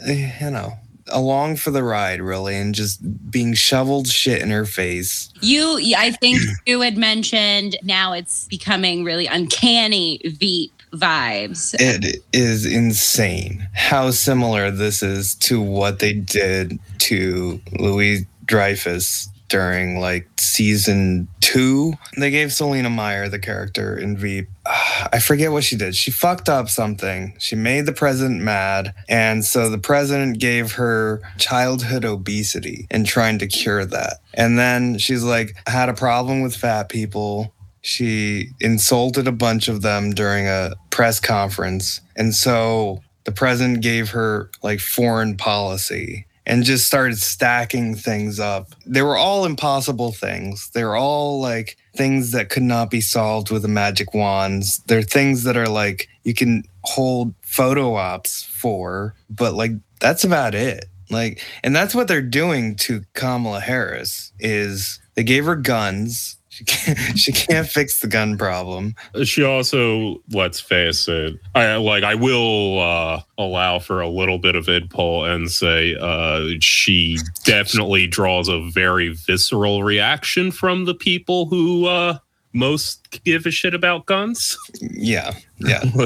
you 0.06 0.50
know, 0.50 0.74
along 1.08 1.56
for 1.56 1.70
the 1.70 1.82
ride, 1.82 2.20
really, 2.20 2.56
and 2.56 2.74
just 2.74 3.30
being 3.30 3.54
shoveled 3.54 4.08
shit 4.08 4.42
in 4.42 4.50
her 4.50 4.64
face. 4.64 5.32
You, 5.40 5.80
I 5.96 6.12
think 6.12 6.40
you 6.66 6.80
had 6.80 6.96
mentioned 6.96 7.76
now 7.82 8.12
it's 8.12 8.46
becoming 8.48 9.04
really 9.04 9.26
uncanny 9.26 10.20
Veep 10.24 10.71
vibes. 10.92 11.74
It 11.78 12.22
is 12.32 12.66
insane 12.66 13.68
how 13.72 14.10
similar 14.10 14.70
this 14.70 15.02
is 15.02 15.34
to 15.36 15.60
what 15.60 15.98
they 15.98 16.12
did 16.12 16.78
to 17.00 17.60
Louis 17.78 18.26
Dreyfus 18.44 19.28
during 19.48 20.00
like 20.00 20.26
season 20.38 21.28
two. 21.40 21.92
They 22.16 22.30
gave 22.30 22.54
Selina 22.54 22.88
Meyer 22.88 23.28
the 23.28 23.38
character 23.38 23.98
in 23.98 24.16
Veep. 24.16 24.48
Ah, 24.66 25.10
I 25.12 25.18
forget 25.18 25.52
what 25.52 25.62
she 25.62 25.76
did. 25.76 25.94
She 25.94 26.10
fucked 26.10 26.48
up 26.48 26.70
something. 26.70 27.34
She 27.38 27.54
made 27.54 27.84
the 27.84 27.92
president 27.92 28.40
mad. 28.40 28.94
And 29.10 29.44
so 29.44 29.68
the 29.68 29.76
president 29.76 30.38
gave 30.38 30.72
her 30.72 31.20
childhood 31.36 32.06
obesity 32.06 32.86
and 32.90 33.04
trying 33.04 33.38
to 33.40 33.46
cure 33.46 33.84
that. 33.84 34.20
And 34.32 34.58
then 34.58 34.96
she's 34.96 35.22
like, 35.22 35.54
had 35.66 35.90
a 35.90 35.94
problem 35.94 36.40
with 36.40 36.56
fat 36.56 36.88
people. 36.88 37.52
She 37.82 38.50
insulted 38.60 39.26
a 39.28 39.32
bunch 39.32 39.68
of 39.68 39.82
them 39.82 40.12
during 40.12 40.46
a 40.46 40.74
press 40.90 41.20
conference. 41.20 42.00
And 42.16 42.34
so 42.34 43.02
the 43.24 43.32
president 43.32 43.82
gave 43.82 44.10
her 44.10 44.50
like 44.62 44.80
foreign 44.80 45.36
policy 45.36 46.26
and 46.46 46.64
just 46.64 46.86
started 46.86 47.18
stacking 47.18 47.94
things 47.94 48.40
up. 48.40 48.74
They 48.86 49.02
were 49.02 49.16
all 49.16 49.44
impossible 49.44 50.12
things. 50.12 50.70
They 50.74 50.84
were 50.84 50.96
all 50.96 51.40
like 51.40 51.76
things 51.94 52.32
that 52.32 52.48
could 52.48 52.62
not 52.62 52.90
be 52.90 53.00
solved 53.00 53.50
with 53.50 53.64
a 53.64 53.68
magic 53.68 54.14
wands. 54.14 54.78
They're 54.86 55.02
things 55.02 55.44
that 55.44 55.56
are 55.56 55.68
like 55.68 56.08
you 56.24 56.34
can 56.34 56.64
hold 56.82 57.34
photo 57.42 57.94
ops 57.94 58.42
for, 58.42 59.14
but 59.30 59.54
like 59.54 59.72
that's 60.00 60.24
about 60.24 60.54
it. 60.54 60.86
Like 61.10 61.42
and 61.62 61.76
that's 61.76 61.94
what 61.94 62.08
they're 62.08 62.22
doing 62.22 62.74
to 62.76 63.02
Kamala 63.14 63.60
Harris 63.60 64.32
is 64.40 65.00
they 65.14 65.24
gave 65.24 65.44
her 65.44 65.56
guns. 65.56 66.38
She 66.52 66.64
can't, 66.64 67.18
she 67.18 67.32
can't 67.32 67.66
fix 67.66 68.00
the 68.00 68.06
gun 68.06 68.36
problem. 68.36 68.94
She 69.24 69.42
also, 69.42 70.22
let's 70.32 70.60
face 70.60 71.08
it, 71.08 71.40
I 71.54 71.76
like 71.76 72.04
I 72.04 72.14
will 72.14 72.78
uh, 72.78 73.22
allow 73.38 73.78
for 73.78 74.02
a 74.02 74.08
little 74.08 74.36
bit 74.36 74.54
of 74.54 74.66
idpol 74.66 75.34
and 75.34 75.50
say 75.50 75.96
uh, 75.98 76.58
she 76.60 77.16
definitely 77.44 78.06
draws 78.06 78.48
a 78.48 78.68
very 78.68 79.14
visceral 79.14 79.82
reaction 79.82 80.52
from 80.52 80.84
the 80.84 80.92
people 80.92 81.46
who 81.46 81.86
uh, 81.86 82.18
most 82.52 83.22
give 83.24 83.46
a 83.46 83.50
shit 83.50 83.72
about 83.72 84.04
guns. 84.04 84.58
Yeah, 84.78 85.32
yeah. 85.56 85.82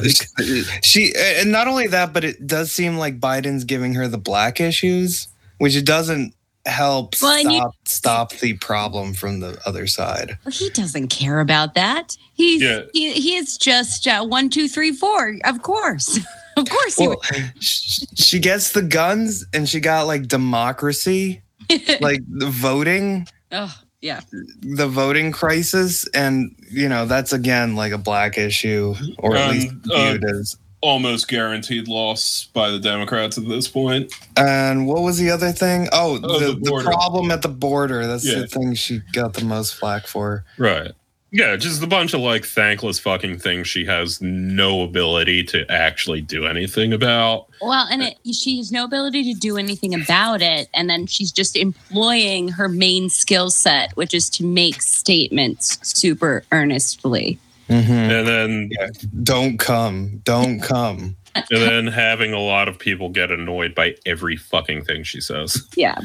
She 0.84 1.12
and 1.16 1.50
not 1.50 1.66
only 1.66 1.88
that, 1.88 2.12
but 2.12 2.22
it 2.22 2.46
does 2.46 2.70
seem 2.70 2.98
like 2.98 3.18
Biden's 3.18 3.64
giving 3.64 3.94
her 3.94 4.06
the 4.06 4.16
black 4.16 4.60
issues, 4.60 5.26
which 5.58 5.74
it 5.74 5.84
doesn't 5.84 6.35
help 6.66 7.14
Well, 7.22 7.32
and 7.32 7.52
you- 7.52 7.58
stop 7.58 7.74
stop 7.84 8.32
the 8.40 8.54
problem 8.54 9.14
from 9.14 9.40
the 9.40 9.58
other 9.66 9.86
side. 9.86 10.38
Well, 10.44 10.52
he 10.52 10.70
doesn't 10.70 11.08
care 11.08 11.40
about 11.40 11.74
that. 11.74 12.16
He's 12.34 12.60
Yeah. 12.62 12.82
he, 12.92 13.12
he 13.12 13.36
is 13.36 13.56
just 13.56 14.06
uh, 14.06 14.24
one, 14.24 14.50
two, 14.50 14.68
three, 14.68 14.92
four. 14.92 15.36
Of 15.44 15.62
course, 15.62 16.18
of 16.56 16.68
course. 16.68 16.98
Well, 16.98 17.20
sh- 17.60 18.04
she 18.14 18.38
gets 18.38 18.72
the 18.72 18.82
guns 18.82 19.46
and 19.54 19.68
she 19.68 19.80
got 19.80 20.06
like 20.06 20.28
democracy, 20.28 21.42
like 22.00 22.20
the 22.28 22.46
voting, 22.50 23.26
oh, 23.52 23.74
yeah. 24.00 24.20
the 24.60 24.88
voting 24.88 25.32
crisis, 25.32 26.06
and 26.08 26.54
you 26.70 26.88
know 26.88 27.06
that's 27.06 27.32
again 27.32 27.76
like 27.76 27.92
a 27.92 27.98
black 27.98 28.36
issue, 28.38 28.94
or 29.18 29.36
at 29.36 29.50
Um, 29.50 29.56
least 29.56 29.74
uh, 29.92 30.12
viewed 30.12 30.24
as. 30.30 30.56
Almost 30.86 31.26
guaranteed 31.26 31.88
loss 31.88 32.48
by 32.52 32.70
the 32.70 32.78
Democrats 32.78 33.36
at 33.36 33.48
this 33.48 33.66
point. 33.66 34.12
And 34.36 34.86
what 34.86 35.02
was 35.02 35.18
the 35.18 35.30
other 35.30 35.50
thing? 35.50 35.88
Oh, 35.92 36.20
Oh, 36.22 36.38
the, 36.38 36.52
the 36.54 36.60
the, 36.60 36.80
problem 36.84 37.32
at 37.32 37.42
the 37.42 37.48
border. 37.48 38.06
That's 38.06 38.24
Yeah. 38.24 38.38
the 38.42 38.46
thing 38.46 38.72
she 38.74 39.00
got 39.12 39.34
the 39.34 39.44
most 39.44 39.74
flack 39.74 40.06
for. 40.06 40.44
Right. 40.58 40.92
Yeah, 41.32 41.56
just 41.56 41.82
a 41.82 41.88
bunch 41.88 42.14
of 42.14 42.20
like 42.20 42.44
thankless 42.44 43.00
fucking 43.00 43.40
things 43.40 43.66
she 43.66 43.84
has 43.84 44.22
no 44.22 44.82
ability 44.82 45.42
to 45.46 45.68
actually 45.70 46.20
do 46.20 46.46
anything 46.46 46.92
about. 46.92 47.48
Well, 47.60 47.88
and 47.90 48.02
it, 48.04 48.14
she 48.32 48.58
has 48.58 48.70
no 48.70 48.84
ability 48.84 49.34
to 49.34 49.38
do 49.38 49.56
anything 49.56 49.92
about 49.92 50.40
it, 50.40 50.68
and 50.72 50.88
then 50.88 51.06
she's 51.08 51.32
just 51.32 51.56
employing 51.56 52.46
her 52.50 52.68
main 52.68 53.08
skill 53.10 53.50
set, 53.50 53.90
which 53.96 54.14
is 54.14 54.30
to 54.30 54.44
make 54.44 54.80
statements 54.80 55.78
super 55.82 56.44
earnestly. 56.52 57.40
Mm-hmm. 57.68 57.92
And 57.92 58.28
then 58.28 58.70
Don't 59.22 59.58
come. 59.58 60.20
Don't 60.24 60.60
come. 60.60 61.16
and 61.34 61.44
then 61.50 61.86
having 61.86 62.32
a 62.32 62.40
lot 62.40 62.68
of 62.68 62.78
people 62.78 63.08
get 63.10 63.30
annoyed 63.30 63.74
by 63.74 63.94
every 64.06 64.36
fucking 64.36 64.84
thing 64.84 65.02
she 65.02 65.20
says. 65.20 65.62
Yeah. 65.76 65.98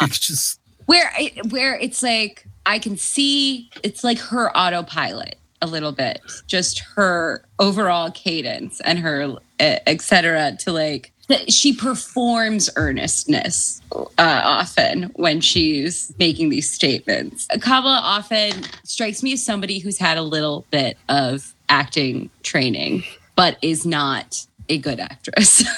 It's 0.00 0.18
just 0.26 0.60
where 0.86 1.12
it, 1.18 1.52
where 1.52 1.76
it's 1.78 2.02
like 2.02 2.46
I 2.64 2.78
can 2.78 2.96
see 2.96 3.70
it's 3.82 4.02
like 4.02 4.18
her 4.18 4.56
autopilot 4.56 5.36
a 5.62 5.66
little 5.66 5.92
bit, 5.92 6.20
just 6.46 6.80
her 6.80 7.44
overall 7.58 8.10
cadence 8.10 8.80
and 8.82 8.98
her 8.98 9.36
etc. 9.60 10.56
To 10.60 10.72
like 10.72 11.12
that 11.28 11.52
she 11.52 11.72
performs 11.72 12.70
earnestness 12.76 13.82
uh, 13.92 14.06
often 14.18 15.04
when 15.16 15.40
she's 15.40 16.14
making 16.18 16.50
these 16.50 16.70
statements. 16.70 17.48
Kamala 17.60 18.00
often 18.02 18.64
strikes 18.84 19.22
me 19.22 19.32
as 19.32 19.44
somebody 19.44 19.78
who's 19.78 19.98
had 19.98 20.18
a 20.18 20.22
little 20.22 20.64
bit 20.70 20.96
of 21.08 21.54
acting 21.68 22.30
training, 22.42 23.02
but 23.34 23.58
is 23.62 23.84
not 23.84 24.46
a 24.68 24.78
good 24.78 25.00
actress. 25.00 25.64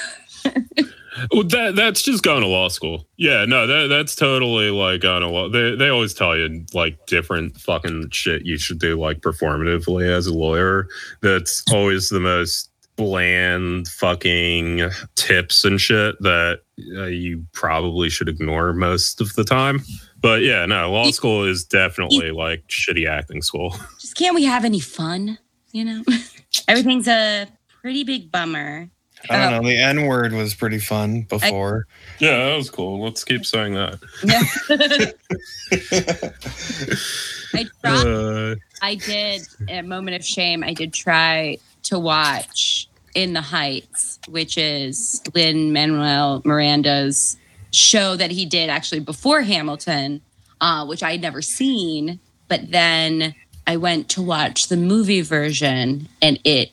Well, 1.31 1.43
that 1.43 1.75
that's 1.75 2.01
just 2.01 2.23
going 2.23 2.41
to 2.41 2.47
law 2.47 2.69
school. 2.69 3.05
Yeah, 3.17 3.45
no, 3.45 3.67
that 3.67 3.87
that's 3.87 4.15
totally 4.15 4.69
like 4.69 5.01
going 5.01 5.21
to 5.21 5.27
law. 5.27 5.49
They 5.49 5.75
they 5.75 5.89
always 5.89 6.13
tell 6.13 6.37
you 6.37 6.65
like 6.73 7.05
different 7.07 7.59
fucking 7.59 8.11
shit 8.11 8.45
you 8.45 8.57
should 8.57 8.79
do 8.79 8.97
like 8.99 9.19
performatively 9.19 10.07
as 10.07 10.27
a 10.27 10.33
lawyer. 10.33 10.87
That's 11.21 11.63
always 11.71 12.09
the 12.09 12.19
most 12.19 12.69
bland 12.99 13.87
fucking 13.87 14.89
tips 15.15 15.63
and 15.63 15.79
shit 15.79 16.21
that 16.21 16.59
uh, 16.97 17.05
you 17.05 17.45
probably 17.53 18.09
should 18.09 18.27
ignore 18.27 18.73
most 18.73 19.21
of 19.21 19.33
the 19.35 19.45
time. 19.45 19.81
But 20.19 20.41
yeah, 20.41 20.65
no, 20.65 20.91
law 20.91 21.09
school 21.11 21.45
is 21.45 21.63
definitely 21.63 22.31
like 22.31 22.67
shitty 22.67 23.07
acting 23.07 23.41
school. 23.41 23.73
just 24.01 24.17
can't 24.17 24.35
we 24.35 24.43
have 24.43 24.65
any 24.65 24.81
fun? 24.81 25.39
You 25.71 25.85
know, 25.85 26.03
everything's 26.67 27.07
a 27.07 27.47
pretty 27.81 28.03
big 28.03 28.33
bummer. 28.33 28.89
I 29.29 29.37
don't 29.37 29.63
know. 29.63 29.69
The 29.69 29.77
N 29.77 30.05
word 30.05 30.33
was 30.33 30.53
pretty 30.53 30.79
fun 30.79 31.21
before. 31.21 31.87
Yeah, 32.19 32.49
that 32.49 32.55
was 32.57 32.69
cool. 32.69 33.01
Let's 33.01 33.23
keep 33.23 33.45
saying 33.45 33.75
that. 33.75 33.99
I 37.53 37.65
tried. 37.81 38.07
Uh, 38.07 38.55
I 38.81 38.95
did 38.95 39.47
a 39.69 39.83
moment 39.83 40.17
of 40.17 40.25
shame. 40.25 40.65
I 40.65 40.73
did 40.73 40.93
try 40.93 41.57
to 41.83 41.99
watch 41.99 42.88
In 43.15 43.33
the 43.33 43.41
Heights, 43.41 44.19
which 44.27 44.57
is 44.57 45.21
Lin 45.33 45.73
Manuel 45.73 46.41
Miranda's 46.45 47.37
show 47.71 48.15
that 48.15 48.31
he 48.31 48.45
did 48.45 48.69
actually 48.69 48.99
before 48.99 49.41
Hamilton, 49.41 50.21
uh, 50.61 50.85
which 50.85 51.03
I 51.03 51.11
had 51.11 51.21
never 51.21 51.41
seen. 51.41 52.19
But 52.47 52.71
then 52.71 53.35
I 53.67 53.77
went 53.77 54.09
to 54.09 54.21
watch 54.21 54.67
the 54.67 54.77
movie 54.77 55.21
version, 55.21 56.07
and 56.21 56.39
it 56.43 56.71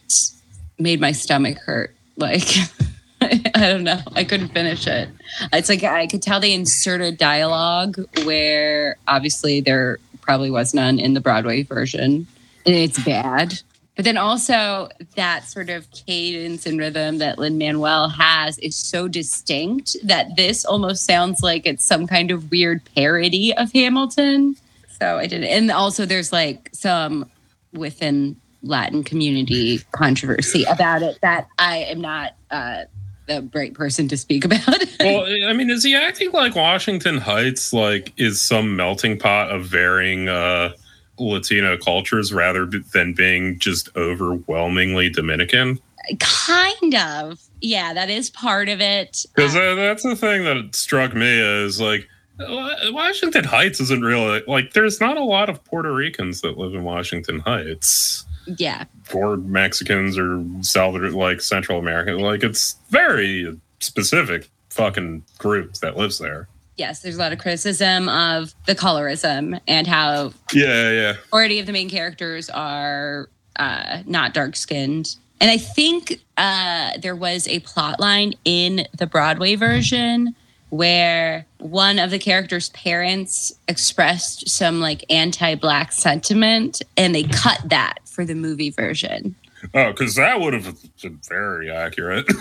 made 0.79 1.01
my 1.01 1.13
stomach 1.13 1.59
hurt. 1.59 1.95
Like 2.17 2.49
I 3.21 3.53
don't 3.55 3.85
know, 3.85 4.01
I 4.15 4.25
couldn't 4.25 4.49
finish 4.49 4.87
it. 4.87 5.09
It's 5.53 5.69
like 5.69 5.83
I 5.83 6.07
could 6.07 6.23
tell 6.23 6.41
they 6.41 6.53
inserted 6.53 7.19
dialogue 7.19 7.99
where 8.25 8.97
obviously 9.09 9.61
there 9.61 9.99
probably 10.21 10.51
was 10.51 10.75
none 10.75 10.99
in 10.99 11.15
the 11.15 11.21
Broadway 11.21 11.63
version. 11.63 12.27
And 12.65 12.75
it's 12.75 13.03
bad. 13.05 13.61
But 13.97 14.05
then 14.05 14.19
also 14.19 14.91
that 15.15 15.45
sort 15.45 15.71
of 15.71 15.91
cadence 15.91 16.67
and 16.67 16.79
rhythm 16.79 17.17
that 17.19 17.39
Lin 17.39 17.57
Manuel 17.57 18.11
has 18.11 18.59
is 18.59 18.77
so 18.77 19.09
distinct 19.09 19.97
that 20.05 20.37
this 20.37 20.67
almost 20.67 21.07
sounds 21.07 21.43
like 21.43 21.65
it's 21.65 21.85
some 21.85 22.07
kind 22.07 22.31
of 22.31 22.51
weird 22.51 22.83
parody 22.95 23.55
of 23.55 23.73
Hamilton. 23.73 24.57
So 25.01 25.17
I 25.17 25.27
did. 25.27 25.45
And 25.45 25.71
also 25.71 26.05
there's 26.05 26.31
like 26.31 26.69
some 26.73 27.31
within 27.73 28.37
Latin 28.63 29.03
community 29.03 29.81
controversy 29.93 30.65
about 30.65 31.03
it 31.03 31.19
that 31.23 31.49
I 31.59 31.79
am 31.79 32.03
not 32.03 32.35
uh, 32.51 32.85
the 33.27 33.49
right 33.55 33.73
person 33.73 34.09
to 34.09 34.17
speak 34.17 34.45
about. 34.45 34.67
well, 35.01 35.27
I 35.47 35.53
mean, 35.55 35.71
is 35.71 35.85
he 35.85 35.95
acting 35.95 36.33
like 36.33 36.55
Washington 36.55 37.19
Heights 37.19 37.73
like 37.73 38.13
is 38.19 38.41
some 38.41 38.77
melting 38.77 39.19
pot 39.19 39.51
of 39.51 39.65
varying 39.65 40.29
uh 40.29 40.73
Latino 41.19 41.77
cultures 41.77 42.33
rather 42.33 42.67
than 42.67 43.13
being 43.15 43.59
just 43.59 43.89
overwhelmingly 43.97 45.11
Dominican? 45.11 45.79
kind 46.21 46.95
of. 46.95 47.41
Yeah, 47.61 47.93
that 47.95 48.11
is 48.11 48.31
part 48.31 48.69
of 48.69 48.81
it. 48.81 49.25
Because 49.35 49.57
uh, 49.57 49.61
uh, 49.61 49.75
that's 49.75 50.03
the 50.05 50.15
thing 50.15 50.45
that 50.45 50.75
struck 50.77 51.15
me 51.15 51.27
is 51.65 51.81
like 51.81 52.07
Washington 52.39 53.45
Heights 53.45 53.81
isn't 53.81 54.05
really 54.05 54.43
like 54.47 54.73
there's 54.73 55.01
not 55.01 55.17
a 55.17 55.23
lot 55.25 55.49
of 55.49 55.65
Puerto 55.65 55.93
Ricans 55.93 56.43
that 56.43 56.59
live 56.59 56.75
in 56.75 56.85
Washington 56.85 57.41
Heights 57.41 58.25
Yeah. 58.47 58.85
or 59.13 59.37
Mexicans 59.39 60.17
or 60.19 60.45
Salvador 60.61 61.11
like 61.11 61.41
Central 61.41 61.79
American. 61.79 62.19
Like 62.19 62.45
it's 62.45 62.77
very 62.91 63.59
specific 63.81 64.51
fucking 64.71 65.25
group 65.39 65.75
that 65.79 65.97
lives 65.97 66.19
there. 66.19 66.47
Yes, 66.77 67.01
there's 67.01 67.17
a 67.17 67.19
lot 67.19 67.33
of 67.33 67.39
criticism 67.39 68.09
of 68.09 68.55
the 68.67 68.75
colorism 68.75 69.59
and 69.67 69.87
how 69.87 70.33
Yeah, 70.53 70.91
yeah. 70.91 71.13
majority 71.33 71.59
of 71.59 71.67
the 71.67 71.73
main 71.73 71.89
characters 71.89 72.51
are 72.51 73.29
uh, 73.57 74.03
not 74.07 74.35
dark 74.35 74.57
skinned. 74.57 75.17
And 75.41 75.51
I 75.51 75.57
think 75.59 76.21
uh, 76.37 76.93
there 76.99 77.17
was 77.17 77.47
a 77.49 77.61
plot 77.61 77.99
line 78.01 78.35
in 78.45 78.87
the 78.97 79.07
Broadway 79.07 79.55
version 79.55 80.35
where 80.71 81.47
one 81.59 81.99
of 81.99 82.11
the 82.11 82.19
characters' 82.19 82.71
parents 82.71 83.53
expressed 83.69 84.49
some 84.49 84.81
like 84.81 85.05
anti 85.11 85.55
black 85.55 85.93
sentiment 85.93 86.83
and 86.97 87.15
they 87.15 87.23
cut 87.23 87.61
that 87.67 87.99
for 88.05 88.25
the 88.25 88.35
movie 88.35 88.71
version. 88.71 89.35
Oh, 89.75 89.93
because 89.93 90.15
that 90.17 90.41
would 90.41 90.53
have 90.55 90.77
been 91.03 91.21
very 91.29 91.71
accurate. 91.71 92.27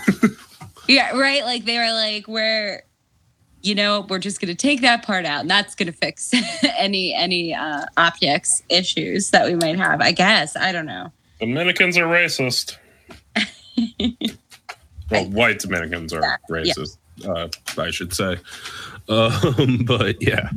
Yeah, 0.88 1.18
right. 1.18 1.44
Like 1.44 1.66
they 1.66 1.80
were 1.80 1.92
like, 1.92 2.28
we're, 2.28 2.84
you 3.66 3.74
know, 3.76 4.06
we're 4.10 4.20
just 4.20 4.40
gonna 4.40 4.54
take 4.56 4.82
that 4.82 5.04
part 5.04 5.26
out, 5.26 5.42
and 5.42 5.50
that's 5.50 5.74
gonna 5.76 5.92
fix 5.92 6.32
any 6.78 7.14
any 7.14 7.54
uh, 7.54 7.86
optics 7.98 8.62
issues 8.70 9.32
that 9.32 9.46
we 9.48 9.56
might 9.56 9.78
have. 9.78 10.02
I 10.02 10.12
guess 10.12 10.56
I 10.56 10.72
don't 10.72 10.86
know. 10.86 11.12
Dominicans 11.40 11.98
are 11.98 12.06
racist. 12.06 12.78
well, 15.12 15.26
white 15.30 15.60
Dominicans 15.60 16.14
are 16.14 16.22
Yeah. 16.22 16.38
racist, 16.50 16.98
uh, 17.28 17.48
I 17.82 17.92
should 17.92 18.14
say. 18.14 18.38
Um, 19.08 19.84
but 19.86 20.20
yeah. 20.20 20.50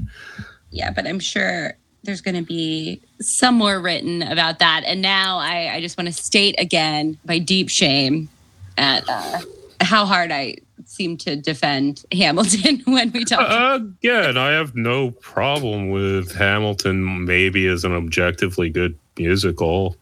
Yeah, 0.71 0.91
but 0.91 1.07
I'm 1.07 1.21
sure 1.21 1.75
there's 2.05 2.23
gonna 2.23 2.41
be 2.41 3.03
some 3.21 3.57
more 3.57 3.79
written 3.79 4.23
about 4.23 4.59
that. 4.61 4.85
And 4.87 5.03
now 5.03 5.37
I, 5.37 5.75
I 5.75 5.81
just 5.83 5.99
want 5.99 6.07
to 6.09 6.15
state 6.15 6.55
again 6.59 7.19
my 7.27 7.39
deep 7.41 7.69
shame 7.69 8.31
at 8.79 9.05
uh, 9.07 9.41
how 9.83 10.07
hard 10.07 10.33
I 10.33 10.57
seem 10.89 11.16
to 11.18 11.36
defend 11.36 12.05
Hamilton 12.12 12.82
when 12.86 13.12
we 13.12 13.24
talk. 13.24 13.41
Uh, 13.41 13.80
Again, 13.99 14.36
I 14.36 14.51
have 14.51 14.74
no 14.74 15.11
problem 15.12 15.91
with 15.91 16.34
Hamilton 16.34 17.24
maybe 17.24 17.66
as 17.66 17.84
an 17.84 17.93
objectively 17.93 18.70
good 18.70 18.99
musical. 19.16 19.97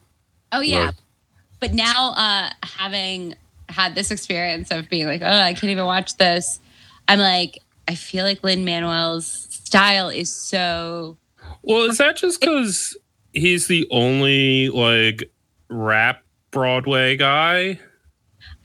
Oh 0.53 0.61
yeah. 0.61 0.93
But 1.61 1.75
now 1.75 2.13
uh 2.13 2.51
having 2.63 3.35
had 3.69 3.95
this 3.95 4.11
experience 4.11 4.71
of 4.71 4.89
being 4.89 5.07
like, 5.07 5.23
oh, 5.23 5.27
I 5.27 5.53
can't 5.55 5.71
even 5.71 5.87
watch 5.87 6.17
this, 6.17 6.61
I'm 7.09 7.19
like, 7.19 7.59
I 7.89 7.95
feel 7.97 8.25
like 8.25 8.45
Lin 8.45 8.65
Manuel's 8.65 9.49
style 9.51 10.09
is 10.09 10.31
so 10.33 11.17
Well, 11.63 11.83
is 11.83 11.99
that 11.99 12.17
just 12.17 12.41
because 12.41 12.97
he's 13.33 13.67
the 13.67 13.87
only 13.91 14.69
like 14.69 15.31
rap 15.69 16.23
Broadway 16.53 17.17
guy? 17.17 17.81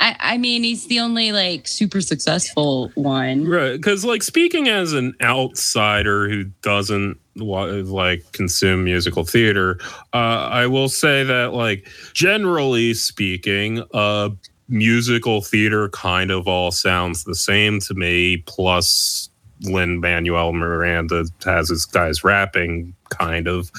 I, 0.02 0.16
I 0.20 0.38
mean 0.38 0.64
he's 0.64 0.88
the 0.88 1.00
only 1.00 1.32
like 1.32 1.68
super 1.68 2.02
successful 2.02 2.92
one. 2.96 3.48
Right. 3.48 3.78
Because, 3.78 4.04
like, 4.04 4.24
speaking 4.24 4.68
as 4.68 4.94
an 4.94 5.16
outsider 5.22 6.28
who 6.28 6.46
doesn't 6.64 7.20
like 7.36 8.30
consume 8.34 8.84
musical 8.84 9.24
theater, 9.24 9.80
uh, 10.14 10.50
I 10.52 10.68
will 10.68 10.90
say 10.90 11.24
that, 11.24 11.54
like, 11.54 11.88
generally 12.14 12.94
speaking, 12.96 13.84
uh, 13.94 14.30
musical 14.68 15.42
theater 15.42 15.90
kind 15.90 16.32
of 16.32 16.48
all 16.48 16.72
sounds 16.72 17.24
the 17.24 17.36
same 17.36 17.80
to 17.82 17.94
me. 17.94 18.38
Plus, 18.38 19.30
Lin 19.62 20.00
Manuel 20.00 20.54
Miranda 20.54 21.26
has 21.46 21.70
his 21.70 21.86
guys 21.86 22.24
rapping, 22.24 22.96
kind 23.10 23.48
of. 23.48 23.72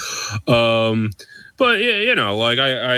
Um, 0.47 1.11
but 1.63 1.79
you 1.79 2.17
know, 2.17 2.37
like 2.37 2.59
I, 2.59 2.73
I, 2.73 2.97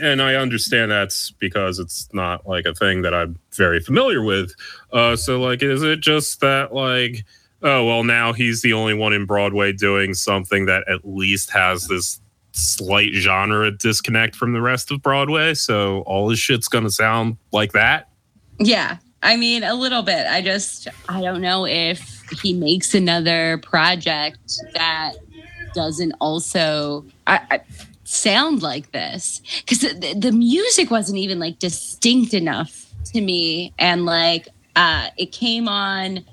and 0.00 0.22
I 0.22 0.36
understand 0.36 0.90
that's 0.90 1.30
because 1.32 1.78
it's 1.78 2.08
not 2.14 2.48
like 2.48 2.64
a 2.64 2.72
thing 2.72 3.02
that 3.02 3.12
I'm 3.12 3.38
very 3.52 3.80
familiar 3.80 4.22
with. 4.22 4.54
Uh, 4.90 5.14
so 5.14 5.38
like, 5.38 5.62
is 5.62 5.82
it 5.82 6.00
just 6.00 6.40
that 6.40 6.72
like, 6.72 7.26
oh 7.62 7.84
well, 7.84 8.04
now 8.04 8.32
he's 8.32 8.62
the 8.62 8.72
only 8.72 8.94
one 8.94 9.12
in 9.12 9.26
Broadway 9.26 9.74
doing 9.74 10.14
something 10.14 10.64
that 10.64 10.88
at 10.88 11.00
least 11.04 11.50
has 11.50 11.86
this 11.88 12.18
slight 12.52 13.12
genre 13.12 13.70
disconnect 13.70 14.34
from 14.34 14.54
the 14.54 14.62
rest 14.62 14.90
of 14.90 15.02
Broadway. 15.02 15.52
So 15.52 16.00
all 16.06 16.30
his 16.30 16.38
shit's 16.38 16.66
gonna 16.66 16.90
sound 16.90 17.36
like 17.52 17.72
that. 17.72 18.08
Yeah. 18.58 18.96
I 19.22 19.36
mean 19.36 19.64
a 19.64 19.74
little 19.74 20.02
bit. 20.02 20.26
I 20.26 20.40
just 20.40 20.88
I 21.10 21.20
don't 21.20 21.42
know 21.42 21.66
if 21.66 22.22
he 22.40 22.54
makes 22.54 22.94
another 22.94 23.58
project 23.58 24.58
that 24.72 25.12
doesn't 25.74 26.14
also 26.20 27.04
I, 27.26 27.60
sound 28.08 28.62
like 28.62 28.92
this. 28.92 29.42
Because 29.60 29.80
the, 29.80 30.14
the 30.18 30.32
music 30.32 30.90
wasn't 30.90 31.18
even 31.18 31.38
like 31.38 31.58
distinct 31.58 32.32
enough 32.34 32.86
to 33.12 33.20
me. 33.20 33.72
And 33.78 34.06
like 34.06 34.48
uh 34.76 35.08
it 35.16 35.32
came 35.32 35.68
on 35.68 36.24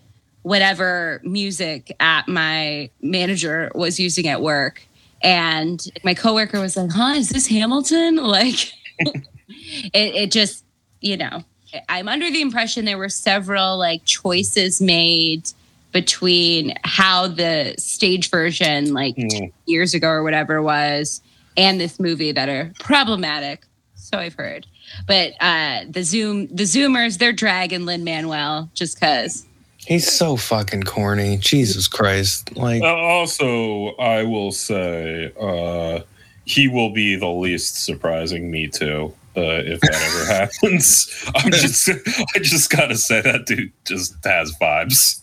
whatever 0.43 1.19
music 1.23 1.95
app 1.99 2.27
my 2.27 2.89
manager 3.01 3.71
was 3.75 3.99
using 3.99 4.27
at 4.27 4.41
work. 4.41 4.81
And 5.21 5.83
my 6.03 6.13
coworker 6.13 6.59
was 6.61 6.77
like 6.77 6.91
huh 6.91 7.13
is 7.17 7.29
this 7.29 7.47
hamilton? 7.47 8.17
Like 8.21 8.71
it, 8.99 10.15
it 10.15 10.31
just 10.31 10.63
you 11.01 11.17
know 11.17 11.43
i'm 11.89 12.07
under 12.07 12.31
the 12.31 12.41
impression 12.41 12.85
there 12.85 12.97
were 12.97 13.09
several 13.09 13.77
like 13.77 14.03
choices 14.05 14.81
made 14.81 15.49
between 15.91 16.73
how 16.85 17.27
the 17.27 17.75
stage 17.77 18.29
version 18.29 18.93
like 18.93 19.15
Mm. 19.17 19.51
years 19.65 19.93
ago 19.93 20.07
or 20.07 20.23
whatever 20.23 20.61
was 20.61 21.21
and 21.57 21.79
this 21.79 21.99
movie 21.99 22.31
that 22.31 22.49
are 22.49 22.71
problematic 22.79 23.65
so 23.95 24.17
i've 24.17 24.33
heard 24.35 24.65
but 25.07 25.33
uh 25.39 25.81
the 25.89 26.03
zoom 26.03 26.47
the 26.47 26.63
zoomers 26.63 27.17
they're 27.17 27.33
dragging 27.33 27.85
lin 27.85 28.03
manuel 28.03 28.69
just 28.73 28.95
because 28.99 29.45
He's 29.87 30.11
so 30.11 30.35
fucking 30.35 30.81
corny. 30.81 31.37
Jesus 31.37 31.87
Christ. 31.87 32.57
Like, 32.57 32.81
Uh, 32.81 32.87
also, 32.87 33.89
I 33.97 34.23
will 34.23 34.51
say 34.51 35.31
uh, 35.39 35.99
he 36.45 36.67
will 36.67 36.89
be 36.89 37.15
the 37.15 37.27
least 37.29 37.85
surprising 37.85 38.49
me 38.49 38.67
too. 38.67 39.13
Uh, 39.37 39.61
if 39.63 39.79
that 39.81 39.93
ever 39.93 40.25
happens, 40.33 41.29
I'm 41.35 41.51
just, 41.51 41.87
I 41.87 42.39
just 42.39 42.71
gotta 42.71 42.97
say 42.97 43.21
that 43.21 43.45
dude 43.45 43.71
just 43.85 44.15
has 44.25 44.51
vibes. 44.59 45.21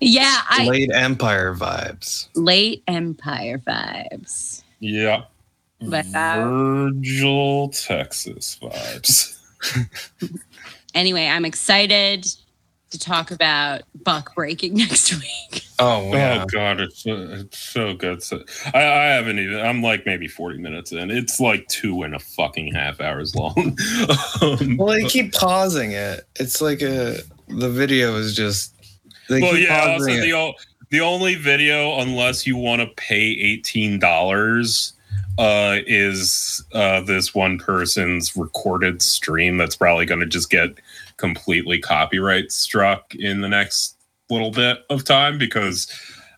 yeah 0.00 0.42
i 0.48 0.66
late 0.66 0.90
Empire 0.92 1.54
vibes. 1.54 2.28
late 2.34 2.82
empire 2.88 3.58
vibes 3.58 4.61
Yeah, 4.82 5.24
but 5.80 6.06
uh, 6.14 6.44
Virgil, 6.44 7.68
Texas 7.70 8.58
vibes. 8.60 9.38
anyway 10.94 11.26
i'm 11.28 11.44
excited 11.44 12.26
to 12.90 12.98
talk 12.98 13.30
about 13.30 13.82
buck 14.02 14.34
breaking 14.34 14.74
next 14.76 15.12
week 15.14 15.62
Oh, 15.84 16.14
yeah. 16.14 16.42
Oh 16.42 16.46
god, 16.46 16.80
it's 16.80 17.02
so, 17.02 17.16
it's 17.16 17.58
so 17.58 17.92
good. 17.92 18.22
So, 18.22 18.44
I, 18.72 18.78
I 18.78 19.04
haven't 19.06 19.40
even. 19.40 19.58
I'm 19.58 19.82
like 19.82 20.06
maybe 20.06 20.28
40 20.28 20.58
minutes 20.58 20.92
in. 20.92 21.10
It's 21.10 21.40
like 21.40 21.66
two 21.66 22.04
and 22.04 22.14
a 22.14 22.20
fucking 22.20 22.72
half 22.72 23.00
hours 23.00 23.34
long. 23.34 23.56
um, 24.42 24.76
Well, 24.76 24.94
they 24.94 25.02
keep 25.06 25.32
pausing 25.32 25.90
it. 25.90 26.24
It's 26.36 26.60
like 26.60 26.82
a 26.82 27.18
the 27.48 27.68
video 27.68 28.14
is 28.14 28.36
just. 28.36 28.76
They 29.28 29.40
well, 29.40 29.54
keep 29.54 29.66
yeah. 29.66 29.80
Also, 29.80 29.92
pausing 30.06 30.20
the 30.20 30.38
it. 30.38 30.54
The 30.92 31.00
only 31.00 31.36
video, 31.36 31.98
unless 32.00 32.46
you 32.46 32.54
want 32.54 32.82
to 32.82 32.86
pay 33.02 33.22
eighteen 33.22 33.98
dollars, 33.98 34.92
uh, 35.38 35.78
is 35.86 36.62
uh, 36.74 37.00
this 37.00 37.34
one 37.34 37.58
person's 37.58 38.36
recorded 38.36 39.00
stream. 39.00 39.56
That's 39.56 39.74
probably 39.74 40.04
going 40.04 40.20
to 40.20 40.26
just 40.26 40.50
get 40.50 40.78
completely 41.16 41.80
copyright 41.80 42.52
struck 42.52 43.14
in 43.14 43.40
the 43.40 43.48
next 43.48 43.96
little 44.30 44.52
bit 44.52 44.84
of 44.88 45.02
time 45.04 45.38
because. 45.38 45.90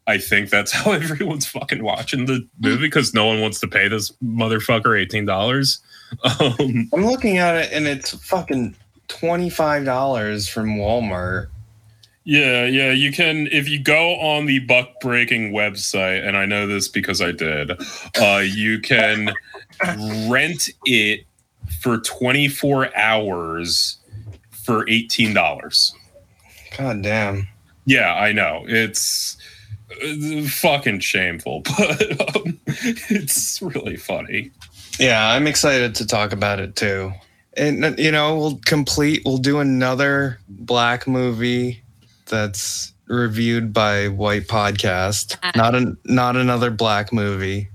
I 0.06 0.18
think 0.18 0.50
that's 0.50 0.70
how 0.72 0.92
everyone's 0.92 1.46
fucking 1.46 1.82
watching 1.82 2.26
the 2.26 2.46
movie 2.60 2.88
because 2.88 3.14
no 3.14 3.24
one 3.24 3.40
wants 3.40 3.58
to 3.60 3.66
pay 3.66 3.88
this 3.88 4.12
motherfucker 4.22 5.00
eighteen 5.00 5.26
dollars. 5.26 5.80
Um, 6.40 6.90
I'm 6.92 7.06
looking 7.06 7.38
at 7.38 7.56
it 7.56 7.72
and 7.72 7.88
it's 7.88 8.10
fucking 8.26 8.76
twenty 9.08 9.48
five 9.48 9.86
dollars 9.86 10.46
from 10.46 10.76
Walmart. 10.76 11.48
Yeah, 12.24 12.64
yeah, 12.64 12.90
you 12.90 13.12
can 13.12 13.48
if 13.52 13.68
you 13.68 13.78
go 13.82 14.14
on 14.14 14.46
the 14.46 14.60
buck 14.60 14.98
breaking 15.00 15.52
website, 15.52 16.26
and 16.26 16.38
I 16.38 16.46
know 16.46 16.66
this 16.66 16.88
because 16.88 17.20
I 17.20 17.32
did. 17.32 17.72
Uh, 18.18 18.42
you 18.44 18.80
can 18.80 19.30
rent 20.28 20.70
it 20.86 21.26
for 21.80 21.98
24 21.98 22.96
hours 22.96 23.98
for 24.50 24.86
$18. 24.86 25.92
God 26.78 27.02
damn. 27.02 27.46
Yeah, 27.84 28.14
I 28.14 28.32
know 28.32 28.64
it's 28.66 29.36
uh, 30.02 30.48
fucking 30.48 31.00
shameful, 31.00 31.60
but 31.76 32.36
um, 32.36 32.58
it's 32.66 33.60
really 33.60 33.96
funny. 33.96 34.50
Yeah, 34.98 35.28
I'm 35.28 35.46
excited 35.46 35.94
to 35.96 36.06
talk 36.06 36.32
about 36.32 36.58
it 36.58 36.74
too. 36.74 37.12
and 37.58 37.98
you 37.98 38.10
know 38.10 38.36
we'll 38.38 38.60
complete. 38.64 39.20
We'll 39.26 39.36
do 39.36 39.58
another 39.58 40.38
black 40.48 41.06
movie 41.06 41.83
that's 42.26 42.92
reviewed 43.06 43.72
by 43.72 44.08
White 44.08 44.46
Podcast. 44.46 45.36
Not 45.56 45.74
an 45.74 45.96
not 46.04 46.36
another 46.36 46.70
black 46.70 47.12
movie. 47.12 47.68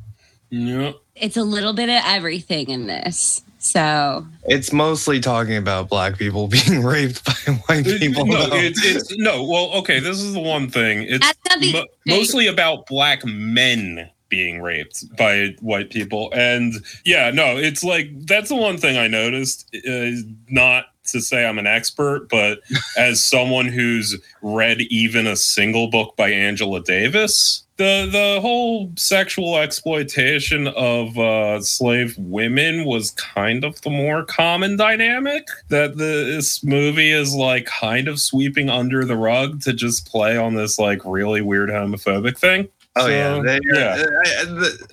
Yeah. 0.50 0.94
It's 1.16 1.38
a 1.38 1.44
little 1.44 1.74
bit 1.74 1.90
of 1.90 2.02
everything 2.06 2.70
in 2.70 2.88
this. 2.88 3.42
So 3.62 4.26
It's 4.46 4.72
mostly 4.72 5.20
talking 5.20 5.58
about 5.58 5.90
black 5.90 6.18
people 6.18 6.48
being 6.66 6.82
raped 6.84 7.26
by 7.26 7.54
white 7.68 7.86
people. 7.86 8.26
no, 8.26 8.48
it's, 8.54 8.84
it's 8.86 9.18
no. 9.18 9.44
Well, 9.44 9.72
okay. 9.80 10.00
This 10.00 10.20
is 10.22 10.34
the 10.34 10.40
one 10.40 10.70
thing. 10.70 11.04
It's 11.04 11.20
That's 11.20 11.40
not 11.50 11.60
the 11.60 11.74
mo- 11.74 11.86
mostly 12.08 12.48
about 12.48 12.86
black 12.88 13.26
men 13.26 14.10
being 14.30 14.62
raped 14.62 15.04
by 15.18 15.56
white 15.60 15.90
people, 15.90 16.32
and 16.34 16.74
yeah, 17.04 17.32
no, 17.32 17.58
it's 17.58 17.84
like 17.84 18.08
that's 18.28 18.48
the 18.50 18.56
one 18.56 18.78
thing 18.78 18.96
I 18.98 19.08
noticed. 19.08 19.68
Uh, 19.76 20.12
not 20.48 20.86
to 21.12 21.22
say 21.22 21.46
I'm 21.46 21.58
an 21.60 21.68
expert, 21.68 22.28
but 22.30 22.60
as 22.98 23.24
someone 23.24 23.68
who's 23.68 24.18
read 24.42 24.82
even 24.82 25.28
a 25.28 25.36
single 25.36 25.88
book 25.90 26.16
by 26.16 26.30
Angela 26.32 26.82
Davis. 26.82 27.64
The, 27.78 28.10
the 28.12 28.42
whole 28.42 28.92
sexual 28.98 29.58
exploitation 29.58 30.68
of 30.68 31.18
uh, 31.18 31.62
slave 31.62 32.14
women 32.18 32.84
was 32.84 33.12
kind 33.12 33.64
of 33.64 33.80
the 33.82 33.90
more 33.90 34.26
common 34.26 34.76
dynamic 34.76 35.48
that 35.70 35.96
the, 35.98 36.04
this 36.26 36.62
movie 36.62 37.12
is 37.12 37.34
like 37.34 37.68
kind 37.68 38.10
of 38.10 38.20
sweeping 38.20 38.70
under 38.70 39.06
the 39.06 39.16
rug 39.16 39.62
to 39.62 39.72
just 39.72 40.06
play 40.08 40.36
on 40.36 40.56
this 40.56 40.78
like 40.78 41.00
really 41.06 41.40
weird 41.42 41.70
homophobic 41.70 42.38
thing. 42.38 42.68
Oh 42.98 43.02
So, 43.06 43.08
yeah, 43.08 43.42
They- 43.42 43.60
yeah. 43.74 44.04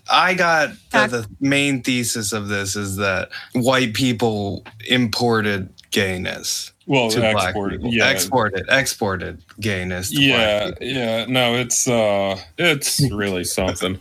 I, 0.08 0.30
I 0.30 0.34
got 0.34 0.70
the, 0.92 1.06
the 1.08 1.28
main 1.40 1.82
thesis 1.82 2.32
of 2.32 2.46
this 2.46 2.76
is 2.76 2.94
that 2.96 3.30
white 3.54 3.94
people 3.94 4.64
imported 4.88 5.68
gayness 6.00 6.72
Well, 6.86 7.08
to 7.10 7.20
black 7.20 7.48
exported, 7.48 7.80
people. 7.80 7.94
yeah, 7.94 8.10
Exported, 8.10 8.66
exported 8.68 9.42
gayness. 9.60 10.10
To 10.10 10.20
yeah, 10.22 10.64
black 10.68 10.78
yeah. 10.80 11.24
No, 11.26 11.54
it's 11.54 11.88
uh, 11.88 12.38
it's 12.58 13.00
really 13.10 13.44
something. 13.58 13.98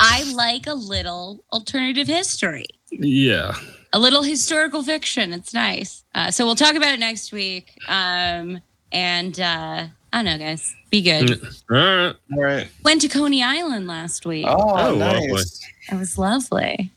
I 0.00 0.22
like 0.34 0.66
a 0.68 0.74
little 0.74 1.44
alternative 1.52 2.06
history, 2.06 2.66
yeah. 2.90 3.54
a 3.92 3.98
little 3.98 4.22
historical 4.22 4.82
fiction. 4.84 5.32
It's 5.32 5.52
nice. 5.52 6.04
Uh, 6.14 6.30
so 6.30 6.44
we'll 6.46 6.54
talk 6.54 6.76
about 6.76 6.94
it 6.94 7.00
next 7.00 7.32
week. 7.32 7.76
Um, 7.88 8.60
and 8.92 9.38
uh, 9.40 9.86
I 10.12 10.22
don't 10.22 10.24
know, 10.26 10.38
guys. 10.38 10.72
Be 10.90 11.02
good. 11.02 11.32
All 11.70 11.76
right. 11.76 12.14
All 12.32 12.42
right. 12.42 12.68
Went 12.84 13.00
to 13.02 13.08
Coney 13.08 13.42
Island 13.42 13.88
last 13.88 14.24
week. 14.24 14.46
Oh, 14.48 14.70
Oh, 14.76 14.94
nice. 14.94 15.20
lovely. 15.20 15.42
It 15.90 15.98
was 15.98 16.16
lovely. 16.16 16.92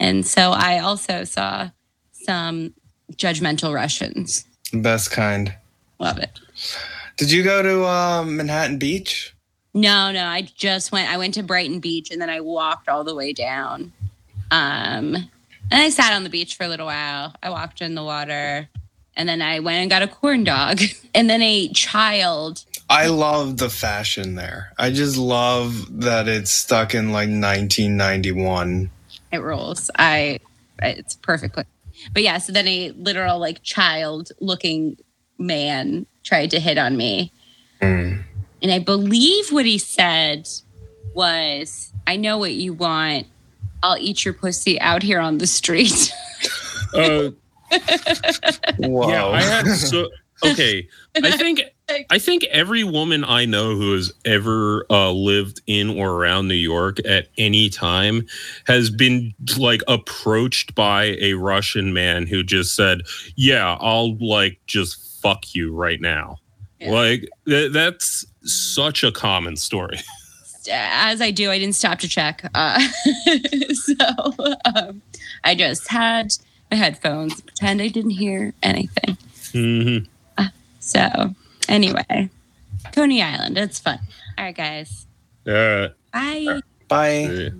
And 0.00 0.26
so 0.26 0.50
I 0.52 0.78
also 0.78 1.24
saw 1.24 1.68
some 2.12 2.72
judgmental 3.12 3.74
Russians. 3.74 4.44
Best 4.72 5.10
kind. 5.10 5.54
Love 5.98 6.18
it. 6.18 6.40
Did 7.16 7.30
you 7.30 7.42
go 7.42 7.62
to 7.62 7.84
uh, 7.84 8.24
Manhattan 8.24 8.78
Beach? 8.78 9.34
No, 9.72 10.12
no, 10.12 10.26
I 10.26 10.42
just 10.42 10.92
went. 10.92 11.10
I 11.10 11.16
went 11.16 11.34
to 11.34 11.42
Brighton 11.42 11.80
Beach 11.80 12.10
and 12.10 12.20
then 12.20 12.30
I 12.30 12.40
walked 12.40 12.88
all 12.88 13.04
the 13.04 13.14
way 13.14 13.32
down. 13.32 13.92
Um, 14.50 15.16
and 15.70 15.82
I 15.82 15.90
sat 15.90 16.12
on 16.12 16.24
the 16.24 16.30
beach 16.30 16.56
for 16.56 16.64
a 16.64 16.68
little 16.68 16.86
while. 16.86 17.34
I 17.42 17.50
walked 17.50 17.80
in 17.80 17.94
the 17.94 18.04
water, 18.04 18.68
and 19.16 19.28
then 19.28 19.42
I 19.42 19.60
went 19.60 19.78
and 19.78 19.90
got 19.90 20.02
a 20.02 20.08
corn 20.08 20.44
dog. 20.44 20.80
And 21.16 21.30
then 21.30 21.42
a 21.42 21.68
child. 21.68 22.64
I 22.90 23.06
love 23.06 23.58
the 23.58 23.70
fashion 23.70 24.34
there. 24.34 24.72
I 24.76 24.90
just 24.90 25.16
love 25.16 26.00
that 26.00 26.26
it's 26.26 26.50
stuck 26.50 26.92
in 26.92 27.12
like 27.12 27.28
1991. 27.28 28.90
It 29.30 29.38
rolls. 29.38 29.92
I. 29.96 30.40
It's 30.82 31.14
perfect. 31.14 31.56
But 32.12 32.22
yeah, 32.22 32.38
so 32.38 32.52
then 32.52 32.66
a 32.66 32.90
literal 32.92 33.38
like 33.38 33.62
child-looking 33.62 34.98
man 35.38 36.06
tried 36.22 36.50
to 36.52 36.60
hit 36.60 36.78
on 36.78 36.96
me. 36.96 37.32
Mm. 37.80 38.22
And 38.62 38.72
I 38.72 38.78
believe 38.78 39.52
what 39.52 39.66
he 39.66 39.78
said 39.78 40.48
was, 41.14 41.92
I 42.06 42.16
know 42.16 42.38
what 42.38 42.54
you 42.54 42.72
want. 42.72 43.26
I'll 43.82 43.98
eat 43.98 44.24
your 44.24 44.34
pussy 44.34 44.80
out 44.80 45.02
here 45.02 45.20
on 45.20 45.38
the 45.38 45.46
street. 45.46 46.12
Uh, 46.94 47.30
Whoa. 48.78 49.08
Yeah, 49.08 49.26
I 49.26 49.42
had 49.42 49.66
so 49.66 50.08
okay. 50.44 50.88
I 51.16 51.32
think 51.32 51.62
I 51.88 52.18
think 52.18 52.44
every 52.44 52.82
woman 52.82 53.24
I 53.24 53.44
know 53.44 53.74
who 53.76 53.92
has 53.92 54.12
ever 54.24 54.86
uh, 54.88 55.10
lived 55.12 55.60
in 55.66 55.90
or 55.90 56.12
around 56.12 56.48
New 56.48 56.54
York 56.54 56.98
at 57.06 57.28
any 57.36 57.68
time 57.68 58.26
has 58.66 58.88
been 58.88 59.34
like 59.58 59.82
approached 59.86 60.74
by 60.74 61.16
a 61.20 61.34
Russian 61.34 61.92
man 61.92 62.26
who 62.26 62.42
just 62.42 62.74
said, 62.74 63.02
"Yeah, 63.36 63.76
I'll 63.80 64.16
like 64.18 64.58
just 64.66 65.20
fuck 65.20 65.54
you 65.54 65.74
right 65.74 66.00
now." 66.00 66.38
Yeah. 66.80 66.90
Like 66.92 67.28
th- 67.46 67.72
that's 67.72 68.24
such 68.42 69.04
a 69.04 69.12
common 69.12 69.56
story. 69.56 70.00
As 70.72 71.20
I 71.20 71.30
do, 71.30 71.50
I 71.50 71.58
didn't 71.58 71.74
stop 71.74 71.98
to 71.98 72.08
check. 72.08 72.48
Uh, 72.54 72.80
so 73.74 73.94
um, 74.74 75.02
I 75.44 75.54
just 75.54 75.88
had 75.88 76.32
my 76.70 76.78
headphones, 76.78 77.42
pretend 77.42 77.82
I 77.82 77.88
didn't 77.88 78.12
hear 78.12 78.54
anything. 78.62 79.18
Mhm. 79.52 80.06
So 80.80 81.34
anyway, 81.68 82.30
Coney 82.92 83.22
Island, 83.22 83.58
it's 83.58 83.78
fun. 83.78 83.98
All 84.38 84.44
right, 84.44 84.56
guys. 84.56 85.06
Uh, 85.46 85.88
Bye. 86.12 86.60
Bye. 86.88 87.50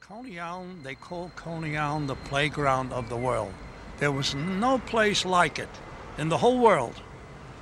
Coney 0.00 0.40
Island, 0.40 0.84
they 0.84 0.94
call 0.94 1.30
Coney 1.36 1.76
Island 1.76 2.08
the 2.08 2.16
playground 2.16 2.92
of 2.92 3.08
the 3.08 3.16
world. 3.16 3.52
There 3.98 4.12
was 4.12 4.34
no 4.34 4.78
place 4.78 5.24
like 5.24 5.58
it 5.58 5.68
in 6.16 6.28
the 6.28 6.38
whole 6.38 6.58
world 6.58 7.00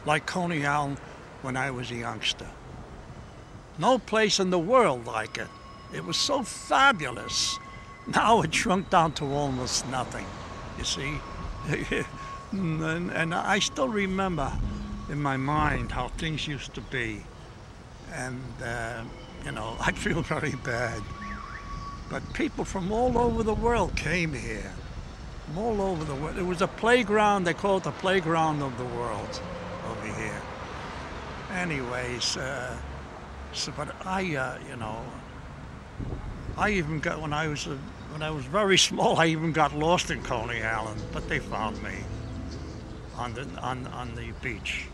like 0.05 0.27
Coney 0.27 0.65
Island 0.65 0.99
when 1.43 1.57
I 1.57 1.71
was 1.71 1.91
a 1.91 1.97
youngster. 1.97 2.47
No 3.79 3.99
place 3.99 4.41
in 4.41 4.51
the 4.51 4.59
world 4.59 5.07
like 5.07 5.39
it. 5.39 5.49
It 5.93 6.05
was 6.05 6.17
so 6.17 6.43
fabulous. 6.43 7.59
Now 8.09 8.41
it 8.43 8.55
shrunk 8.55 8.89
down 8.89 9.15
to 9.15 9.25
almost 9.25 9.85
nothing, 9.89 10.27
you 10.79 10.85
see. 10.85 11.15
and, 12.53 13.11
and 13.11 13.35
I 13.35 13.59
still 13.59 13.89
remember 13.89 14.53
in 15.09 15.23
my 15.23 15.37
mind 15.37 15.93
how 15.93 16.09
things 16.09 16.47
used 16.47 16.75
to 16.75 16.81
be. 16.81 17.23
And, 18.13 18.43
uh, 18.63 19.03
you 19.45 19.53
know, 19.53 19.77
I 19.81 19.93
feel 19.93 20.23
very 20.23 20.55
bad. 20.65 21.03
But 22.11 22.23
people 22.35 22.65
from 22.65 22.93
all 22.93 23.19
over 23.19 23.43
the 23.43 23.55
world 23.55 23.97
came 23.97 24.33
here. 24.33 24.73
From 25.47 25.59
all 25.59 25.81
over 25.81 26.05
the 26.05 26.15
world. 26.15 26.39
It 26.39 26.47
was 26.47 26.63
a 26.63 26.69
playground, 26.69 27.45
they 27.45 27.55
call 27.55 27.79
it 27.79 27.85
the 27.85 27.93
playground 27.93 28.63
of 28.63 28.77
the 28.79 28.85
world 28.85 29.41
over 29.91 30.07
here. 30.07 30.43
Anyways, 31.53 32.37
uh, 32.37 32.77
so, 33.53 33.73
but 33.77 33.95
I, 34.05 34.37
uh, 34.37 34.59
you 34.69 34.77
know, 34.77 35.03
I 36.57 36.71
even 36.71 37.01
got, 37.01 37.21
when 37.21 37.33
I 37.33 37.49
was, 37.49 37.67
uh, 37.67 37.77
when 38.13 38.23
I 38.23 38.31
was 38.31 38.45
very 38.45 38.79
small, 38.89 39.19
I 39.19 39.27
even 39.27 39.53
got 39.53 39.75
lost 39.75 40.11
in 40.11 40.23
Coney 40.23 40.63
Island, 40.63 41.03
but 41.13 41.29
they 41.29 41.39
found 41.39 41.83
me 41.83 41.95
on 43.17 43.35
the, 43.35 43.49
on, 43.61 43.87
on 43.89 44.15
the 44.15 44.33
beach. 44.43 44.87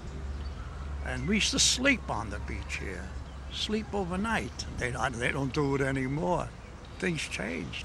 And 1.07 1.29
we 1.29 1.37
used 1.37 1.51
to 1.51 1.59
sleep 1.59 2.11
on 2.11 2.31
the 2.31 2.39
beach 2.41 2.79
here, 2.81 3.09
sleep 3.53 3.87
overnight. 3.93 4.67
They, 4.79 4.93
don't, 4.93 5.13
they 5.15 5.33
don't 5.33 5.53
do 5.53 5.75
it 5.75 5.81
anymore. 5.81 6.49
Things 6.99 7.21
changed, 7.21 7.85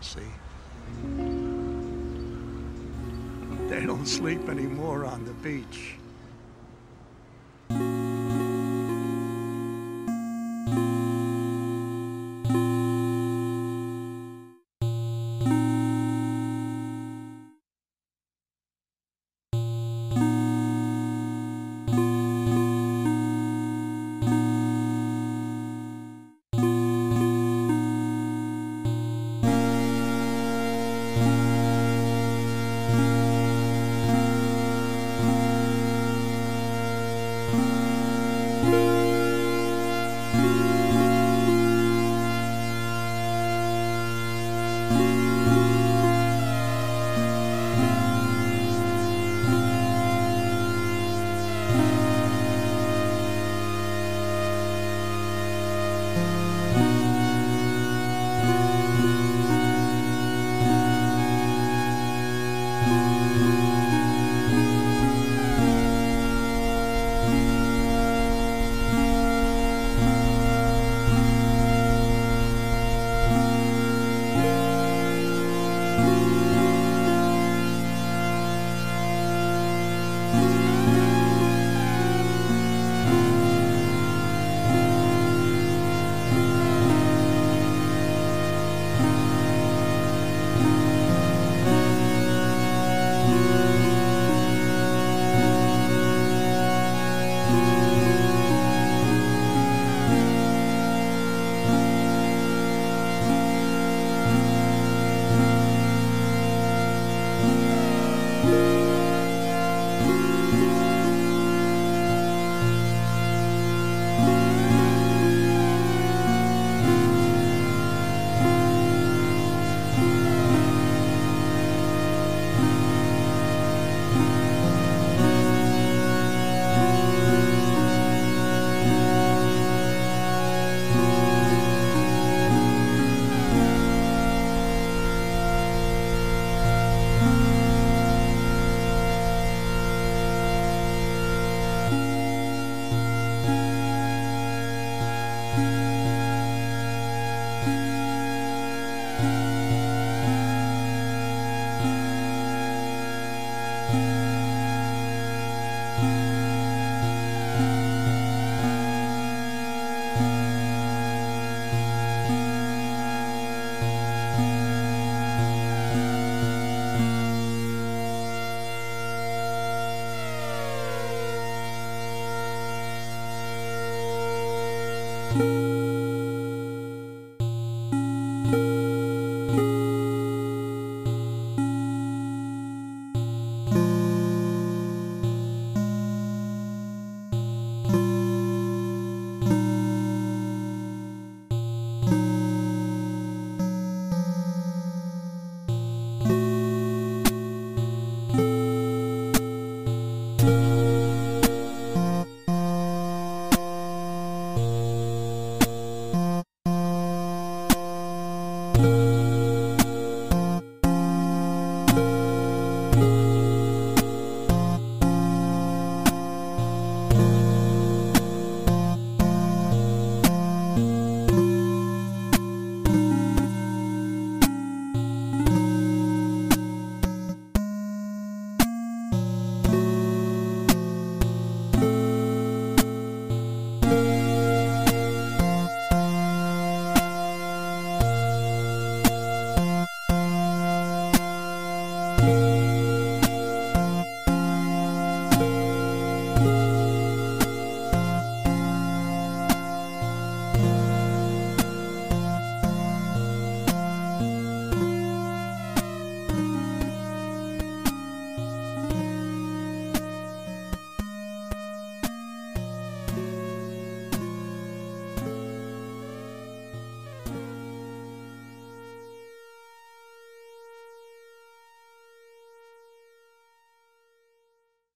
see. 0.00 0.20
They 3.68 3.86
don't 3.86 4.06
sleep 4.06 4.48
anymore 4.48 5.06
on 5.06 5.24
the 5.24 5.32
beach. 5.32 5.96